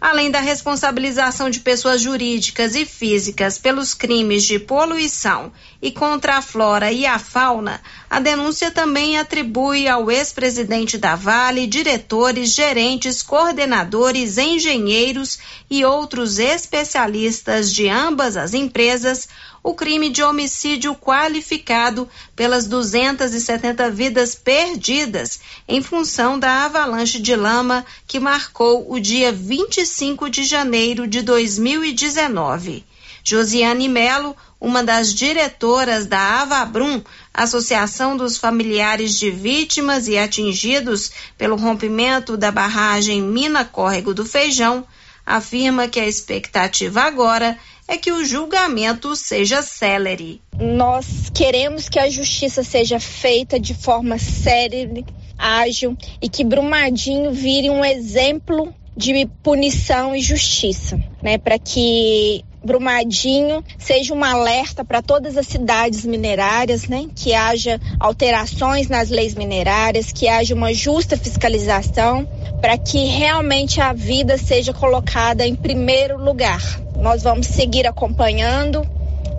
além 0.00 0.30
da 0.30 0.40
responsabilização 0.40 1.48
de 1.48 1.60
pessoas 1.60 2.00
jurídicas 2.00 2.74
e 2.74 2.84
físicas 2.84 3.58
pelos 3.58 3.94
crimes 3.94 4.44
de 4.44 4.58
poluição 4.58 5.52
e 5.80 5.90
contra 5.90 6.36
a 6.36 6.42
flora 6.42 6.92
e 6.92 7.06
a 7.06 7.18
fauna, 7.18 7.80
a 8.08 8.20
denúncia 8.20 8.70
também 8.70 9.18
atribui 9.18 9.88
ao 9.88 10.10
ex-presidente 10.10 10.98
da 10.98 11.16
Vale 11.16 11.66
diretores, 11.66 12.50
gerentes, 12.50 13.22
coordenadores, 13.22 14.38
engenheiros 14.38 15.38
e 15.70 15.84
outros 15.84 16.38
especialistas 16.38 17.72
de 17.72 17.88
ambas 17.88 18.36
as 18.36 18.54
empresas 18.54 19.28
o 19.66 19.74
crime 19.74 20.08
de 20.08 20.22
homicídio 20.22 20.94
qualificado 20.94 22.08
pelas 22.36 22.68
270 22.68 23.90
vidas 23.90 24.32
perdidas 24.32 25.40
em 25.66 25.82
função 25.82 26.38
da 26.38 26.66
avalanche 26.66 27.20
de 27.20 27.34
lama 27.34 27.84
que 28.06 28.20
marcou 28.20 28.86
o 28.88 29.00
dia 29.00 29.32
25 29.32 30.30
de 30.30 30.44
janeiro 30.44 31.04
de 31.08 31.20
2019. 31.20 32.84
Josiane 33.24 33.88
Melo, 33.88 34.36
uma 34.60 34.84
das 34.84 35.12
diretoras 35.12 36.06
da 36.06 36.42
Avabrum, 36.42 37.02
Associação 37.34 38.16
dos 38.16 38.38
Familiares 38.38 39.18
de 39.18 39.32
Vítimas 39.32 40.06
e 40.06 40.16
Atingidos 40.16 41.10
pelo 41.36 41.56
rompimento 41.56 42.36
da 42.36 42.52
barragem 42.52 43.20
Mina 43.20 43.64
Córrego 43.64 44.14
do 44.14 44.24
Feijão, 44.24 44.86
afirma 45.26 45.88
que 45.88 45.98
a 45.98 46.06
expectativa 46.06 47.02
agora 47.02 47.58
que 47.96 48.10
o 48.10 48.24
julgamento 48.24 49.14
seja 49.14 49.62
célere. 49.62 50.40
Nós 50.58 51.30
queremos 51.32 51.88
que 51.88 51.98
a 51.98 52.08
justiça 52.08 52.64
seja 52.64 52.98
feita 52.98 53.60
de 53.60 53.74
forma 53.74 54.18
célere, 54.18 55.04
ágil 55.38 55.96
e 56.20 56.28
que 56.28 56.42
Brumadinho 56.42 57.30
vire 57.32 57.68
um 57.68 57.84
exemplo 57.84 58.74
de 58.96 59.26
punição 59.42 60.16
e 60.16 60.22
justiça, 60.22 60.98
né, 61.22 61.36
para 61.36 61.58
que 61.58 62.42
Brumadinho 62.66 63.64
seja 63.78 64.12
um 64.12 64.22
alerta 64.22 64.84
para 64.84 65.00
todas 65.00 65.36
as 65.36 65.46
cidades 65.46 66.04
minerárias, 66.04 66.88
né? 66.88 67.06
Que 67.14 67.32
haja 67.32 67.80
alterações 67.98 68.88
nas 68.88 69.08
leis 69.08 69.34
minerárias, 69.34 70.12
que 70.12 70.28
haja 70.28 70.54
uma 70.54 70.74
justa 70.74 71.16
fiscalização, 71.16 72.28
para 72.60 72.76
que 72.76 73.04
realmente 73.04 73.80
a 73.80 73.92
vida 73.92 74.36
seja 74.36 74.72
colocada 74.72 75.46
em 75.46 75.54
primeiro 75.54 76.22
lugar. 76.22 76.60
Nós 76.98 77.22
vamos 77.22 77.46
seguir 77.46 77.86
acompanhando 77.86 78.86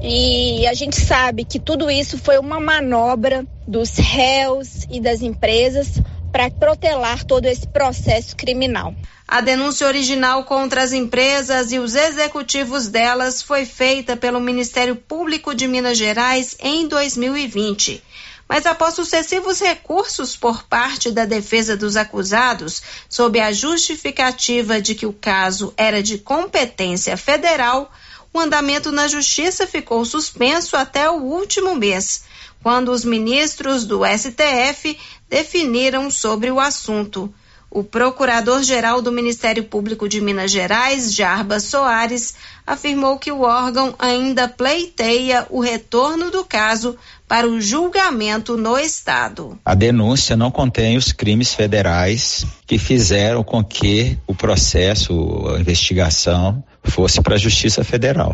e 0.01 0.67
a 0.67 0.73
gente 0.73 0.99
sabe 0.99 1.43
que 1.43 1.59
tudo 1.59 1.89
isso 1.89 2.17
foi 2.17 2.37
uma 2.37 2.59
manobra 2.59 3.45
dos 3.67 3.97
réus 3.97 4.85
e 4.89 5.01
das 5.01 5.21
empresas 5.21 6.01
para 6.31 6.51
protelar 6.51 7.23
todo 7.23 7.45
esse 7.45 7.67
processo 7.67 8.35
criminal. 8.35 8.93
A 9.27 9.41
denúncia 9.41 9.87
original 9.87 10.43
contra 10.43 10.83
as 10.83 10.93
empresas 10.93 11.71
e 11.71 11.79
os 11.79 11.95
executivos 11.95 12.87
delas 12.87 13.41
foi 13.41 13.65
feita 13.65 14.15
pelo 14.15 14.39
Ministério 14.39 14.95
Público 14.95 15.53
de 15.53 15.67
Minas 15.67 15.97
Gerais 15.97 16.55
em 16.59 16.87
2020. 16.87 18.03
Mas 18.47 18.65
após 18.65 18.93
sucessivos 18.93 19.59
recursos 19.59 20.35
por 20.37 20.63
parte 20.63 21.11
da 21.11 21.25
defesa 21.25 21.75
dos 21.75 21.97
acusados, 21.97 22.81
sob 23.09 23.39
a 23.39 23.51
justificativa 23.51 24.79
de 24.79 24.95
que 24.95 25.05
o 25.05 25.11
caso 25.11 25.73
era 25.75 26.01
de 26.01 26.17
competência 26.17 27.17
federal, 27.17 27.91
o 28.37 28.39
andamento 28.39 28.91
na 28.91 29.07
Justiça 29.07 29.65
ficou 29.65 30.05
suspenso 30.05 30.77
até 30.77 31.09
o 31.09 31.15
último 31.15 31.75
mês, 31.75 32.23
quando 32.61 32.91
os 32.91 33.03
ministros 33.03 33.85
do 33.85 34.01
STF 34.05 34.97
definiram 35.27 36.11
sobre 36.11 36.51
o 36.51 36.59
assunto. 36.59 37.33
O 37.69 37.83
procurador-geral 37.83 39.01
do 39.01 39.11
Ministério 39.11 39.63
Público 39.63 40.07
de 40.07 40.21
Minas 40.21 40.51
Gerais, 40.51 41.13
Jarbas 41.13 41.63
Soares, 41.63 42.33
afirmou 42.65 43.17
que 43.17 43.31
o 43.31 43.41
órgão 43.41 43.93
ainda 43.99 44.47
pleiteia 44.47 45.45
o 45.49 45.59
retorno 45.59 46.31
do 46.31 46.45
caso 46.45 46.95
para 47.27 47.47
o 47.47 47.59
julgamento 47.59 48.55
no 48.55 48.77
Estado. 48.77 49.59
A 49.65 49.75
denúncia 49.75 50.37
não 50.37 50.49
contém 50.49 50.95
os 50.95 51.11
crimes 51.11 51.53
federais 51.53 52.45
que 52.65 52.77
fizeram 52.77 53.43
com 53.43 53.61
que 53.61 54.17
o 54.25 54.33
processo, 54.33 55.47
a 55.53 55.59
investigação, 55.59 56.63
fosse 56.87 57.21
para 57.21 57.35
a 57.35 57.39
Justiça 57.39 57.83
Federal. 57.83 58.31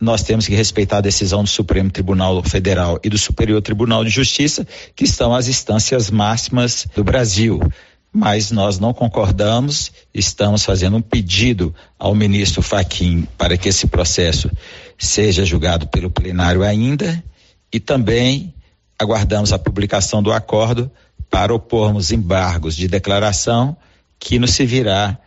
Nós 0.00 0.22
temos 0.22 0.46
que 0.46 0.54
respeitar 0.54 0.98
a 0.98 1.02
decisão 1.02 1.42
do 1.42 1.48
Supremo 1.48 1.90
Tribunal 1.90 2.42
Federal 2.42 3.00
e 3.02 3.08
do 3.08 3.16
Superior 3.16 3.62
Tribunal 3.62 4.04
de 4.04 4.10
Justiça, 4.10 4.66
que 4.94 5.04
estão 5.04 5.34
as 5.34 5.48
instâncias 5.48 6.10
máximas 6.10 6.86
do 6.94 7.02
Brasil. 7.02 7.60
Mas 8.12 8.50
nós 8.50 8.78
não 8.78 8.92
concordamos, 8.92 9.92
estamos 10.12 10.64
fazendo 10.64 10.98
um 10.98 11.02
pedido 11.02 11.74
ao 11.98 12.14
ministro 12.14 12.62
Faquim 12.62 13.26
para 13.38 13.56
que 13.56 13.68
esse 13.68 13.86
processo 13.86 14.50
seja 14.98 15.44
julgado 15.44 15.86
pelo 15.88 16.10
plenário 16.10 16.62
ainda 16.62 17.22
e 17.72 17.80
também 17.80 18.54
aguardamos 18.98 19.52
a 19.52 19.58
publicação 19.58 20.22
do 20.22 20.32
acordo 20.32 20.90
para 21.30 21.54
opormos 21.54 22.10
embargos 22.10 22.76
de 22.76 22.88
declaração 22.88 23.76
que 24.18 24.38
nos 24.38 24.52
servirá 24.52 25.18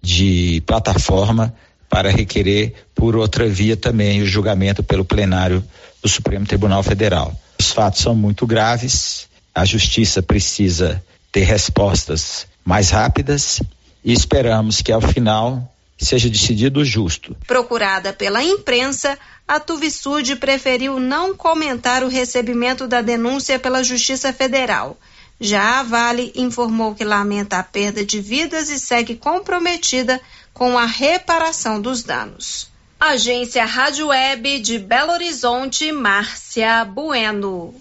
de 0.00 0.62
plataforma 0.66 1.54
para 1.92 2.10
requerer 2.10 2.72
por 2.94 3.14
outra 3.14 3.46
via 3.46 3.76
também 3.76 4.22
o 4.22 4.26
julgamento 4.26 4.82
pelo 4.82 5.04
plenário 5.04 5.62
do 6.02 6.08
Supremo 6.08 6.46
Tribunal 6.46 6.82
Federal. 6.82 7.38
Os 7.60 7.70
fatos 7.70 8.00
são 8.00 8.14
muito 8.14 8.46
graves, 8.46 9.28
a 9.54 9.66
justiça 9.66 10.22
precisa 10.22 11.04
ter 11.30 11.42
respostas 11.42 12.46
mais 12.64 12.88
rápidas 12.88 13.60
e 14.02 14.10
esperamos 14.10 14.80
que 14.80 14.90
ao 14.90 15.02
final 15.02 15.70
seja 15.98 16.30
decidido 16.30 16.82
justo. 16.82 17.36
Procurada 17.46 18.10
pela 18.10 18.42
imprensa, 18.42 19.18
a 19.46 19.60
Tuvisud 19.60 20.36
preferiu 20.36 20.98
não 20.98 21.36
comentar 21.36 22.02
o 22.02 22.08
recebimento 22.08 22.88
da 22.88 23.02
denúncia 23.02 23.58
pela 23.58 23.84
Justiça 23.84 24.32
Federal. 24.32 24.96
Já 25.38 25.80
a 25.80 25.82
Vale 25.82 26.32
informou 26.34 26.94
que 26.94 27.04
lamenta 27.04 27.58
a 27.58 27.62
perda 27.62 28.02
de 28.02 28.18
vidas 28.18 28.70
e 28.70 28.80
segue 28.80 29.14
comprometida 29.14 30.18
com 30.52 30.78
a 30.78 30.86
reparação 30.86 31.80
dos 31.80 32.02
danos. 32.02 32.70
Agência 33.00 33.64
Rádio 33.64 34.08
Web 34.08 34.60
de 34.60 34.78
Belo 34.78 35.12
Horizonte, 35.12 35.90
Márcia 35.90 36.84
Bueno. 36.84 37.74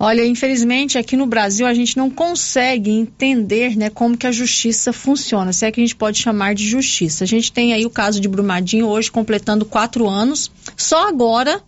Olha, 0.00 0.24
infelizmente 0.24 0.96
aqui 0.96 1.16
no 1.16 1.26
Brasil 1.26 1.66
a 1.66 1.74
gente 1.74 1.96
não 1.96 2.08
consegue 2.08 2.90
entender 2.90 3.76
né, 3.76 3.90
como 3.90 4.16
que 4.16 4.26
a 4.28 4.32
justiça 4.32 4.92
funciona, 4.92 5.52
se 5.52 5.66
é 5.66 5.72
que 5.72 5.80
a 5.80 5.84
gente 5.84 5.96
pode 5.96 6.18
chamar 6.18 6.54
de 6.54 6.68
justiça. 6.68 7.24
A 7.24 7.26
gente 7.26 7.50
tem 7.50 7.72
aí 7.72 7.84
o 7.84 7.90
caso 7.90 8.20
de 8.20 8.28
Brumadinho 8.28 8.86
hoje 8.86 9.10
completando 9.10 9.64
quatro 9.64 10.08
anos, 10.08 10.52
só 10.76 11.08
agora 11.08 11.60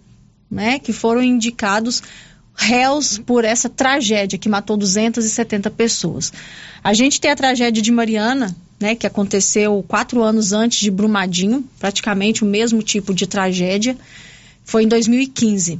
né, 0.49 0.79
que 0.79 0.93
foram 0.93 1.23
indicados 1.23 2.03
réus 2.55 3.19
por 3.19 3.45
essa 3.45 3.69
tragédia 3.69 4.39
que 4.39 4.49
matou 4.49 4.77
270 4.77 5.71
pessoas. 5.71 6.33
A 6.85 6.93
gente 6.93 7.21
tem 7.21 7.31
a 7.31 7.37
tragédia 7.37 7.83
de 7.83 7.91
Mariana, 7.91 8.55
né, 8.81 8.95
que 8.95 9.07
aconteceu 9.07 9.85
quatro 9.87 10.23
anos 10.23 10.53
antes 10.53 10.81
de 10.81 10.91
Brumadinho, 10.91 11.65
praticamente 11.79 12.43
o 12.43 12.47
mesmo 12.47 12.83
tipo 12.83 13.13
de 13.13 13.27
tragédia, 13.27 13.97
foi 14.65 14.85
em 14.85 14.89
2015. 14.89 15.79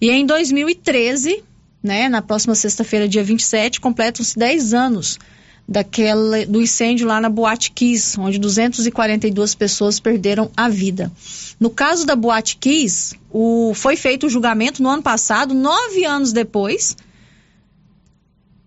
E 0.00 0.10
em 0.10 0.26
2013 0.26 1.42
né? 1.82 2.08
Na 2.08 2.22
próxima 2.22 2.54
sexta-feira, 2.54 3.08
dia 3.08 3.24
27, 3.24 3.80
completam-se 3.80 4.38
10 4.38 4.72
anos 4.72 5.18
daquela, 5.66 6.46
do 6.46 6.60
incêndio 6.60 7.06
lá 7.06 7.20
na 7.20 7.28
Boate 7.28 7.72
Kiss, 7.72 8.18
onde 8.20 8.38
242 8.38 9.54
pessoas 9.54 9.98
perderam 9.98 10.50
a 10.56 10.68
vida. 10.68 11.10
No 11.58 11.70
caso 11.70 12.06
da 12.06 12.14
Boate 12.14 12.56
Kiss, 12.56 13.16
o, 13.30 13.72
foi 13.74 13.96
feito 13.96 14.26
o 14.26 14.30
julgamento 14.30 14.82
no 14.82 14.88
ano 14.88 15.02
passado, 15.02 15.54
nove 15.54 16.04
anos 16.04 16.32
depois. 16.32 16.96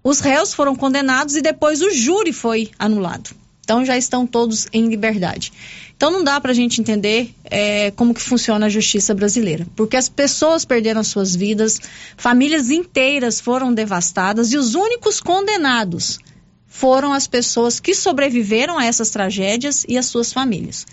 Os 0.04 0.20
réus 0.20 0.54
foram 0.54 0.76
condenados 0.76 1.36
e 1.36 1.42
depois 1.42 1.82
o 1.82 1.90
júri 1.90 2.34
foi 2.34 2.70
anulado. 2.78 3.32
Então 3.66 3.84
já 3.84 3.98
estão 3.98 4.28
todos 4.28 4.68
em 4.72 4.88
liberdade. 4.88 5.52
Então 5.98 6.12
não 6.12 6.24
dá 6.24 6.40
para 6.40 6.52
a 6.52 6.54
gente 6.54 6.80
entender 6.80 7.34
é, 7.46 7.90
como 7.92 8.14
que 8.14 8.22
funciona 8.22 8.68
a 8.68 8.70
justiça 8.70 9.12
brasileira, 9.16 9.66
porque 9.76 9.98
as 9.98 10.08
pessoas 10.08 10.64
perderam 10.64 11.04
suas 11.04 11.36
vidas, 11.36 11.82
famílias 12.16 12.70
inteiras 12.70 13.42
foram 13.42 13.74
devastadas 13.74 14.54
e 14.54 14.58
os 14.58 14.76
únicos 14.76 15.20
condenados 15.20 16.20
foram 16.68 17.12
as 17.12 17.26
pessoas 17.26 17.80
que 17.80 17.96
sobreviveram 17.96 18.78
a 18.78 18.86
essas 18.86 19.10
tragédias 19.10 19.84
e 19.90 19.98
as 19.98 20.06
suas 20.06 20.32
famílias. 20.32 20.86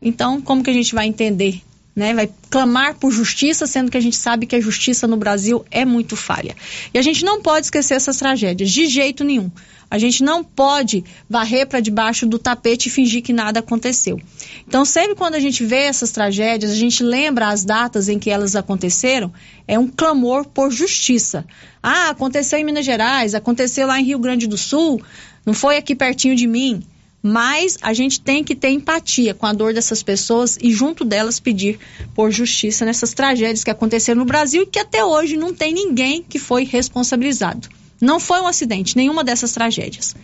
Então, 0.00 0.40
como 0.40 0.62
que 0.62 0.70
a 0.70 0.74
gente 0.74 0.94
vai 0.94 1.06
entender 1.06 1.60
né, 1.98 2.14
vai 2.14 2.30
clamar 2.48 2.94
por 2.94 3.10
justiça, 3.10 3.66
sendo 3.66 3.90
que 3.90 3.96
a 3.96 4.00
gente 4.00 4.16
sabe 4.16 4.46
que 4.46 4.54
a 4.54 4.60
justiça 4.60 5.08
no 5.08 5.16
Brasil 5.16 5.64
é 5.68 5.84
muito 5.84 6.14
falha. 6.14 6.54
E 6.94 6.98
a 6.98 7.02
gente 7.02 7.24
não 7.24 7.42
pode 7.42 7.66
esquecer 7.66 7.94
essas 7.94 8.16
tragédias, 8.18 8.70
de 8.70 8.86
jeito 8.86 9.24
nenhum. 9.24 9.50
A 9.90 9.98
gente 9.98 10.22
não 10.22 10.44
pode 10.44 11.02
varrer 11.28 11.66
para 11.66 11.80
debaixo 11.80 12.24
do 12.24 12.38
tapete 12.38 12.86
e 12.86 12.90
fingir 12.90 13.20
que 13.20 13.32
nada 13.32 13.58
aconteceu. 13.58 14.20
Então, 14.64 14.84
sempre 14.84 15.16
quando 15.16 15.34
a 15.34 15.40
gente 15.40 15.64
vê 15.64 15.78
essas 15.86 16.12
tragédias, 16.12 16.70
a 16.70 16.76
gente 16.76 17.02
lembra 17.02 17.48
as 17.48 17.64
datas 17.64 18.08
em 18.08 18.16
que 18.16 18.30
elas 18.30 18.54
aconteceram, 18.54 19.32
é 19.66 19.76
um 19.76 19.88
clamor 19.88 20.44
por 20.44 20.70
justiça. 20.70 21.44
Ah, 21.82 22.10
aconteceu 22.10 22.60
em 22.60 22.64
Minas 22.64 22.86
Gerais, 22.86 23.34
aconteceu 23.34 23.88
lá 23.88 23.98
em 23.98 24.04
Rio 24.04 24.20
Grande 24.20 24.46
do 24.46 24.56
Sul, 24.56 25.02
não 25.44 25.52
foi 25.52 25.78
aqui 25.78 25.96
pertinho 25.96 26.36
de 26.36 26.46
mim. 26.46 26.80
Mas 27.22 27.76
a 27.82 27.92
gente 27.92 28.20
tem 28.20 28.44
que 28.44 28.54
ter 28.54 28.70
empatia 28.70 29.34
com 29.34 29.46
a 29.46 29.52
dor 29.52 29.74
dessas 29.74 30.02
pessoas 30.02 30.56
e 30.60 30.72
junto 30.72 31.04
delas 31.04 31.40
pedir 31.40 31.78
por 32.14 32.30
justiça 32.30 32.84
nessas 32.84 33.12
tragédias 33.12 33.64
que 33.64 33.70
aconteceram 33.70 34.20
no 34.20 34.24
Brasil 34.24 34.62
e 34.62 34.66
que 34.66 34.78
até 34.78 35.04
hoje 35.04 35.36
não 35.36 35.52
tem 35.52 35.72
ninguém 35.72 36.22
que 36.22 36.38
foi 36.38 36.64
responsabilizado. 36.64 37.68
Não 38.00 38.20
foi 38.20 38.40
um 38.40 38.46
acidente, 38.46 38.96
nenhuma 38.96 39.24
dessas 39.24 39.52
tragédias. 39.52 40.14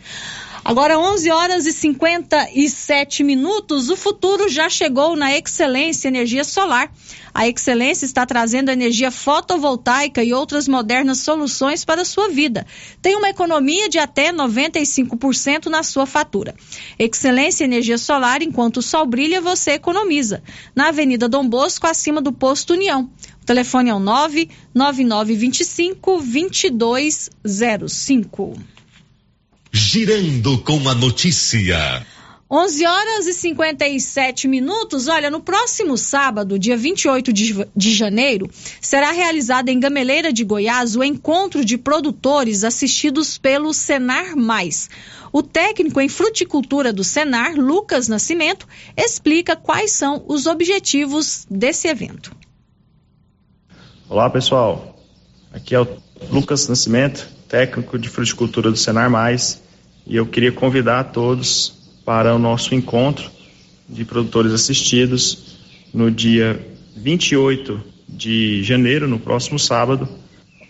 Agora, 0.64 0.98
11 0.98 1.30
horas 1.30 1.66
e 1.66 1.72
57 1.74 3.22
minutos, 3.22 3.90
o 3.90 3.96
futuro 3.96 4.48
já 4.48 4.70
chegou 4.70 5.14
na 5.14 5.36
Excelência 5.36 6.08
Energia 6.08 6.42
Solar. 6.42 6.90
A 7.34 7.46
Excelência 7.46 8.06
está 8.06 8.24
trazendo 8.24 8.70
energia 8.70 9.10
fotovoltaica 9.10 10.24
e 10.24 10.32
outras 10.32 10.66
modernas 10.66 11.18
soluções 11.18 11.84
para 11.84 12.00
a 12.00 12.04
sua 12.04 12.30
vida. 12.30 12.66
Tem 13.02 13.14
uma 13.14 13.28
economia 13.28 13.90
de 13.90 13.98
até 13.98 14.32
95% 14.32 15.66
na 15.66 15.82
sua 15.82 16.06
fatura. 16.06 16.54
Excelência 16.98 17.64
Energia 17.64 17.98
Solar, 17.98 18.40
enquanto 18.40 18.78
o 18.78 18.82
sol 18.82 19.04
brilha, 19.04 19.42
você 19.42 19.72
economiza. 19.72 20.42
Na 20.74 20.88
Avenida 20.88 21.28
Dom 21.28 21.46
Bosco, 21.46 21.86
acima 21.86 22.22
do 22.22 22.32
Posto 22.32 22.72
União. 22.72 23.10
O 23.42 23.44
telefone 23.44 23.90
é 23.90 23.94
o 23.94 24.00
99925 24.00 26.22
2205. 26.22 28.73
Girando 29.76 30.56
com 30.58 30.88
a 30.88 30.94
notícia. 30.94 32.06
11 32.48 32.86
horas 32.86 33.26
e 33.26 33.32
57 33.32 34.46
minutos. 34.46 35.08
Olha, 35.08 35.28
no 35.28 35.40
próximo 35.40 35.98
sábado, 35.98 36.60
dia 36.60 36.76
28 36.76 37.32
de, 37.32 37.66
de 37.74 37.92
janeiro, 37.92 38.48
será 38.80 39.10
realizado 39.10 39.70
em 39.70 39.80
Gameleira 39.80 40.32
de 40.32 40.44
Goiás 40.44 40.94
o 40.94 41.02
encontro 41.02 41.64
de 41.64 41.76
produtores 41.76 42.62
assistidos 42.62 43.36
pelo 43.36 43.74
Senar 43.74 44.36
Mais. 44.36 44.88
O 45.32 45.42
técnico 45.42 46.00
em 46.00 46.08
fruticultura 46.08 46.92
do 46.92 47.02
Senar, 47.02 47.56
Lucas 47.56 48.06
Nascimento, 48.06 48.68
explica 48.96 49.56
quais 49.56 49.90
são 49.90 50.24
os 50.28 50.46
objetivos 50.46 51.48
desse 51.50 51.88
evento. 51.88 52.30
Olá 54.08 54.30
pessoal, 54.30 54.96
aqui 55.52 55.74
é 55.74 55.80
o 55.80 55.88
Lucas 56.30 56.68
Nascimento, 56.68 57.28
técnico 57.48 57.98
de 57.98 58.08
fruticultura 58.08 58.70
do 58.70 58.76
Senar 58.76 59.10
Mais, 59.10 59.63
e 60.06 60.16
eu 60.16 60.26
queria 60.26 60.52
convidar 60.52 61.00
a 61.00 61.04
todos 61.04 61.72
para 62.04 62.34
o 62.34 62.38
nosso 62.38 62.74
encontro 62.74 63.30
de 63.88 64.04
produtores 64.04 64.52
assistidos 64.52 65.56
no 65.92 66.10
dia 66.10 66.60
28 66.96 67.80
de 68.08 68.62
janeiro, 68.62 69.08
no 69.08 69.18
próximo 69.18 69.58
sábado, 69.58 70.08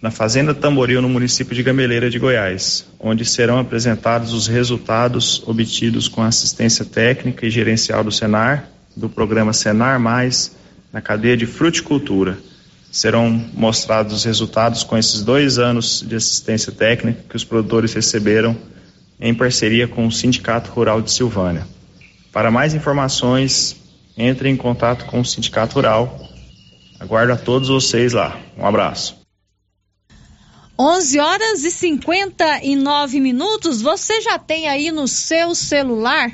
na 0.01 0.11
Fazenda 0.11 0.55
Tamboril, 0.55 1.01
no 1.01 1.09
município 1.09 1.55
de 1.55 1.63
Gameleira 1.63 2.11
de 2.11 2.19
Goiás, 2.19 2.87
onde 3.01 3.25
serão 3.25 3.59
apresentados 3.59 4.33
os 4.33 4.47
resultados 4.47 5.43
obtidos 5.47 6.09
com 6.09 6.23
assistência 6.23 6.85
técnica 6.85 7.47
e 7.47 7.51
gerencial 7.51 8.05
do 8.05 8.13
Senar, 8.13 8.69
do 8.97 9.09
programa 9.09 9.53
Senar 9.53 9.99
Mais, 9.99 10.55
na 10.93 11.01
cadeia 11.01 11.37
de 11.37 11.47
fruticultura. 11.47 12.39
Serão 12.93 13.31
mostrados 13.55 14.15
os 14.15 14.25
resultados 14.25 14.85
com 14.85 14.97
esses 14.97 15.23
dois 15.23 15.59
anos 15.59 16.05
de 16.07 16.15
assistência 16.15 16.71
técnica 16.71 17.25
que 17.29 17.35
os 17.35 17.43
produtores 17.43 17.93
receberam 17.93 18.57
em 19.21 19.35
parceria 19.35 19.87
com 19.89 20.07
o 20.07 20.13
Sindicato 20.13 20.71
Rural 20.71 21.01
de 21.01 21.11
Silvânia. 21.11 21.67
Para 22.33 22.51
mais 22.51 22.75
informações, 22.75 23.77
entre 24.17 24.49
em 24.49 24.57
contato 24.57 25.05
com 25.07 25.21
o 25.21 25.25
Sindicato 25.25 25.75
Rural. 25.75 26.19
Aguardo 26.99 27.33
a 27.33 27.37
todos 27.37 27.69
vocês 27.69 28.13
lá. 28.13 28.39
Um 28.57 28.67
abraço. 28.67 29.25
11 30.79 31.21
horas 31.21 31.65
e 31.65 31.71
59 31.71 33.21
minutos. 33.21 33.81
Você 33.81 34.21
já 34.21 34.39
tem 34.39 34.69
aí 34.69 34.91
no 34.91 35.07
seu 35.07 35.55
celular 35.55 36.33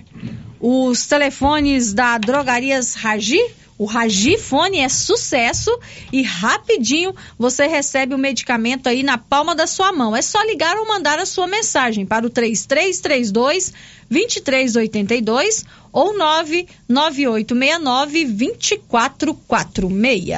os 0.58 1.06
telefones 1.06 1.92
da 1.92 2.16
Drogarias 2.16 2.94
Ragi? 2.94 3.40
O 3.80 3.86
Ragifone 3.86 4.78
é 4.80 4.88
sucesso 4.90 5.70
e 6.12 6.20
rapidinho 6.20 7.14
você 7.38 7.66
recebe 7.66 8.14
o 8.14 8.18
medicamento 8.18 8.90
aí 8.90 9.02
na 9.02 9.16
palma 9.16 9.54
da 9.54 9.66
sua 9.66 9.90
mão. 9.90 10.14
É 10.14 10.20
só 10.20 10.42
ligar 10.42 10.76
ou 10.76 10.86
mandar 10.86 11.18
a 11.18 11.24
sua 11.24 11.46
mensagem 11.46 12.04
para 12.04 12.26
o 12.26 12.28
3332 12.28 13.72
2382 14.10 15.64
ou 15.90 16.14
99869 16.14 18.26
2446. 18.26 20.28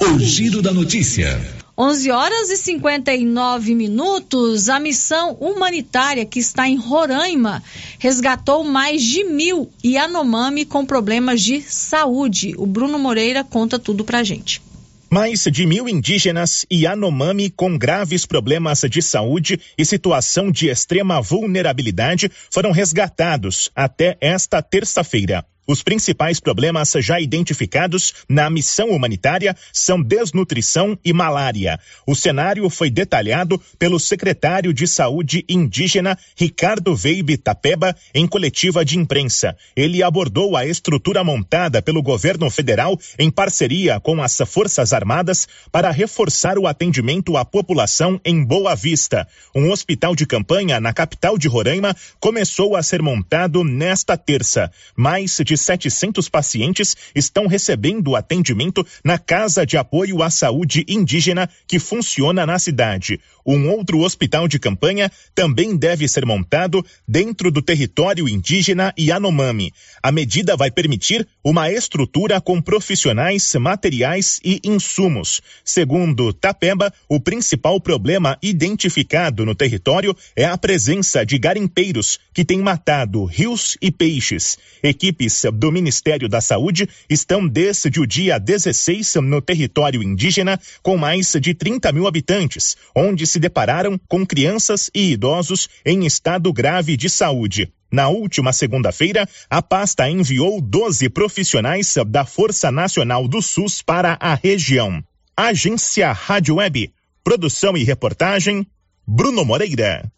O 0.00 0.18
giro 0.18 0.60
da 0.60 0.72
notícia. 0.72 1.59
11 1.80 2.10
horas 2.10 2.50
e 2.50 2.58
59 2.58 3.74
minutos. 3.74 4.68
A 4.68 4.78
missão 4.78 5.32
humanitária 5.40 6.26
que 6.26 6.38
está 6.38 6.68
em 6.68 6.76
Roraima 6.76 7.62
resgatou 7.98 8.62
mais 8.62 9.02
de 9.02 9.24
mil 9.24 9.70
Yanomami 9.82 10.66
com 10.66 10.84
problemas 10.84 11.40
de 11.40 11.62
saúde. 11.62 12.52
O 12.58 12.66
Bruno 12.66 12.98
Moreira 12.98 13.42
conta 13.42 13.78
tudo 13.78 14.04
pra 14.04 14.22
gente. 14.22 14.60
Mais 15.08 15.42
de 15.44 15.64
mil 15.64 15.88
indígenas 15.88 16.66
e 16.70 16.82
Yanomami 16.82 17.48
com 17.48 17.78
graves 17.78 18.26
problemas 18.26 18.82
de 18.82 19.00
saúde 19.00 19.58
e 19.78 19.82
situação 19.82 20.52
de 20.52 20.68
extrema 20.68 21.18
vulnerabilidade 21.22 22.30
foram 22.50 22.72
resgatados 22.72 23.70
até 23.74 24.18
esta 24.20 24.60
terça-feira. 24.60 25.46
Os 25.70 25.84
principais 25.84 26.40
problemas 26.40 26.90
já 26.98 27.20
identificados 27.20 28.12
na 28.28 28.50
missão 28.50 28.88
humanitária 28.88 29.56
são 29.72 30.02
desnutrição 30.02 30.98
e 31.04 31.12
malária. 31.12 31.78
O 32.04 32.16
cenário 32.16 32.68
foi 32.68 32.90
detalhado 32.90 33.56
pelo 33.78 34.00
secretário 34.00 34.74
de 34.74 34.88
Saúde 34.88 35.44
indígena 35.48 36.18
Ricardo 36.36 36.96
Veibe 36.96 37.36
Tapeba 37.36 37.94
em 38.12 38.26
coletiva 38.26 38.84
de 38.84 38.98
imprensa. 38.98 39.56
Ele 39.76 40.02
abordou 40.02 40.56
a 40.56 40.66
estrutura 40.66 41.22
montada 41.22 41.80
pelo 41.80 42.02
governo 42.02 42.50
federal 42.50 42.98
em 43.16 43.30
parceria 43.30 44.00
com 44.00 44.20
as 44.20 44.38
Forças 44.44 44.92
Armadas 44.92 45.46
para 45.70 45.92
reforçar 45.92 46.58
o 46.58 46.66
atendimento 46.66 47.36
à 47.36 47.44
população 47.44 48.20
em 48.24 48.44
Boa 48.44 48.74
Vista. 48.74 49.24
Um 49.54 49.70
hospital 49.70 50.16
de 50.16 50.26
campanha 50.26 50.80
na 50.80 50.92
capital 50.92 51.38
de 51.38 51.46
Roraima 51.46 51.94
começou 52.18 52.74
a 52.74 52.82
ser 52.82 53.00
montado 53.00 53.62
nesta 53.62 54.16
terça. 54.16 54.68
Mais 54.96 55.38
de 55.44 55.59
700 55.60 56.28
pacientes 56.28 56.96
estão 57.14 57.46
recebendo 57.46 58.16
atendimento 58.16 58.86
na 59.04 59.18
Casa 59.18 59.64
de 59.64 59.76
Apoio 59.76 60.22
à 60.22 60.30
Saúde 60.30 60.84
Indígena 60.88 61.48
que 61.66 61.78
funciona 61.78 62.46
na 62.46 62.58
cidade. 62.58 63.20
Um 63.44 63.70
outro 63.70 64.00
hospital 64.00 64.46
de 64.46 64.58
campanha 64.58 65.10
também 65.34 65.76
deve 65.76 66.06
ser 66.06 66.24
montado 66.26 66.84
dentro 67.06 67.50
do 67.50 67.62
território 67.62 68.28
indígena 68.28 68.94
Yanomami. 68.98 69.72
A 70.02 70.12
medida 70.12 70.56
vai 70.56 70.70
permitir 70.70 71.26
uma 71.42 71.70
estrutura 71.70 72.40
com 72.40 72.60
profissionais, 72.60 73.54
materiais 73.54 74.40
e 74.44 74.60
insumos. 74.64 75.40
Segundo 75.64 76.32
Tapeba, 76.32 76.92
o 77.08 77.18
principal 77.18 77.80
problema 77.80 78.38
identificado 78.42 79.44
no 79.44 79.54
território 79.54 80.16
é 80.36 80.44
a 80.44 80.56
presença 80.58 81.24
de 81.24 81.38
garimpeiros 81.38 82.18
que 82.32 82.44
têm 82.44 82.60
matado 82.60 83.24
rios 83.24 83.76
e 83.80 83.90
peixes. 83.90 84.58
Equipes 84.82 85.44
do 85.50 85.72
Ministério 85.72 86.28
da 86.28 86.40
Saúde 86.40 86.88
estão 87.08 87.46
desde 87.46 88.00
o 88.00 88.06
dia 88.06 88.38
16 88.38 89.16
no 89.16 89.40
território 89.40 90.02
indígena, 90.02 90.60
com 90.82 90.96
mais 90.96 91.32
de 91.40 91.54
30 91.54 91.92
mil 91.92 92.06
habitantes, 92.06 92.76
onde 92.94 93.26
se 93.26 93.38
depararam 93.38 93.98
com 94.08 94.26
crianças 94.26 94.90
e 94.94 95.12
idosos 95.12 95.68
em 95.84 96.06
estado 96.06 96.52
grave 96.52 96.96
de 96.96 97.08
saúde. 97.08 97.72
Na 97.92 98.08
última 98.08 98.52
segunda-feira, 98.52 99.28
a 99.48 99.60
pasta 99.60 100.08
enviou 100.08 100.60
12 100.60 101.08
profissionais 101.08 101.94
da 102.06 102.24
Força 102.24 102.70
Nacional 102.70 103.26
do 103.26 103.42
SUS 103.42 103.82
para 103.82 104.16
a 104.20 104.34
região. 104.34 105.02
Agência 105.36 106.12
Rádio 106.12 106.56
Web. 106.56 106.92
Produção 107.24 107.76
e 107.76 107.82
reportagem, 107.82 108.66
Bruno 109.06 109.44
Moreira. 109.44 110.10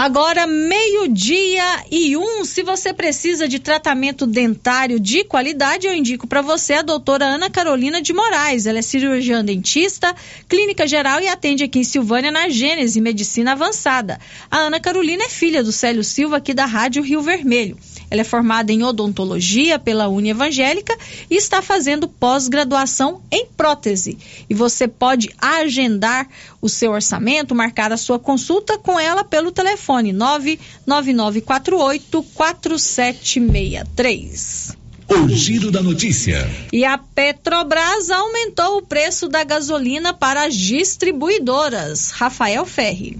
Agora, 0.00 0.46
meio-dia 0.46 1.84
e 1.90 2.16
um. 2.16 2.44
Se 2.44 2.62
você 2.62 2.94
precisa 2.94 3.48
de 3.48 3.58
tratamento 3.58 4.28
dentário 4.28 5.00
de 5.00 5.24
qualidade, 5.24 5.88
eu 5.88 5.92
indico 5.92 6.24
para 6.24 6.40
você 6.40 6.74
a 6.74 6.82
doutora 6.82 7.24
Ana 7.24 7.50
Carolina 7.50 8.00
de 8.00 8.12
Moraes. 8.12 8.66
Ela 8.66 8.78
é 8.78 8.82
cirurgiã 8.82 9.44
dentista, 9.44 10.14
clínica 10.48 10.86
geral 10.86 11.20
e 11.20 11.26
atende 11.26 11.64
aqui 11.64 11.80
em 11.80 11.84
Silvânia 11.84 12.30
na 12.30 12.48
Gênese 12.48 13.00
Medicina 13.00 13.50
Avançada. 13.54 14.20
A 14.48 14.58
Ana 14.58 14.78
Carolina 14.78 15.24
é 15.24 15.28
filha 15.28 15.64
do 15.64 15.72
Célio 15.72 16.04
Silva, 16.04 16.36
aqui 16.36 16.54
da 16.54 16.64
Rádio 16.64 17.02
Rio 17.02 17.20
Vermelho. 17.20 17.76
Ela 18.10 18.22
é 18.22 18.24
formada 18.24 18.72
em 18.72 18.82
odontologia 18.82 19.78
pela 19.78 20.08
Uni 20.08 20.30
Evangélica 20.30 20.96
e 21.30 21.36
está 21.36 21.62
fazendo 21.62 22.08
pós-graduação 22.08 23.22
em 23.30 23.46
prótese. 23.46 24.18
E 24.48 24.54
você 24.54 24.88
pode 24.88 25.30
agendar 25.38 26.26
o 26.60 26.68
seu 26.68 26.90
orçamento, 26.92 27.54
marcar 27.54 27.92
a 27.92 27.96
sua 27.96 28.18
consulta 28.18 28.76
com 28.78 28.98
ela 28.98 29.22
pelo 29.22 29.52
telefone 29.52 30.12
99948 30.12 32.24
4763. 32.34 34.76
O 35.08 35.28
giro 35.30 35.70
da 35.70 35.82
notícia. 35.82 36.46
E 36.70 36.84
a 36.84 36.98
Petrobras 36.98 38.10
aumentou 38.10 38.76
o 38.76 38.82
preço 38.82 39.26
da 39.26 39.42
gasolina 39.42 40.12
para 40.12 40.44
as 40.44 40.54
distribuidoras. 40.54 42.10
Rafael 42.10 42.66
Ferri. 42.66 43.18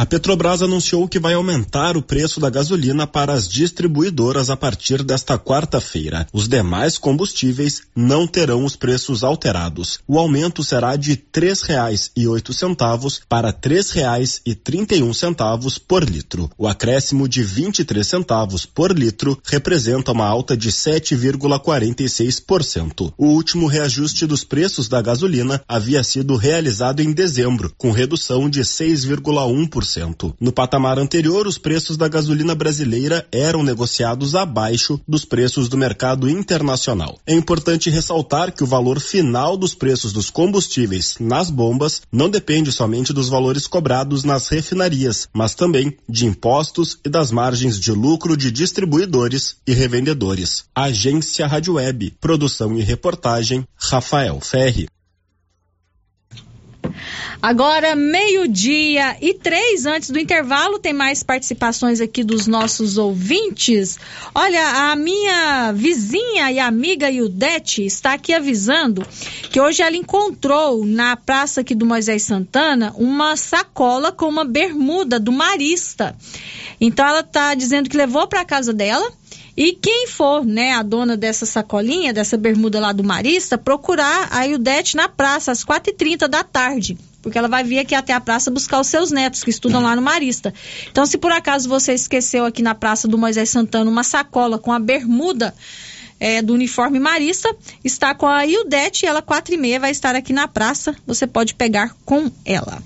A 0.00 0.06
Petrobras 0.06 0.62
anunciou 0.62 1.08
que 1.08 1.18
vai 1.18 1.34
aumentar 1.34 1.96
o 1.96 2.02
preço 2.02 2.38
da 2.38 2.48
gasolina 2.48 3.04
para 3.04 3.32
as 3.32 3.48
distribuidoras 3.48 4.48
a 4.48 4.56
partir 4.56 5.02
desta 5.02 5.36
quarta-feira. 5.36 6.24
Os 6.32 6.46
demais 6.46 6.96
combustíveis 6.96 7.82
não 7.96 8.24
terão 8.24 8.64
os 8.64 8.76
preços 8.76 9.24
alterados. 9.24 9.98
O 10.06 10.16
aumento 10.16 10.62
será 10.62 10.94
de 10.94 11.10
R$ 11.10 11.24
3,08 11.32 13.22
para 13.28 13.48
R$ 13.48 13.54
3,31 13.54 15.80
por 15.88 16.08
litro. 16.08 16.48
O 16.56 16.68
acréscimo 16.68 17.28
de 17.28 17.42
23 17.42 18.06
centavos 18.06 18.64
por 18.64 18.96
litro 18.96 19.36
representa 19.42 20.12
uma 20.12 20.28
alta 20.28 20.56
de 20.56 20.70
7,46%. 20.70 23.12
O 23.18 23.26
último 23.26 23.66
reajuste 23.66 24.28
dos 24.28 24.44
preços 24.44 24.86
da 24.86 25.02
gasolina 25.02 25.60
havia 25.66 26.04
sido 26.04 26.36
realizado 26.36 27.00
em 27.00 27.12
dezembro, 27.12 27.74
com 27.76 27.90
redução 27.90 28.48
de 28.48 28.60
6,1%. 28.60 29.87
No 30.40 30.52
patamar 30.52 30.98
anterior, 30.98 31.46
os 31.46 31.58
preços 31.58 31.96
da 31.96 32.08
gasolina 32.08 32.54
brasileira 32.54 33.26
eram 33.32 33.62
negociados 33.62 34.34
abaixo 34.34 35.00
dos 35.06 35.24
preços 35.24 35.68
do 35.68 35.76
mercado 35.76 36.28
internacional. 36.28 37.18
É 37.26 37.34
importante 37.34 37.90
ressaltar 37.90 38.52
que 38.52 38.62
o 38.62 38.66
valor 38.66 39.00
final 39.00 39.56
dos 39.56 39.74
preços 39.74 40.12
dos 40.12 40.30
combustíveis 40.30 41.16
nas 41.18 41.50
bombas 41.50 42.02
não 42.12 42.28
depende 42.28 42.70
somente 42.72 43.12
dos 43.12 43.28
valores 43.28 43.66
cobrados 43.66 44.24
nas 44.24 44.48
refinarias, 44.48 45.28
mas 45.32 45.54
também 45.54 45.96
de 46.08 46.26
impostos 46.26 46.98
e 47.04 47.08
das 47.08 47.30
margens 47.30 47.78
de 47.78 47.92
lucro 47.92 48.36
de 48.36 48.50
distribuidores 48.50 49.56
e 49.66 49.72
revendedores. 49.72 50.64
Agência 50.74 51.46
Rádio 51.46 51.74
Web, 51.74 52.14
produção 52.20 52.76
e 52.78 52.82
reportagem, 52.82 53.66
Rafael 53.76 54.40
Ferri. 54.40 54.88
Agora, 57.40 57.94
meio-dia 57.94 59.16
e 59.20 59.34
três, 59.34 59.86
antes 59.86 60.10
do 60.10 60.18
intervalo, 60.18 60.78
tem 60.78 60.92
mais 60.92 61.22
participações 61.22 62.00
aqui 62.00 62.24
dos 62.24 62.46
nossos 62.46 62.98
ouvintes. 62.98 63.98
Olha, 64.34 64.90
a 64.90 64.96
minha 64.96 65.72
vizinha 65.72 66.50
e 66.50 66.58
amiga 66.58 67.10
Ildete 67.10 67.84
está 67.84 68.14
aqui 68.14 68.34
avisando 68.34 69.06
que 69.50 69.60
hoje 69.60 69.82
ela 69.82 69.96
encontrou 69.96 70.84
na 70.84 71.16
praça 71.16 71.60
aqui 71.60 71.74
do 71.74 71.86
Moisés 71.86 72.22
Santana 72.22 72.92
uma 72.96 73.36
sacola 73.36 74.10
com 74.10 74.26
uma 74.26 74.44
bermuda 74.44 75.20
do 75.20 75.30
Marista. 75.30 76.16
Então, 76.80 77.06
ela 77.06 77.20
está 77.20 77.54
dizendo 77.54 77.88
que 77.88 77.96
levou 77.96 78.26
para 78.26 78.44
casa 78.44 78.72
dela. 78.72 79.10
E 79.60 79.72
quem 79.72 80.06
for, 80.06 80.46
né, 80.46 80.74
a 80.74 80.84
dona 80.84 81.16
dessa 81.16 81.44
sacolinha, 81.44 82.12
dessa 82.12 82.36
bermuda 82.36 82.78
lá 82.78 82.92
do 82.92 83.02
Marista, 83.02 83.58
procurar 83.58 84.28
a 84.30 84.46
Ildete 84.46 84.96
na 84.96 85.08
praça 85.08 85.50
às 85.50 85.64
4h30 85.64 86.28
da 86.28 86.44
tarde 86.44 86.96
porque 87.20 87.36
ela 87.36 87.48
vai 87.48 87.64
vir 87.64 87.80
aqui 87.80 87.94
até 87.94 88.12
a 88.12 88.20
praça 88.20 88.50
buscar 88.50 88.80
os 88.80 88.86
seus 88.86 89.10
netos 89.10 89.42
que 89.42 89.50
estudam 89.50 89.82
lá 89.82 89.96
no 89.96 90.00
Marista. 90.00 90.54
Então, 90.90 91.04
se 91.04 91.18
por 91.18 91.32
acaso 91.32 91.68
você 91.68 91.92
esqueceu 91.92 92.44
aqui 92.44 92.62
na 92.62 92.74
praça 92.74 93.08
do 93.08 93.18
Moisés 93.18 93.50
Santana 93.50 93.90
uma 93.90 94.04
sacola 94.04 94.58
com 94.58 94.72
a 94.72 94.78
bermuda 94.78 95.52
é, 96.20 96.42
do 96.42 96.54
uniforme 96.54 96.98
Marista, 96.98 97.54
está 97.84 98.14
com 98.14 98.26
a 98.26 98.44
Ildete 98.46 99.06
ela 99.06 99.22
quatro 99.22 99.54
e 99.54 99.58
meia 99.58 99.80
vai 99.80 99.90
estar 99.90 100.14
aqui 100.14 100.32
na 100.32 100.48
praça. 100.48 100.94
Você 101.06 101.26
pode 101.26 101.54
pegar 101.54 101.94
com 102.04 102.30
ela. 102.44 102.82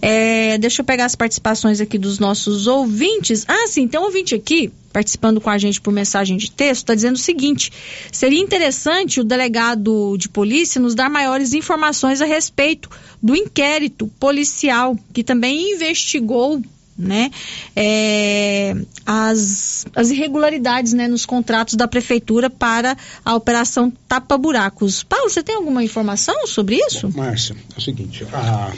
É, 0.00 0.58
deixa 0.58 0.82
eu 0.82 0.84
pegar 0.84 1.04
as 1.04 1.14
participações 1.14 1.80
aqui 1.80 1.98
dos 1.98 2.18
nossos 2.18 2.66
ouvintes. 2.66 3.44
Ah, 3.46 3.66
sim, 3.68 3.86
tem 3.86 4.00
um 4.00 4.04
ouvinte 4.04 4.34
aqui 4.34 4.72
participando 4.92 5.40
com 5.40 5.48
a 5.48 5.56
gente 5.56 5.80
por 5.80 5.92
mensagem 5.92 6.36
de 6.36 6.50
texto, 6.50 6.82
está 6.82 6.94
dizendo 6.94 7.16
o 7.16 7.18
seguinte: 7.18 7.72
seria 8.12 8.40
interessante 8.40 9.20
o 9.20 9.24
delegado 9.24 10.16
de 10.18 10.28
polícia 10.28 10.80
nos 10.80 10.94
dar 10.94 11.08
maiores 11.08 11.54
informações 11.54 12.20
a 12.20 12.26
respeito 12.26 12.90
do 13.22 13.34
inquérito 13.34 14.06
policial 14.18 14.96
que 15.12 15.24
também 15.24 15.72
investigou 15.72 16.60
né, 17.02 17.30
é, 17.74 18.74
as, 19.04 19.86
as 19.94 20.10
irregularidades 20.10 20.92
né, 20.92 21.08
nos 21.08 21.26
contratos 21.26 21.74
da 21.74 21.88
prefeitura 21.88 22.48
para 22.48 22.96
a 23.24 23.34
operação 23.34 23.92
Tapa 24.08 24.38
Buracos. 24.38 25.02
Paulo, 25.02 25.28
você 25.28 25.42
tem 25.42 25.54
alguma 25.54 25.82
informação 25.82 26.46
sobre 26.46 26.76
isso? 26.76 27.08
Bom, 27.08 27.18
Márcia, 27.18 27.56
é 27.74 27.78
o 27.78 27.80
seguinte, 27.80 28.26
a, 28.32 28.72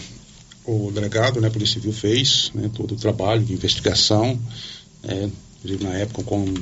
o 0.64 0.90
delegado, 0.90 1.40
né, 1.40 1.50
Polícia 1.50 1.74
Civil 1.74 1.92
fez 1.92 2.50
né, 2.54 2.70
todo 2.74 2.92
o 2.92 2.96
trabalho 2.96 3.44
de 3.44 3.52
investigação, 3.52 4.38
é, 5.02 5.28
na 5.80 5.94
época 5.94 6.22
com, 6.22 6.54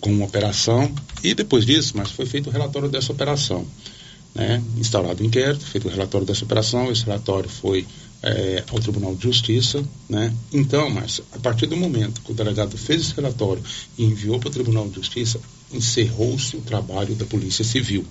com 0.00 0.10
uma 0.10 0.26
operação, 0.26 0.92
e 1.22 1.34
depois 1.34 1.66
disso, 1.66 1.94
mas 1.96 2.10
foi 2.10 2.26
feito 2.26 2.48
o 2.48 2.52
relatório 2.52 2.88
dessa 2.88 3.12
operação. 3.12 3.66
Né, 4.34 4.62
instaurado 4.78 5.22
o 5.22 5.26
inquérito, 5.26 5.64
feito 5.64 5.88
o 5.88 5.90
relatório 5.90 6.26
dessa 6.26 6.44
operação, 6.44 6.90
esse 6.90 7.04
relatório 7.04 7.50
foi 7.50 7.86
é, 8.22 8.62
ao 8.68 8.78
Tribunal 8.78 9.14
de 9.16 9.22
Justiça, 9.24 9.84
né? 10.08 10.32
Então, 10.52 10.88
mas 10.88 11.20
a 11.32 11.38
partir 11.38 11.66
do 11.66 11.76
momento 11.76 12.20
que 12.20 12.30
o 12.30 12.34
delegado 12.34 12.78
fez 12.78 13.00
esse 13.00 13.14
relatório 13.14 13.62
e 13.98 14.04
enviou 14.04 14.38
para 14.38 14.48
o 14.48 14.52
Tribunal 14.52 14.88
de 14.88 14.94
Justiça, 14.94 15.40
encerrou-se 15.72 16.56
o 16.56 16.60
trabalho 16.60 17.14
da 17.14 17.24
Polícia 17.24 17.64
Civil. 17.64 18.04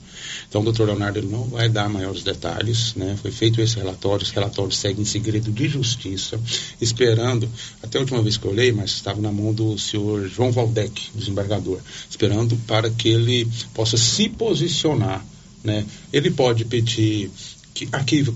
Então, 0.49 0.61
o 0.61 0.63
doutor 0.63 0.87
Leonardo 0.87 1.21
não 1.21 1.43
vai 1.45 1.69
dar 1.69 1.87
maiores 1.87 2.23
detalhes, 2.23 2.95
né? 2.95 3.17
Foi 3.21 3.31
feito 3.31 3.61
esse 3.61 3.77
relatório, 3.77 4.23
esse 4.23 4.33
relatório 4.33 4.71
segue 4.71 5.01
em 5.01 5.05
segredo 5.05 5.51
de 5.51 5.67
justiça, 5.67 6.39
esperando, 6.81 7.47
até 7.81 7.97
a 7.97 8.01
última 8.01 8.21
vez 8.21 8.37
que 8.37 8.45
eu 8.45 8.51
olhei, 8.51 8.71
mas 8.71 8.91
estava 8.91 9.21
na 9.21 9.31
mão 9.31 9.53
do 9.53 9.77
senhor 9.77 10.27
João 10.27 10.51
Valdec, 10.51 11.11
desembargador, 11.13 11.79
esperando 12.09 12.57
para 12.67 12.89
que 12.89 13.09
ele 13.09 13.47
possa 13.73 13.95
se 13.95 14.27
posicionar, 14.27 15.23
né? 15.63 15.85
Ele 16.11 16.31
pode 16.31 16.65
pedir 16.65 17.29
que 17.73 17.87
arquive 17.91 18.31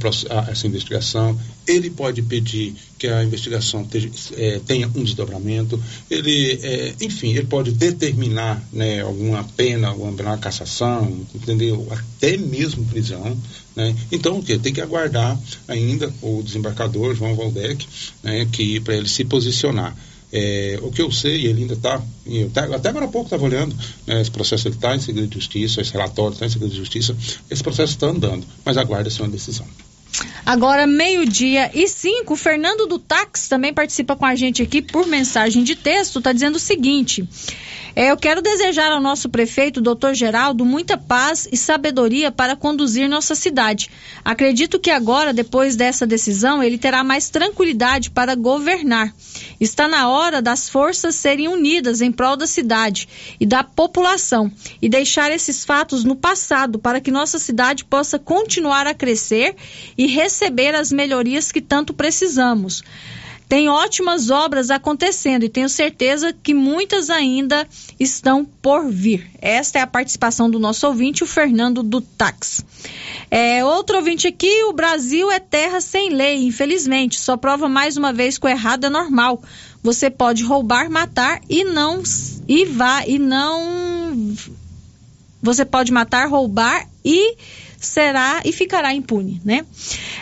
essa 0.47 0.67
investigação, 0.67 1.37
ele 1.67 1.89
pode 1.89 2.21
pedir 2.21 2.75
que 2.97 3.07
a 3.07 3.23
investigação 3.23 3.87
é, 4.37 4.59
tenha 4.65 4.87
um 4.87 5.03
desdobramento, 5.03 5.81
ele, 6.09 6.59
é, 6.63 6.95
enfim, 7.01 7.31
ele 7.31 7.45
pode 7.45 7.71
determinar 7.71 8.63
né, 8.71 9.01
alguma 9.01 9.43
pena, 9.43 9.89
alguma 9.89 10.37
cassação, 10.37 11.25
entendeu? 11.33 11.87
Até 11.91 12.37
mesmo 12.37 12.85
prisão. 12.85 13.37
Né? 13.75 13.95
Então, 14.11 14.39
o 14.39 14.43
que? 14.43 14.57
Tem 14.57 14.73
que 14.73 14.81
aguardar 14.81 15.37
ainda 15.67 16.11
o 16.21 16.41
desembarcador 16.41 17.15
João 17.15 17.35
Valdec, 17.35 17.85
né, 18.23 18.47
que 18.51 18.79
para 18.79 18.95
ele 18.95 19.09
se 19.09 19.25
posicionar. 19.25 19.95
É, 20.37 20.77
o 20.81 20.91
que 20.91 21.01
eu 21.01 21.09
sei, 21.13 21.45
ele 21.45 21.61
ainda 21.61 21.75
está, 21.75 22.01
até 22.75 22.89
agora 22.89 23.05
há 23.05 23.07
pouco 23.07 23.27
estava 23.27 23.45
olhando, 23.45 23.73
né, 24.05 24.19
esse 24.19 24.29
processo 24.29 24.67
está 24.67 24.93
em 24.93 24.99
segredo 24.99 25.27
de 25.29 25.35
justiça, 25.35 25.79
esse 25.79 25.93
relatório 25.93 26.33
está 26.33 26.45
em 26.45 26.49
segredo 26.49 26.71
de 26.71 26.77
justiça, 26.77 27.15
esse 27.49 27.63
processo 27.63 27.93
está 27.93 28.07
andando, 28.07 28.45
mas 28.65 28.75
aguarda-se 28.75 29.21
uma 29.21 29.29
decisão. 29.29 29.65
Agora, 30.45 30.85
meio-dia 30.85 31.71
e 31.73 31.87
cinco, 31.87 32.35
Fernando 32.35 32.85
do 32.85 32.99
Tax 32.99 33.47
também 33.47 33.73
participa 33.73 34.15
com 34.15 34.25
a 34.25 34.35
gente 34.35 34.61
aqui 34.61 34.81
por 34.81 35.07
mensagem 35.07 35.63
de 35.63 35.73
texto, 35.73 36.19
está 36.19 36.33
dizendo 36.33 36.55
o 36.55 36.59
seguinte. 36.59 37.27
É, 37.95 38.11
eu 38.11 38.17
quero 38.17 38.41
desejar 38.41 38.91
ao 38.91 38.99
nosso 38.99 39.29
prefeito, 39.29 39.79
doutor 39.79 40.13
Geraldo, 40.13 40.65
muita 40.65 40.97
paz 40.97 41.47
e 41.49 41.55
sabedoria 41.55 42.29
para 42.29 42.53
conduzir 42.53 43.07
nossa 43.07 43.35
cidade. 43.35 43.89
Acredito 44.23 44.77
que 44.77 44.91
agora, 44.91 45.31
depois 45.31 45.77
dessa 45.77 46.05
decisão, 46.05 46.61
ele 46.61 46.77
terá 46.77 47.05
mais 47.05 47.29
tranquilidade 47.29 48.11
para 48.11 48.35
governar. 48.35 49.13
Está 49.61 49.87
na 49.87 50.09
hora 50.09 50.41
das 50.41 50.67
forças 50.67 51.15
serem 51.15 51.47
unidas 51.47 52.01
em 52.01 52.11
prol 52.11 52.35
da 52.35 52.45
cidade 52.45 53.07
e 53.39 53.45
da 53.45 53.63
população 53.63 54.51
e 54.81 54.89
deixar 54.89 55.31
esses 55.31 55.63
fatos 55.63 56.03
no 56.03 56.17
passado 56.17 56.77
para 56.77 56.99
que 56.99 57.11
nossa 57.11 57.39
cidade 57.39 57.85
possa 57.85 58.19
continuar 58.19 58.87
a 58.87 58.93
crescer 58.93 59.55
e 59.97 60.05
receber 60.05 60.75
as 60.75 60.91
melhorias 60.91 61.49
que 61.49 61.61
tanto 61.61 61.93
precisamos. 61.93 62.83
Tem 63.47 63.69
ótimas 63.69 64.29
obras 64.29 64.71
acontecendo 64.71 65.43
e 65.43 65.49
tenho 65.49 65.69
certeza 65.69 66.33
que 66.33 66.53
muitas 66.53 67.09
ainda 67.09 67.67
estão 67.99 68.43
por 68.43 68.89
vir. 68.89 69.29
Esta 69.39 69.79
é 69.79 69.81
a 69.81 69.87
participação 69.87 70.49
do 70.49 70.59
nosso 70.59 70.87
ouvinte, 70.87 71.23
o 71.23 71.27
Fernando 71.27 71.83
do 71.83 72.01
Tax. 72.01 72.65
É, 73.29 73.63
outro 73.63 73.97
ouvinte 73.97 74.27
aqui, 74.27 74.63
o 74.63 74.73
Brasil 74.73 75.31
é 75.31 75.39
terra 75.39 75.79
sem 75.79 76.09
lei, 76.09 76.43
infelizmente. 76.43 77.19
Só 77.19 77.37
prova 77.37 77.69
mais 77.69 77.97
uma 77.97 78.11
vez 78.11 78.37
que 78.37 78.45
o 78.45 78.49
errado 78.49 78.85
é 78.85 78.89
normal. 78.89 79.41
Você 79.83 80.09
pode 80.09 80.43
roubar, 80.43 80.89
matar 80.89 81.39
e 81.47 81.63
não 81.63 82.01
e 82.47 82.65
vá 82.65 83.05
e 83.05 83.19
não 83.19 84.35
você 85.45 85.63
pode 85.63 85.91
matar, 85.91 86.27
roubar 86.27 86.87
e 87.03 87.37
será 87.79 88.41
e 88.43 88.51
ficará 88.51 88.93
impune, 88.93 89.41
né? 89.43 89.65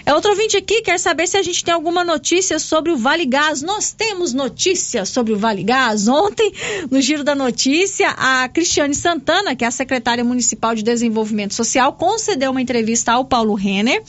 É 0.06 0.14
outro 0.14 0.32
ouvinte 0.32 0.58
aqui 0.58 0.82
quer 0.82 1.00
saber 1.00 1.28
se 1.28 1.38
a 1.38 1.44
gente 1.44 1.64
tem 1.64 1.74
alguma 1.74 2.04
notícia 2.04 2.60
sobre 2.60 2.92
o 2.92 2.98
Vale 2.98 3.26
Gás. 3.26 3.62
Nós 3.62 3.92
temos 3.92 4.34
notícia 4.34 5.06
sobre 5.06 5.34
o 5.34 5.38
Vale 5.38 5.64
Gás. 5.64 6.08
Ontem, 6.08 6.52
no 6.92 7.02
Giro 7.02 7.24
da 7.24 7.34
Notícia, 7.34 8.10
a 8.10 8.50
Cristiane 8.50 8.96
Santana, 8.96 9.56
que 9.56 9.64
é 9.64 9.68
a 9.68 9.72
secretária 9.72 10.24
municipal 10.24 10.76
de 10.76 10.84
Desenvolvimento 10.84 11.54
Social, 11.54 11.94
concedeu 11.94 12.52
uma 12.52 12.62
entrevista 12.62 13.14
ao 13.14 13.26
Paulo 13.26 13.54
Renner 13.54 14.04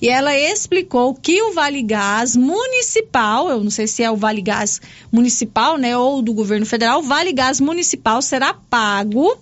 e 0.00 0.08
ela 0.08 0.36
explicou 0.36 1.14
que 1.14 1.42
o 1.42 1.52
Vale 1.52 1.82
Gás 1.82 2.36
municipal, 2.36 3.48
eu 3.48 3.62
não 3.62 3.70
sei 3.70 3.86
se 3.86 4.02
é 4.02 4.10
o 4.10 4.16
Vale 4.16 4.42
Gás 4.42 4.80
municipal, 5.10 5.78
né, 5.78 5.96
ou 5.96 6.20
do 6.20 6.32
governo 6.32 6.66
federal, 6.66 7.00
o 7.00 7.02
Vale 7.02 7.32
Gás 7.32 7.60
municipal 7.60 8.20
será 8.20 8.52
pago 8.52 9.36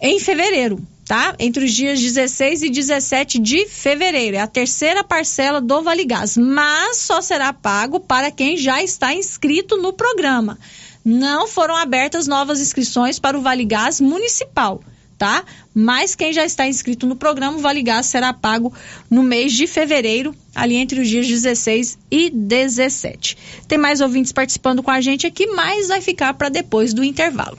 em 0.00 0.20
fevereiro 0.20 0.80
tá? 1.06 1.34
Entre 1.38 1.64
os 1.64 1.72
dias 1.72 2.00
16 2.00 2.62
e 2.62 2.70
17 2.70 3.38
de 3.38 3.66
fevereiro. 3.66 4.36
É 4.36 4.40
a 4.40 4.46
terceira 4.46 5.04
parcela 5.04 5.60
do 5.60 5.82
Vale 5.82 6.04
Gás, 6.04 6.36
mas 6.36 6.98
só 6.98 7.20
será 7.20 7.52
pago 7.52 8.00
para 8.00 8.30
quem 8.30 8.56
já 8.56 8.82
está 8.82 9.14
inscrito 9.14 9.76
no 9.76 9.92
programa. 9.92 10.58
Não 11.04 11.46
foram 11.46 11.76
abertas 11.76 12.26
novas 12.26 12.60
inscrições 12.60 13.18
para 13.18 13.36
o 13.36 13.42
Vale 13.42 13.64
Gás 13.64 14.00
municipal, 14.00 14.82
tá? 15.18 15.44
Mas 15.74 16.14
quem 16.14 16.32
já 16.32 16.46
está 16.46 16.66
inscrito 16.66 17.06
no 17.06 17.16
programa, 17.16 17.58
o 17.58 17.60
Vale 17.60 17.82
Gás 17.82 18.06
será 18.06 18.32
pago 18.32 18.72
no 19.10 19.22
mês 19.22 19.52
de 19.52 19.66
fevereiro, 19.66 20.34
ali 20.54 20.76
entre 20.76 21.00
os 21.00 21.08
dias 21.08 21.28
16 21.28 21.98
e 22.10 22.30
17. 22.30 23.36
Tem 23.68 23.76
mais 23.76 24.00
ouvintes 24.00 24.32
participando 24.32 24.82
com 24.82 24.90
a 24.90 25.00
gente 25.02 25.26
aqui, 25.26 25.46
mas 25.48 25.88
vai 25.88 26.00
ficar 26.00 26.32
para 26.34 26.48
depois 26.48 26.94
do 26.94 27.04
intervalo. 27.04 27.58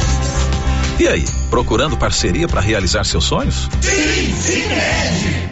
E 1.01 1.07
aí, 1.07 1.25
procurando 1.49 1.97
parceria 1.97 2.47
para 2.47 2.61
realizar 2.61 3.03
seus 3.05 3.23
sonhos? 3.23 3.67
Sim, 3.81 4.35
sim, 4.39 4.61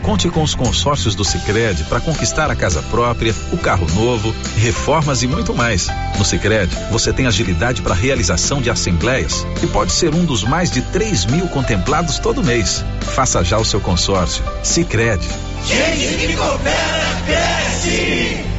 Conte 0.04 0.30
com 0.30 0.44
os 0.44 0.54
consórcios 0.54 1.16
do 1.16 1.26
Sicredi 1.26 1.86
para 1.86 2.00
conquistar 2.00 2.52
a 2.52 2.56
casa 2.56 2.84
própria, 2.84 3.34
o 3.52 3.58
carro 3.58 3.88
novo, 3.96 4.32
reformas 4.58 5.24
e 5.24 5.28
muito 5.28 5.56
mais. 5.56 5.88
No 6.20 6.24
Sicredi, 6.24 6.78
você 6.92 7.12
tem 7.12 7.26
agilidade 7.26 7.82
para 7.82 7.96
realização 7.96 8.62
de 8.62 8.70
assembleias 8.70 9.44
e 9.64 9.66
pode 9.66 9.92
ser 9.92 10.14
um 10.14 10.24
dos 10.24 10.44
mais 10.44 10.70
de 10.70 10.84
3 10.84 11.26
mil 11.26 11.48
contemplados 11.48 12.20
todo 12.20 12.44
mês. 12.44 12.86
Faça 13.02 13.44
já 13.44 13.58
o 13.58 13.66
seu 13.66 13.82
consórcio. 13.82 14.44
Sicredi. 14.62 15.28
Gente 15.66 16.28
que 16.28 16.36
coopera, 16.36 17.24
cresce! 17.26 18.59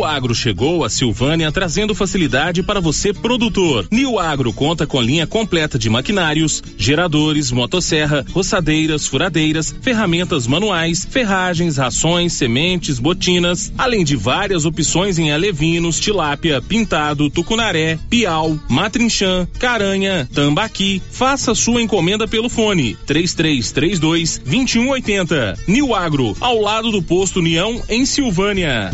New 0.00 0.06
Agro 0.06 0.34
chegou 0.34 0.82
a 0.82 0.88
Silvânia 0.88 1.52
trazendo 1.52 1.94
facilidade 1.94 2.62
para 2.62 2.80
você 2.80 3.12
produtor. 3.12 3.86
New 3.90 4.18
Agro 4.18 4.50
conta 4.50 4.86
com 4.86 4.98
linha 4.98 5.26
completa 5.26 5.78
de 5.78 5.90
maquinários, 5.90 6.62
geradores, 6.78 7.52
motosserra, 7.52 8.24
roçadeiras, 8.32 9.06
furadeiras, 9.06 9.74
ferramentas 9.82 10.46
manuais, 10.46 11.06
ferragens, 11.08 11.76
rações, 11.76 12.32
sementes, 12.32 12.98
botinas, 12.98 13.70
além 13.76 14.02
de 14.02 14.16
várias 14.16 14.64
opções 14.64 15.18
em 15.18 15.32
alevinos, 15.32 16.00
tilápia, 16.00 16.62
pintado, 16.62 17.28
tucunaré, 17.28 17.98
piau, 18.08 18.58
matrinchã, 18.70 19.46
caranha, 19.58 20.26
tambaqui. 20.32 21.02
Faça 21.10 21.54
sua 21.54 21.82
encomenda 21.82 22.26
pelo 22.26 22.48
fone 22.48 22.96
3332 23.04 24.40
2180. 24.46 25.58
New 25.68 25.94
Agro, 25.94 26.34
ao 26.40 26.58
lado 26.58 26.90
do 26.90 27.02
posto 27.02 27.40
União 27.40 27.82
em 27.90 28.06
Silvânia. 28.06 28.90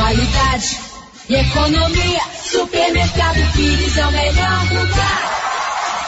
Qualidade 0.00 0.78
e 1.28 1.34
economia? 1.34 2.20
Supermercado 2.50 3.52
Pires 3.52 3.98
é 3.98 4.06
o 4.06 4.10
melhor 4.10 4.64
lugar. 4.72 5.20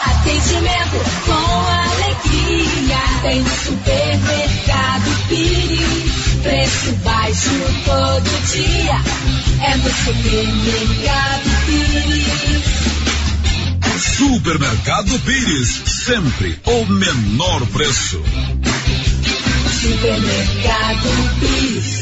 Atendimento 0.06 0.96
com 1.26 1.66
alegria. 1.68 2.96
Tem 3.20 3.44
Supermercado 3.44 5.28
Pires. 5.28 6.42
Preço 6.42 6.92
baixo 7.04 7.50
todo 7.84 8.30
dia. 8.50 8.96
É 9.60 9.76
no 9.76 9.90
Supermercado 9.90 11.50
Pires. 11.66 12.64
Supermercado 14.16 15.18
Pires, 15.20 15.82
sempre 16.06 16.58
o 16.64 16.86
menor 16.86 17.66
preço. 17.66 18.24
Supermercado 19.82 21.10
Pires. 21.40 22.01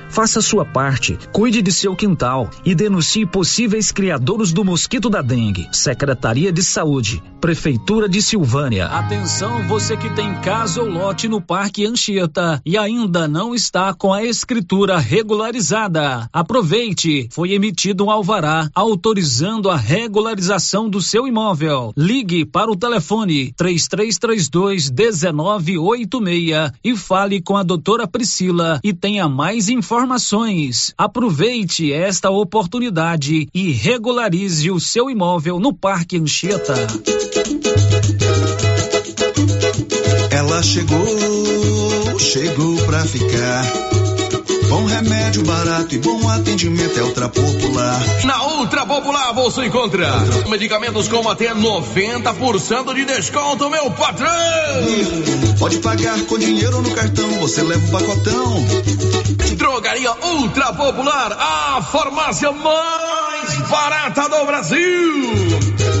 faça 0.11 0.41
sua 0.41 0.65
parte, 0.65 1.17
cuide 1.31 1.61
de 1.61 1.71
seu 1.71 1.95
quintal 1.95 2.49
e 2.65 2.75
denuncie 2.75 3.25
possíveis 3.25 3.91
criadouros 3.91 4.51
do 4.51 4.65
mosquito 4.65 5.09
da 5.09 5.21
dengue. 5.21 5.69
Secretaria 5.71 6.51
de 6.51 6.61
Saúde, 6.61 7.23
Prefeitura 7.39 8.09
de 8.09 8.21
Silvânia. 8.21 8.87
Atenção, 8.87 9.67
você 9.67 9.95
que 9.95 10.09
tem 10.09 10.35
casa 10.41 10.81
ou 10.81 10.89
lote 10.89 11.29
no 11.29 11.41
Parque 11.41 11.85
Anchieta 11.85 12.61
e 12.65 12.77
ainda 12.77 13.27
não 13.27 13.55
está 13.55 13.93
com 13.93 14.13
a 14.13 14.23
escritura 14.23 14.97
regularizada. 14.97 16.29
Aproveite, 16.33 17.29
foi 17.31 17.53
emitido 17.53 18.05
um 18.05 18.11
alvará 18.11 18.69
autorizando 18.75 19.69
a 19.69 19.77
regularização 19.77 20.89
do 20.89 21.01
seu 21.01 21.25
imóvel. 21.25 21.93
Ligue 21.95 22.45
para 22.45 22.69
o 22.69 22.75
telefone 22.75 23.53
3332 23.53 24.91
1986 24.91 26.73
e 26.83 26.97
fale 26.97 27.41
com 27.41 27.55
a 27.55 27.63
doutora 27.63 28.05
Priscila 28.05 28.79
e 28.83 28.93
tenha 28.93 29.29
mais 29.29 29.69
informações. 29.69 30.00
Aproveite 30.97 31.91
esta 31.91 32.29
oportunidade 32.29 33.47
e 33.53 33.71
regularize 33.71 34.71
o 34.71 34.79
seu 34.79 35.09
imóvel 35.09 35.59
no 35.59 35.73
Parque 35.73 36.17
Anchieta. 36.17 36.75
Ela 40.31 40.63
chegou, 40.63 42.19
chegou 42.19 42.75
pra 42.85 43.05
ficar. 43.05 43.63
Bom 44.69 44.85
remédio 44.85 45.43
barato 45.43 45.93
e 45.93 45.97
bom 45.97 46.29
atendimento 46.29 46.97
é 46.97 47.03
Ultra 47.03 47.27
Popular. 47.27 47.99
Na 48.23 48.43
Ultra 48.55 48.85
Popular 48.85 49.33
você 49.33 49.65
encontra 49.65 50.07
medicamentos 50.49 51.09
com 51.09 51.27
até 51.29 51.53
90% 51.53 52.93
de 52.93 53.05
desconto, 53.05 53.69
meu 53.69 53.91
patrão! 53.91 54.29
Pode 55.59 55.77
pagar 55.79 56.21
com 56.21 56.37
dinheiro 56.37 56.77
ou 56.77 56.81
no 56.81 56.91
cartão, 56.91 57.29
você 57.39 57.61
leva 57.61 57.85
o 57.85 57.91
pacotão. 57.91 59.20
Drogaria 59.57 60.11
Ultra 60.23 60.73
Popular, 60.73 61.31
a 61.39 61.81
farmácia 61.81 62.51
mais 62.51 63.69
barata 63.69 64.29
do 64.29 64.45
Brasil! 64.45 66.00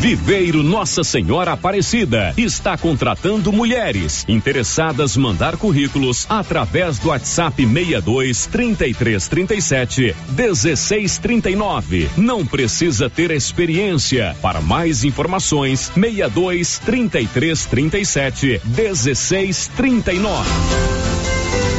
Viveiro 0.00 0.62
Nossa 0.62 1.02
Senhora 1.02 1.54
Aparecida 1.54 2.32
está 2.36 2.78
contratando 2.78 3.52
mulheres 3.52 4.24
interessadas 4.28 5.16
mandar 5.16 5.56
currículos 5.56 6.24
através 6.28 7.00
do 7.00 7.08
WhatsApp 7.08 7.66
62 7.66 8.46
33 8.46 9.26
37 9.28 10.16
16 10.28 11.18
39. 11.18 12.10
Não 12.16 12.46
precisa 12.46 13.10
ter 13.10 13.32
experiência. 13.32 14.36
Para 14.40 14.60
mais 14.60 15.02
informações, 15.02 15.90
62 15.92 16.78
33 16.78 17.66
37 17.66 18.60
16 18.64 19.70
39. 19.76 21.17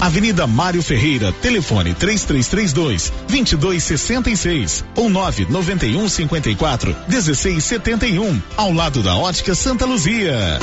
Avenida 0.00 0.46
Mário 0.46 0.82
Ferreira, 0.82 1.32
telefone 1.32 1.92
3332 1.94 3.12
2266 3.28 4.84
ou 4.96 5.10
991 5.10 6.08
54 6.08 6.96
1671, 7.08 8.40
ao 8.56 8.72
lado 8.72 9.02
da 9.02 9.16
Ótica 9.16 9.54
Santa 9.54 9.84
Luzia. 9.84 10.58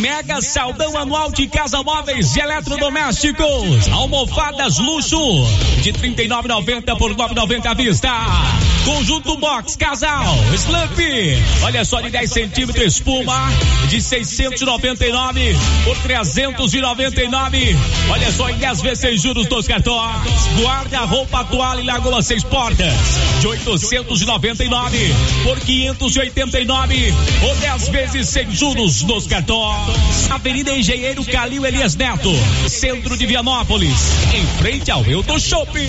Mega 0.00 0.40
Saldão 0.40 0.96
Anual 0.96 1.32
de 1.32 1.46
Casa 1.48 1.82
Móveis 1.82 2.36
e 2.36 2.40
Eletrodomésticos. 2.40 3.88
Almofadas 3.92 4.78
luxo 4.78 5.18
de 5.82 5.92
39,90 5.92 6.96
por 6.98 7.14
9,90 7.14 7.66
à 7.66 7.74
vista. 7.74 8.10
Conjunto 8.86 9.36
Box 9.36 9.74
Casal 9.74 10.38
Slump. 10.54 10.96
Olha 11.62 11.84
só 11.84 12.00
de 12.00 12.08
10 12.08 12.30
centímetros 12.30 12.86
espuma 12.86 13.50
de 13.88 14.00
699 14.00 15.56
por 15.84 15.96
399. 15.98 17.76
Olha 18.08 18.32
só 18.32 18.48
em 18.48 18.54
10 18.54 18.80
vezes 18.82 18.98
sem 19.00 19.18
juros 19.18 19.48
dos 19.48 19.66
cartões. 19.66 20.22
Guarda-roupa 20.60 21.42
toalha 21.44 21.80
e 21.80 21.84
lagoa 21.84 22.22
seis 22.22 22.44
portas 22.44 22.94
de 23.40 23.48
899 23.48 25.14
por 25.42 25.58
589 25.58 27.14
ou 27.42 27.56
10 27.56 27.88
vezes 27.88 28.28
sem 28.28 28.48
juros 28.52 29.02
nos 29.02 29.26
cartões. 29.26 30.30
Avenida 30.30 30.72
Engenheiro 30.72 31.24
Calil 31.24 31.66
Elias 31.66 31.96
Neto, 31.96 32.32
centro 32.68 33.16
de 33.16 33.26
Vianópolis, 33.26 33.98
em 34.32 34.46
frente 34.58 34.92
ao 34.92 35.04
Euto 35.04 35.40
Shopping. 35.40 35.88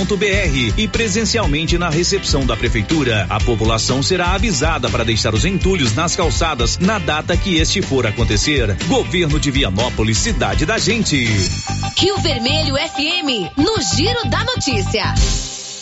e 0.76 0.86
presencialmente 0.86 1.78
na 1.78 1.88
recepção 1.88 2.44
da 2.44 2.54
prefeitura. 2.54 3.26
A 3.30 3.40
população 3.40 4.02
será 4.02 4.32
avisada 4.32 4.90
para 4.90 5.04
deixar 5.04 5.32
os 5.32 5.44
entulhos 5.46 5.94
nas 5.94 6.14
calçadas 6.14 6.78
na 6.78 6.98
data 6.98 7.34
que 7.34 7.56
este 7.56 7.80
for 7.80 8.06
acontecer. 8.06 8.76
Governo 8.88 9.40
de 9.40 9.50
Vianópolis, 9.50 10.18
cidade 10.18 10.66
da 10.66 10.76
gente. 10.76 11.26
Rio 11.96 12.18
Vermelho 12.18 12.74
FM, 12.74 13.56
no 13.56 13.80
Giro 13.96 14.28
da 14.28 14.44
Notícia. 14.44 15.14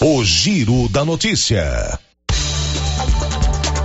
O 0.01 0.25
Giro 0.25 0.89
da 0.89 1.05
Notícia. 1.05 1.99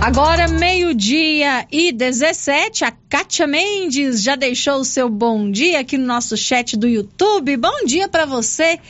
Agora, 0.00 0.48
meio-dia 0.48 1.66
e 1.70 1.92
17, 1.92 2.86
a 2.86 2.90
Kátia 2.90 3.46
Mendes 3.46 4.22
já 4.22 4.34
deixou 4.34 4.76
o 4.76 4.84
seu 4.84 5.10
bom 5.10 5.50
dia 5.50 5.80
aqui 5.80 5.98
no 5.98 6.06
nosso 6.06 6.38
chat 6.38 6.74
do 6.74 6.88
YouTube. 6.88 7.56
Bom 7.58 7.84
dia 7.84 8.08
para 8.08 8.24
você. 8.24 8.80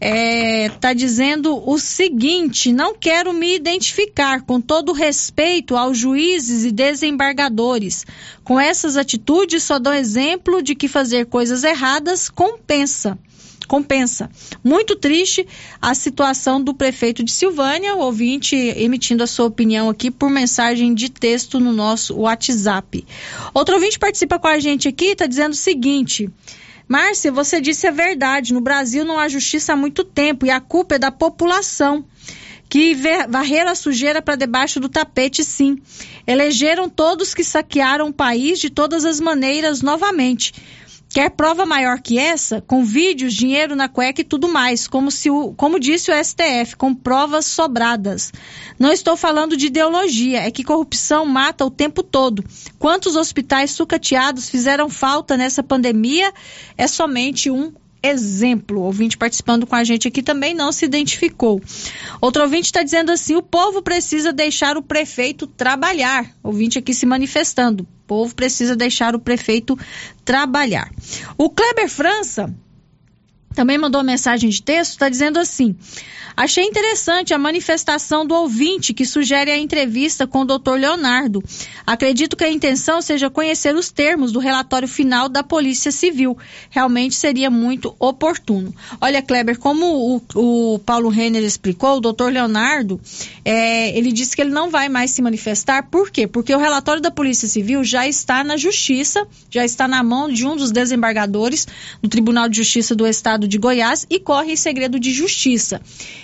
É, 0.00 0.70
tá 0.80 0.92
dizendo 0.92 1.62
o 1.68 1.78
seguinte: 1.78 2.72
não 2.72 2.94
quero 2.94 3.32
me 3.32 3.54
identificar, 3.54 4.42
com 4.42 4.60
todo 4.60 4.92
respeito 4.92 5.76
aos 5.76 5.96
juízes 5.96 6.64
e 6.64 6.72
desembargadores. 6.72 8.04
Com 8.42 8.58
essas 8.58 8.96
atitudes, 8.96 9.62
só 9.62 9.78
dou 9.78 9.94
exemplo 9.94 10.60
de 10.62 10.74
que 10.74 10.88
fazer 10.88 11.26
coisas 11.26 11.62
erradas 11.62 12.28
compensa 12.28 13.16
compensa. 13.66 14.30
Muito 14.62 14.96
triste 14.96 15.46
a 15.80 15.94
situação 15.94 16.62
do 16.62 16.74
prefeito 16.74 17.22
de 17.22 17.32
Silvânia, 17.32 17.94
o 17.94 18.00
ouvinte 18.00 18.54
emitindo 18.56 19.22
a 19.22 19.26
sua 19.26 19.46
opinião 19.46 19.88
aqui 19.88 20.10
por 20.10 20.30
mensagem 20.30 20.94
de 20.94 21.08
texto 21.08 21.58
no 21.58 21.72
nosso 21.72 22.14
WhatsApp. 22.16 23.04
Outro 23.52 23.74
ouvinte 23.74 23.98
participa 23.98 24.38
com 24.38 24.48
a 24.48 24.58
gente 24.58 24.88
aqui, 24.88 25.06
está 25.06 25.26
dizendo 25.26 25.52
o 25.52 25.56
seguinte. 25.56 26.30
Márcia, 26.86 27.32
você 27.32 27.60
disse 27.60 27.86
a 27.86 27.90
verdade. 27.90 28.52
No 28.52 28.60
Brasil 28.60 29.04
não 29.04 29.18
há 29.18 29.28
justiça 29.28 29.72
há 29.72 29.76
muito 29.76 30.04
tempo 30.04 30.44
e 30.44 30.50
a 30.50 30.60
culpa 30.60 30.96
é 30.96 30.98
da 30.98 31.10
população 31.10 32.04
que 32.68 32.96
varreram 33.28 33.70
a 33.70 33.74
sujeira 33.74 34.20
para 34.20 34.36
debaixo 34.36 34.80
do 34.80 34.88
tapete, 34.88 35.44
sim. 35.44 35.78
Elegeram 36.26 36.88
todos 36.88 37.32
que 37.34 37.44
saquearam 37.44 38.08
o 38.08 38.12
país 38.12 38.58
de 38.58 38.68
todas 38.68 39.04
as 39.04 39.20
maneiras 39.20 39.80
novamente. 39.80 40.52
Quer 41.14 41.30
prova 41.30 41.64
maior 41.64 42.00
que 42.00 42.18
essa? 42.18 42.60
Com 42.60 42.84
vídeos, 42.84 43.34
dinheiro 43.34 43.76
na 43.76 43.88
cueca 43.88 44.20
e 44.20 44.24
tudo 44.24 44.48
mais, 44.48 44.88
como, 44.88 45.12
se 45.12 45.30
o, 45.30 45.54
como 45.54 45.78
disse 45.78 46.10
o 46.10 46.24
STF, 46.24 46.74
com 46.76 46.92
provas 46.92 47.46
sobradas. 47.46 48.32
Não 48.80 48.90
estou 48.90 49.16
falando 49.16 49.56
de 49.56 49.66
ideologia, 49.66 50.40
é 50.40 50.50
que 50.50 50.64
corrupção 50.64 51.24
mata 51.24 51.64
o 51.64 51.70
tempo 51.70 52.02
todo. 52.02 52.44
Quantos 52.80 53.14
hospitais 53.14 53.70
sucateados 53.70 54.50
fizeram 54.50 54.90
falta 54.90 55.36
nessa 55.36 55.62
pandemia? 55.62 56.34
É 56.76 56.88
somente 56.88 57.48
um 57.48 57.72
exemplo. 58.04 58.82
Ouvinte 58.82 59.16
participando 59.16 59.66
com 59.66 59.74
a 59.74 59.82
gente 59.82 60.06
aqui 60.06 60.22
também 60.22 60.54
não 60.54 60.70
se 60.70 60.84
identificou. 60.84 61.60
Outro 62.20 62.42
ouvinte 62.42 62.66
está 62.66 62.82
dizendo 62.82 63.10
assim: 63.10 63.34
o 63.34 63.42
povo 63.42 63.82
precisa 63.82 64.32
deixar 64.32 64.76
o 64.76 64.82
prefeito 64.82 65.46
trabalhar. 65.46 66.30
Ouvinte 66.42 66.78
aqui 66.78 66.92
se 66.92 67.06
manifestando. 67.06 67.82
O 67.82 68.06
povo 68.06 68.34
precisa 68.34 68.76
deixar 68.76 69.14
o 69.14 69.18
prefeito 69.18 69.78
trabalhar. 70.24 70.90
O 71.38 71.48
Kleber 71.48 71.88
França 71.88 72.54
também 73.54 73.78
mandou 73.78 74.02
mensagem 74.02 74.50
de 74.50 74.62
texto, 74.62 74.92
está 74.92 75.08
dizendo 75.08 75.38
assim: 75.38 75.76
Achei 76.36 76.64
interessante 76.64 77.32
a 77.32 77.38
manifestação 77.38 78.26
do 78.26 78.34
ouvinte 78.34 78.92
que 78.92 79.06
sugere 79.06 79.52
a 79.52 79.58
entrevista 79.58 80.26
com 80.26 80.40
o 80.40 80.44
Dr. 80.44 80.72
Leonardo. 80.72 81.42
Acredito 81.86 82.36
que 82.36 82.42
a 82.42 82.50
intenção 82.50 83.00
seja 83.00 83.30
conhecer 83.30 83.74
os 83.76 83.92
termos 83.92 84.32
do 84.32 84.40
relatório 84.40 84.88
final 84.88 85.28
da 85.28 85.44
Polícia 85.44 85.92
Civil. 85.92 86.36
Realmente 86.70 87.14
seria 87.14 87.48
muito 87.50 87.94
oportuno. 88.00 88.74
Olha, 89.00 89.22
Kleber, 89.22 89.58
como 89.58 89.86
o, 90.34 90.74
o 90.74 90.78
Paulo 90.80 91.08
Renner 91.08 91.44
explicou, 91.44 91.98
o 91.98 92.00
Dr. 92.00 92.30
Leonardo, 92.32 93.00
é, 93.44 93.96
ele 93.96 94.10
disse 94.10 94.34
que 94.34 94.42
ele 94.42 94.50
não 94.50 94.70
vai 94.70 94.88
mais 94.88 95.12
se 95.12 95.22
manifestar. 95.22 95.88
Por 95.88 96.10
quê? 96.10 96.26
Porque 96.26 96.52
o 96.52 96.58
relatório 96.58 97.00
da 97.00 97.12
Polícia 97.12 97.46
Civil 97.46 97.84
já 97.84 98.08
está 98.08 98.42
na 98.42 98.56
Justiça, 98.56 99.24
já 99.48 99.64
está 99.64 99.86
na 99.86 100.02
mão 100.02 100.28
de 100.28 100.44
um 100.44 100.56
dos 100.56 100.72
desembargadores 100.72 101.68
do 102.02 102.08
Tribunal 102.08 102.48
de 102.48 102.56
Justiça 102.56 102.92
do 102.96 103.06
Estado 103.06 103.43
de 103.46 103.58
Goiás 103.58 104.06
e 104.08 104.18
corre 104.18 104.52
em 104.52 104.56
segredo 104.56 104.98
de 104.98 105.12
justiça. 105.12 105.80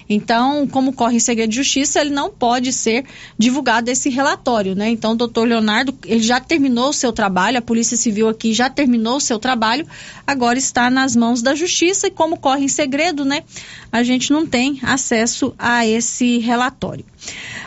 Então, 0.09 0.67
como 0.67 0.93
corre 0.93 1.17
em 1.17 1.21
segredo 1.21 1.51
de 1.51 1.57
justiça, 1.57 2.01
ele 2.01 2.11
não 2.11 2.31
pode 2.31 2.73
ser 2.73 3.05
divulgado 3.39 3.91
esse 3.91 4.09
relatório, 4.09 4.75
né? 4.75 4.89
Então, 4.89 5.13
o 5.13 5.17
doutor 5.17 5.47
Leonardo, 5.47 5.97
ele 6.05 6.23
já 6.23 6.41
terminou 6.41 6.89
o 6.89 6.93
seu 6.93 7.13
trabalho, 7.13 7.59
a 7.59 7.63
Polícia 7.63 7.97
Civil 7.97 8.29
aqui 8.29 8.53
já 8.53 8.69
terminou 8.69 9.17
o 9.17 9.21
seu 9.21 9.39
trabalho, 9.39 9.87
agora 10.27 10.59
está 10.59 10.91
nas 10.91 11.15
mãos 11.15 11.43
da 11.43 11.55
justiça 11.55 12.09
e 12.09 12.11
como 12.11 12.37
corre 12.39 12.65
em 12.65 12.69
segredo, 12.69 13.25
né? 13.25 13.45
A 13.93 14.03
gente 14.03 14.33
não 14.33 14.47
tem 14.47 14.79
acesso 14.83 15.55
a 15.59 15.87
esse 15.87 16.39
relatório. 16.39 17.05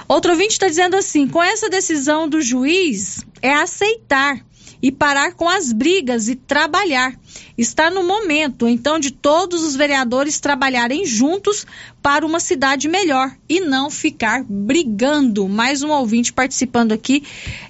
Outro 0.07 0.31
ouvinte 0.31 0.53
está 0.53 0.67
dizendo 0.67 0.95
assim: 0.95 1.27
com 1.27 1.41
essa 1.41 1.69
decisão 1.69 2.27
do 2.27 2.41
juiz, 2.41 3.25
é 3.41 3.53
aceitar 3.53 4.39
e 4.83 4.91
parar 4.91 5.33
com 5.33 5.47
as 5.47 5.71
brigas 5.71 6.27
e 6.27 6.35
trabalhar. 6.35 7.17
Está 7.57 7.89
no 7.89 8.03
momento, 8.03 8.67
então, 8.67 8.99
de 8.99 9.11
todos 9.11 9.63
os 9.63 9.77
vereadores 9.77 10.41
trabalharem 10.41 11.05
juntos 11.05 11.65
para 12.01 12.25
uma 12.25 12.41
cidade 12.41 12.89
melhor 12.89 13.33
e 13.47 13.61
não 13.61 13.89
ficar 13.89 14.43
brigando. 14.43 15.47
Mais 15.47 15.81
um 15.81 15.89
ouvinte 15.89 16.33
participando 16.33 16.91
aqui, 16.91 17.23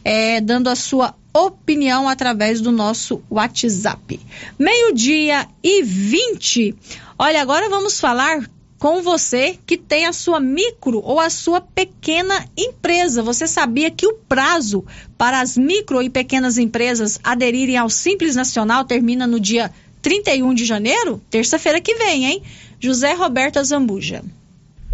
é, 0.03 0.41
dando 0.41 0.69
a 0.69 0.75
sua 0.75 1.13
opinião 1.31 2.09
através 2.09 2.59
do 2.59 2.71
nosso 2.71 3.21
WhatsApp. 3.29 4.19
Meio-dia 4.57 5.47
e 5.63 5.83
20. 5.83 6.75
Olha, 7.17 7.41
agora 7.41 7.69
vamos 7.69 7.99
falar 7.99 8.49
com 8.83 9.01
você 9.01 9.57
que 9.65 9.77
tem 9.77 10.07
a 10.07 10.11
sua 10.11 10.41
micro 10.41 10.99
ou 11.01 11.17
a 11.17 11.29
sua 11.29 11.61
pequena 11.61 12.45
empresa. 12.57 13.23
Você 13.23 13.47
sabia 13.47 13.89
que 13.89 14.05
o 14.05 14.15
prazo 14.27 14.83
para 15.17 15.39
as 15.39 15.57
micro 15.57 16.01
e 16.01 16.09
pequenas 16.09 16.57
empresas 16.57 17.17
aderirem 17.23 17.77
ao 17.77 17.89
Simples 17.89 18.35
Nacional 18.35 18.83
termina 18.83 19.25
no 19.25 19.39
dia 19.39 19.71
31 20.01 20.53
de 20.53 20.65
janeiro? 20.65 21.21
Terça-feira 21.29 21.79
que 21.79 21.95
vem, 21.95 22.25
hein? 22.25 22.43
José 22.77 23.13
Roberto 23.13 23.63
Zambuja. 23.63 24.21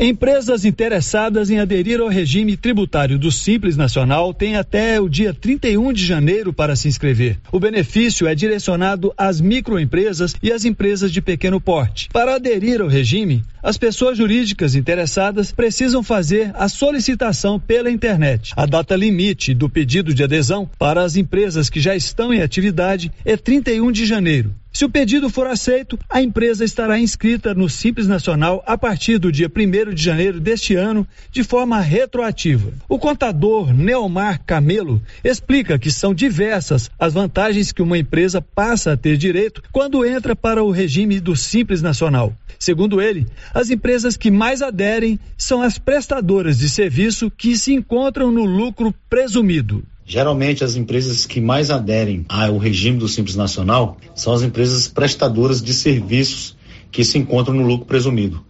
Empresas 0.02 0.64
interessadas 0.64 1.50
em 1.50 1.60
aderir 1.60 2.00
ao 2.00 2.08
regime 2.08 2.56
tributário 2.56 3.20
do 3.20 3.30
Simples 3.30 3.76
Nacional 3.76 4.34
têm 4.34 4.56
até 4.56 4.98
o 5.02 5.10
dia 5.10 5.34
31 5.34 5.92
de 5.92 6.06
janeiro 6.06 6.54
para 6.54 6.74
se 6.74 6.88
inscrever. 6.88 7.38
O 7.52 7.60
benefício 7.60 8.26
é 8.26 8.34
direcionado 8.34 9.14
às 9.18 9.42
microempresas 9.42 10.34
e 10.42 10.54
às 10.54 10.64
empresas 10.64 11.12
de 11.12 11.22
pequeno 11.22 11.60
porte. 11.60 12.08
Para 12.14 12.36
aderir 12.36 12.80
ao 12.80 12.88
regime, 12.88 13.44
as 13.62 13.78
pessoas 13.78 14.18
jurídicas 14.18 14.76
interessadas 14.76 15.52
precisam 15.52 16.02
fazer 16.02 16.52
a 16.56 16.70
solicitação 16.70 17.60
pela 17.60 17.92
internet. 17.92 18.54
A 18.56 18.66
data 18.66 18.96
limite 18.96 19.54
do 19.54 19.70
pedido 19.70 20.14
de 20.14 20.24
adesão 20.24 20.70
para 20.78 21.04
as 21.04 21.16
empresas 21.16 21.70
que 21.70 21.80
já 21.80 21.96
estão 21.96 22.34
em 22.34 22.42
atividade 22.42 23.12
é 23.26 23.36
31 23.36 23.92
de 23.92 24.06
janeiro. 24.06 24.54
Se 24.72 24.86
o 24.86 24.90
pedido 24.90 25.30
for 25.30 25.48
aceito, 25.48 25.98
a 26.08 26.22
empresa 26.22 26.64
estará 26.64 27.00
inscrita 27.00 27.56
no 27.56 27.68
Simples 27.68 28.08
Nacional 28.08 28.64
a 28.68 28.78
partir 28.78 29.18
do 29.18 29.32
dia 29.32 29.52
1 29.54 29.94
de 29.94 30.04
janeiro 30.04 30.40
deste 30.40 30.76
ano, 30.76 31.08
de 31.32 31.44
forma 31.44 31.82
retroativa. 31.82 32.72
O 32.88 33.00
contador 33.00 33.74
Neomar 33.74 34.40
Camelo 34.46 35.02
explica 35.24 35.80
que 35.80 35.92
são 35.92 36.14
diversas 36.14 36.90
as 37.00 37.14
vantagens 37.14 37.72
que 37.72 37.82
uma 37.82 37.98
empresa 37.98 38.42
passa 38.42 38.94
a 38.94 38.98
ter 38.98 39.18
direito 39.18 39.64
quando 39.72 40.06
entra 40.06 40.36
para 40.36 40.64
o 40.64 40.72
regime 40.72 41.20
do 41.20 41.36
Simples 41.36 41.82
Nacional. 41.82 42.34
Segundo 42.60 43.02
ele, 43.02 43.26
as 43.54 43.70
empresas 43.70 44.16
que 44.16 44.32
mais 44.32 44.62
aderem 44.62 45.20
são 45.38 45.62
as 45.62 45.78
prestadoras 45.78 46.58
de 46.58 46.70
serviço 46.70 47.32
que 47.32 47.58
se 47.58 47.74
encontram 47.74 48.32
no 48.32 48.46
lucro 48.46 48.94
presumido. 49.10 49.84
Geralmente, 50.06 50.64
as 50.64 50.76
empresas 50.76 51.26
que 51.26 51.40
mais 51.40 51.70
aderem 51.70 52.26
ao 52.28 52.58
regime 52.58 52.98
do 52.98 53.08
Simples 53.08 53.36
Nacional 53.36 53.98
são 54.16 54.34
as 54.34 54.42
empresas 54.42 54.88
prestadoras 54.88 55.62
de 55.62 55.74
serviços 55.74 56.58
que 56.92 57.04
se 57.04 57.18
encontram 57.18 57.56
no 57.56 57.64
lucro 57.64 57.86
presumido. 57.86 58.44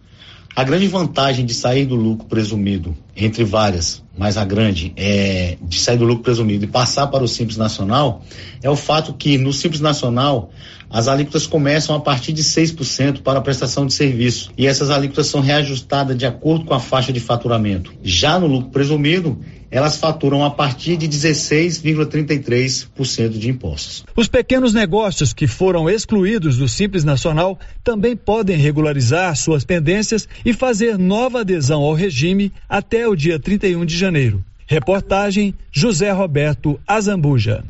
A 0.54 0.64
grande 0.64 0.88
vantagem 0.88 1.46
de 1.46 1.54
sair 1.54 1.86
do 1.86 1.94
lucro 1.94 2.26
presumido, 2.26 2.96
entre 3.16 3.44
várias, 3.44 4.02
mas 4.18 4.36
a 4.36 4.44
grande 4.44 4.92
é 4.96 5.56
de 5.62 5.78
sair 5.78 5.96
do 5.96 6.04
lucro 6.04 6.24
presumido 6.24 6.64
e 6.64 6.68
passar 6.68 7.06
para 7.06 7.22
o 7.22 7.28
Simples 7.28 7.56
Nacional, 7.56 8.22
é 8.62 8.68
o 8.68 8.74
fato 8.74 9.14
que 9.14 9.38
no 9.38 9.52
Simples 9.52 9.80
Nacional 9.80 10.50
as 10.90 11.06
alíquotas 11.06 11.46
começam 11.46 11.94
a 11.94 12.00
partir 12.00 12.32
de 12.32 12.42
6% 12.42 13.22
para 13.22 13.38
a 13.38 13.42
prestação 13.42 13.86
de 13.86 13.94
serviço 13.94 14.50
e 14.58 14.66
essas 14.66 14.90
alíquotas 14.90 15.28
são 15.28 15.40
reajustadas 15.40 16.18
de 16.18 16.26
acordo 16.26 16.64
com 16.64 16.74
a 16.74 16.80
faixa 16.80 17.12
de 17.12 17.20
faturamento. 17.20 17.94
Já 18.02 18.38
no 18.38 18.48
lucro 18.48 18.70
presumido, 18.70 19.38
elas 19.70 19.96
faturam 19.96 20.44
a 20.44 20.50
partir 20.50 20.96
de 20.96 21.08
16,33% 21.08 23.30
de 23.30 23.48
impostos. 23.48 24.04
Os 24.16 24.28
pequenos 24.28 24.74
negócios 24.74 25.32
que 25.32 25.46
foram 25.46 25.88
excluídos 25.88 26.58
do 26.58 26.68
Simples 26.68 27.04
Nacional 27.04 27.56
também 27.84 28.16
podem 28.16 28.56
regularizar 28.56 29.36
suas 29.36 29.62
pendências 29.64 30.26
e 30.44 30.52
fazer 30.52 30.98
nova 30.98 31.42
adesão 31.42 31.82
ao 31.82 31.94
regime 31.94 32.52
até 32.68 33.06
o 33.06 33.14
dia 33.14 33.38
31 33.38 33.86
de 33.86 33.96
janeiro. 33.96 34.44
Reportagem 34.66 35.54
José 35.72 36.10
Roberto 36.12 36.78
Azambuja. 36.86 37.64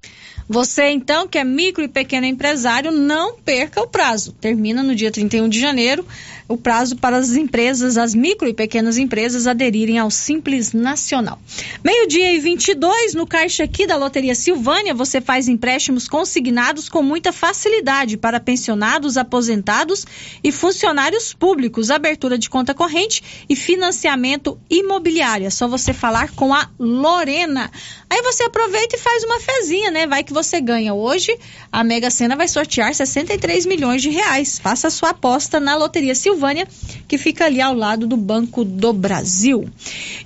Você, 0.52 0.89
então, 0.89 1.28
que 1.28 1.39
é 1.39 1.44
micro 1.44 1.85
e 1.85 1.86
pequeno 1.86 2.27
empresário, 2.27 2.90
não 2.90 3.36
perca 3.36 3.81
o 3.81 3.86
prazo. 3.86 4.32
Termina 4.32 4.82
no 4.82 4.97
dia 4.97 5.09
31 5.09 5.48
de 5.48 5.60
janeiro 5.60 6.05
o 6.48 6.56
prazo 6.56 6.97
para 6.97 7.16
as 7.16 7.36
empresas, 7.36 7.97
as 7.97 8.12
micro 8.12 8.48
e 8.48 8.52
pequenas 8.52 8.98
empresas, 8.98 9.47
aderirem 9.47 10.01
ao 10.01 10.10
Simples 10.10 10.72
Nacional. 10.72 11.39
Meio-dia 11.85 12.32
e 12.35 12.40
22, 12.40 13.14
no 13.14 13.24
caixa 13.24 13.62
aqui 13.62 13.86
da 13.86 13.94
Loteria 13.94 14.35
Silvânia, 14.35 14.93
você 14.93 15.20
faz 15.20 15.47
empréstimos 15.47 16.09
consignados 16.09 16.89
com 16.89 17.05
muita 17.05 17.32
facilidade 17.32 18.16
para 18.16 18.40
pensionados, 18.40 19.16
aposentados 19.16 20.05
e 20.43 20.51
funcionários 20.51 21.32
públicos, 21.32 21.89
abertura 21.89 22.36
de 22.36 22.51
conta 22.51 22.74
corrente 22.74 23.44
e 23.48 23.55
financiamento 23.55 24.59
imobiliário. 24.68 25.47
É 25.47 25.51
só 25.51 25.68
você 25.68 25.93
falar 25.93 26.32
com 26.32 26.52
a 26.52 26.68
Lorena. 26.77 27.70
Aí 28.10 28.22
você 28.22 28.43
aproveita 28.43 28.97
e 28.97 28.98
faz 28.98 29.22
uma 29.22 29.39
fezinha, 29.39 29.93
né? 29.93 30.05
Vai 30.09 30.24
que 30.24 30.32
você 30.32 30.39
ganha. 30.60 30.94
Hoje, 30.94 31.36
a 31.70 31.82
Mega 31.84 32.10
Sena 32.10 32.36
vai 32.36 32.48
sortear 32.48 32.94
63 32.94 33.66
milhões 33.66 34.00
de 34.00 34.10
reais. 34.10 34.58
Faça 34.58 34.88
a 34.88 34.90
sua 34.90 35.10
aposta 35.10 35.58
na 35.58 35.76
Loteria 35.76 36.14
Silvânia, 36.14 36.66
que 37.06 37.18
fica 37.18 37.44
ali 37.44 37.60
ao 37.60 37.74
lado 37.74 38.06
do 38.06 38.16
Banco 38.16 38.64
do 38.64 38.92
Brasil. 38.92 39.68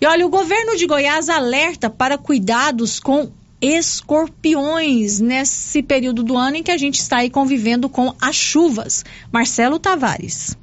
E 0.01 0.07
olha, 0.07 0.27
o 0.27 0.31
governo 0.31 0.77
de 0.77 0.87
Goiás 0.87 1.29
alerta 1.29 1.91
para 1.91 2.17
cuidados 2.19 3.01
com 3.01 3.31
escorpiões 3.61 5.21
nesse 5.21 5.83
período 5.83 6.23
do 6.23 6.37
ano 6.37 6.57
em 6.57 6.63
que 6.63 6.71
a 6.71 6.77
gente 6.77 7.01
está 7.01 7.19
aí 7.19 7.31
convivendo 7.31 7.89
com 7.89 8.15
as 8.21 8.37
chuvas. 8.37 9.05
Marcelo 9.33 9.79
Tavares. 9.79 10.57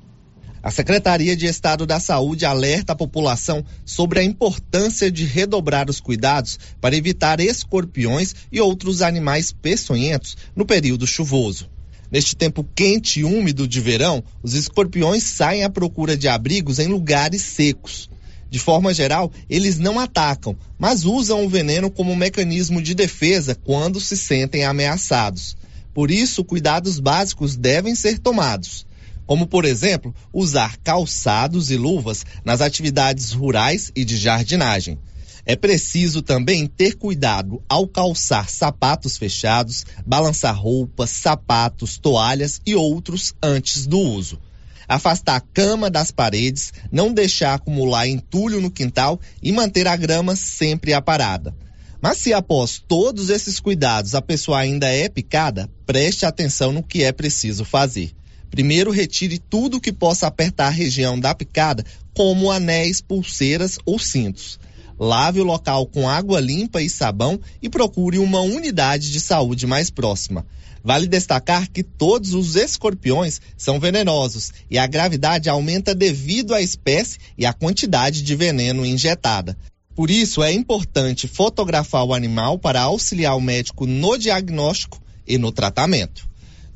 A 0.64 0.70
Secretaria 0.70 1.36
de 1.36 1.48
Estado 1.48 1.88
da 1.88 2.00
Saúde 2.00 2.46
alerta 2.46 2.94
a 2.94 2.96
população 2.96 3.66
sobre 3.84 4.20
a 4.20 4.24
importância 4.24 5.10
de 5.10 5.26
redobrar 5.26 5.90
os 5.90 6.00
cuidados 6.00 6.60
para 6.80 6.96
evitar 6.96 7.40
escorpiões 7.40 8.36
e 8.52 8.62
outros 8.62 9.02
animais 9.02 9.52
peçonhentos 9.52 10.38
no 10.56 10.64
período 10.64 11.08
chuvoso. 11.08 11.68
Neste 12.12 12.36
tempo 12.36 12.64
quente 12.76 13.22
e 13.22 13.24
úmido 13.24 13.68
de 13.68 13.82
verão, 13.82 14.24
os 14.44 14.54
escorpiões 14.54 15.24
saem 15.24 15.64
à 15.64 15.70
procura 15.70 16.16
de 16.16 16.28
abrigos 16.28 16.78
em 16.78 16.88
lugares 16.88 17.42
secos. 17.42 18.08
De 18.48 18.60
forma 18.60 18.94
geral, 18.94 19.32
eles 19.50 19.80
não 19.80 20.00
atacam, 20.00 20.56
mas 20.78 21.06
usam 21.06 21.44
o 21.44 21.50
veneno 21.50 21.90
como 21.90 22.16
mecanismo 22.16 22.82
de 22.82 22.94
defesa 22.94 23.56
quando 23.56 24.00
se 24.00 24.16
sentem 24.16 24.64
ameaçados. 24.64 25.56
Por 25.92 26.12
isso, 26.12 26.44
cuidados 26.44 27.00
básicos 27.00 27.56
devem 27.56 27.96
ser 27.96 28.20
tomados, 28.20 28.86
como, 29.32 29.48
por 29.48 29.64
exemplo, 29.64 30.14
usar 30.34 30.76
calçados 30.84 31.72
e 31.72 31.78
luvas 31.78 32.26
nas 32.44 32.60
atividades 32.60 33.32
rurais 33.32 33.90
e 33.96 34.04
de 34.04 34.18
jardinagem. 34.18 35.00
É 35.46 35.56
preciso 35.56 36.22
também 36.22 36.68
ter 36.68 36.96
cuidado 36.98 37.64
ao 37.70 37.88
calçar 37.88 38.50
sapatos 38.50 39.18
fechados, 39.18 39.86
balançar 40.06 40.54
roupas, 40.54 41.12
sapatos, 41.12 41.98
toalhas 41.98 42.60
e 42.66 42.76
outros 42.76 43.34
antes 43.42 43.88
do 43.88 44.00
uso. 44.00 44.38
Afastar 44.86 45.38
a 45.38 45.40
cama 45.40 45.90
das 45.90 46.12
paredes, 46.12 46.74
não 46.92 47.14
deixar 47.14 47.54
acumular 47.54 48.10
entulho 48.10 48.60
no 48.60 48.70
quintal 48.70 49.18
e 49.42 49.54
manter 49.54 49.88
a 49.88 49.96
grama 49.96 50.36
sempre 50.36 50.94
aparada. 50.94 51.56
Mas 52.02 52.18
se 52.18 52.34
após 52.34 52.84
todos 52.86 53.30
esses 53.30 53.62
cuidados 53.62 54.14
a 54.14 54.22
pessoa 54.22 54.60
ainda 54.60 54.90
é 54.90 55.08
picada, 55.08 55.70
preste 55.86 56.26
atenção 56.26 56.74
no 56.74 56.84
que 56.84 57.02
é 57.06 57.14
preciso 57.14 57.64
fazer. 57.64 58.12
Primeiro, 58.52 58.92
retire 58.92 59.40
tudo 59.40 59.80
que 59.80 59.94
possa 59.94 60.28
apertar 60.28 60.68
a 60.68 60.70
região 60.70 61.18
da 61.18 61.34
picada, 61.34 61.86
como 62.14 62.52
anéis, 62.52 63.00
pulseiras 63.00 63.80
ou 63.86 63.98
cintos. 63.98 64.60
Lave 65.00 65.40
o 65.40 65.46
local 65.46 65.88
com 65.88 66.08
água 66.08 66.40
limpa 66.40 66.82
e 66.82 66.90
sabão 66.90 67.40
e 67.62 67.70
procure 67.70 68.20
uma 68.20 68.42
unidade 68.42 69.12
de 69.12 69.20
saúde 69.22 69.66
mais 69.66 69.90
próxima. 69.90 70.46
Vale 70.84 71.08
destacar 71.08 71.70
que 71.70 71.82
todos 71.82 72.34
os 72.34 72.56
escorpiões 72.56 73.40
são 73.56 73.80
venenosos 73.80 74.52
e 74.70 74.78
a 74.78 74.86
gravidade 74.86 75.50
aumenta 75.50 75.96
devido 75.96 76.54
à 76.54 76.62
espécie 76.62 77.20
e 77.38 77.46
à 77.46 77.54
quantidade 77.54 78.22
de 78.22 78.36
veneno 78.36 78.86
injetada. 78.86 79.58
Por 79.96 80.12
isso, 80.12 80.44
é 80.44 80.52
importante 80.52 81.28
fotografar 81.28 82.04
o 82.04 82.14
animal 82.14 82.60
para 82.60 82.82
auxiliar 82.82 83.36
o 83.36 83.42
médico 83.42 83.86
no 83.86 84.18
diagnóstico 84.18 85.02
e 85.26 85.38
no 85.38 85.52
tratamento. 85.52 86.31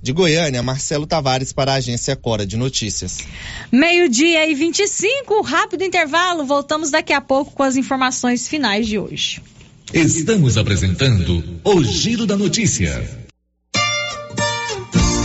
De 0.06 0.14
Goiânia, 0.14 0.61
Marcelo 0.61 1.07
Tavares 1.07 1.52
para 1.52 1.72
a 1.72 1.76
agência 1.77 2.15
Cora 2.15 2.45
de 2.45 2.56
Notícias. 2.56 3.22
Meio-dia 3.72 4.48
e 4.48 4.53
25, 4.53 5.41
rápido 5.41 5.84
intervalo. 5.84 6.45
Voltamos 6.45 6.91
daqui 6.91 7.11
a 7.11 7.19
pouco 7.19 7.52
com 7.53 7.64
as 7.64 7.76
informações 7.76 8.48
finais 8.48 8.86
de 8.86 8.99
hoje. 8.99 9.41
Estamos 9.91 10.60
apresentando 10.60 11.44
o 11.64 11.84
Giro 11.84 12.27
da 12.27 12.38
Notícia. 12.38 13.24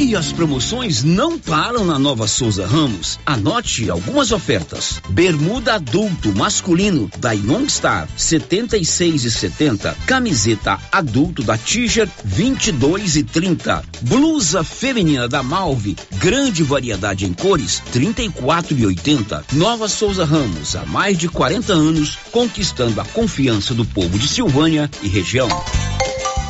E 0.00 0.16
as 0.16 0.32
promoções 0.32 1.04
não 1.04 1.38
param 1.38 1.84
na 1.84 1.98
Nova 1.98 2.26
Souza 2.26 2.66
Ramos. 2.66 3.18
Anote 3.26 3.90
algumas 3.90 4.32
ofertas. 4.32 4.98
Bermuda 5.10 5.74
adulto 5.74 6.34
masculino 6.34 7.10
da 7.18 7.32
Youngstar 7.32 8.08
76 8.16 9.24
e 9.24 9.30
70. 9.30 9.94
Camiseta 10.06 10.78
adulto 10.90 11.42
da 11.42 11.58
Tiger 11.58 12.08
22 12.24 13.16
e 13.16 13.22
30. 13.24 13.84
Blusa 14.00 14.64
feminina 14.64 15.28
da 15.28 15.42
Malve, 15.42 15.94
grande 16.16 16.62
variedade 16.62 17.26
em 17.26 17.34
cores 17.34 17.82
34 17.92 18.78
e 18.78 18.86
80. 18.86 19.44
Nova 19.52 19.86
Souza 19.86 20.24
Ramos, 20.24 20.76
há 20.76 20.86
mais 20.86 21.18
de 21.18 21.28
40 21.28 21.74
anos, 21.74 22.16
conquistando 22.32 23.02
a 23.02 23.04
confiança 23.04 23.74
do 23.74 23.84
povo 23.84 24.18
de 24.18 24.26
Silvânia 24.26 24.90
e 25.02 25.08
região. 25.08 25.50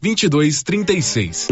2236. 0.00 1.48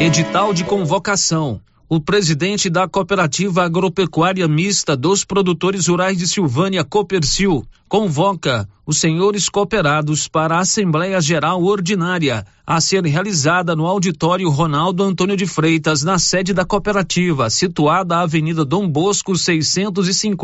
Edital 0.00 0.54
de 0.54 0.64
convocação. 0.64 1.60
O 1.86 2.00
presidente 2.00 2.70
da 2.70 2.88
Cooperativa 2.88 3.62
Agropecuária 3.62 4.48
Mista 4.48 4.96
dos 4.96 5.22
Produtores 5.22 5.86
Rurais 5.86 6.16
de 6.16 6.26
Silvânia, 6.26 6.82
Copercil, 6.82 7.62
convoca 7.86 8.66
os 8.86 8.96
senhores 8.96 9.50
cooperados 9.50 10.26
para 10.26 10.56
a 10.56 10.60
Assembleia 10.60 11.20
Geral 11.20 11.62
Ordinária 11.62 12.46
a 12.66 12.80
ser 12.80 13.04
realizada 13.04 13.76
no 13.76 13.86
auditório 13.86 14.48
Ronaldo 14.48 15.04
Antônio 15.04 15.36
de 15.36 15.46
Freitas, 15.46 16.02
na 16.02 16.18
sede 16.18 16.54
da 16.54 16.64
cooperativa, 16.64 17.50
situada 17.50 18.14
na 18.14 18.22
Avenida 18.22 18.64
Dom 18.64 18.88
Bosco 18.88 19.36
650. 19.36 20.34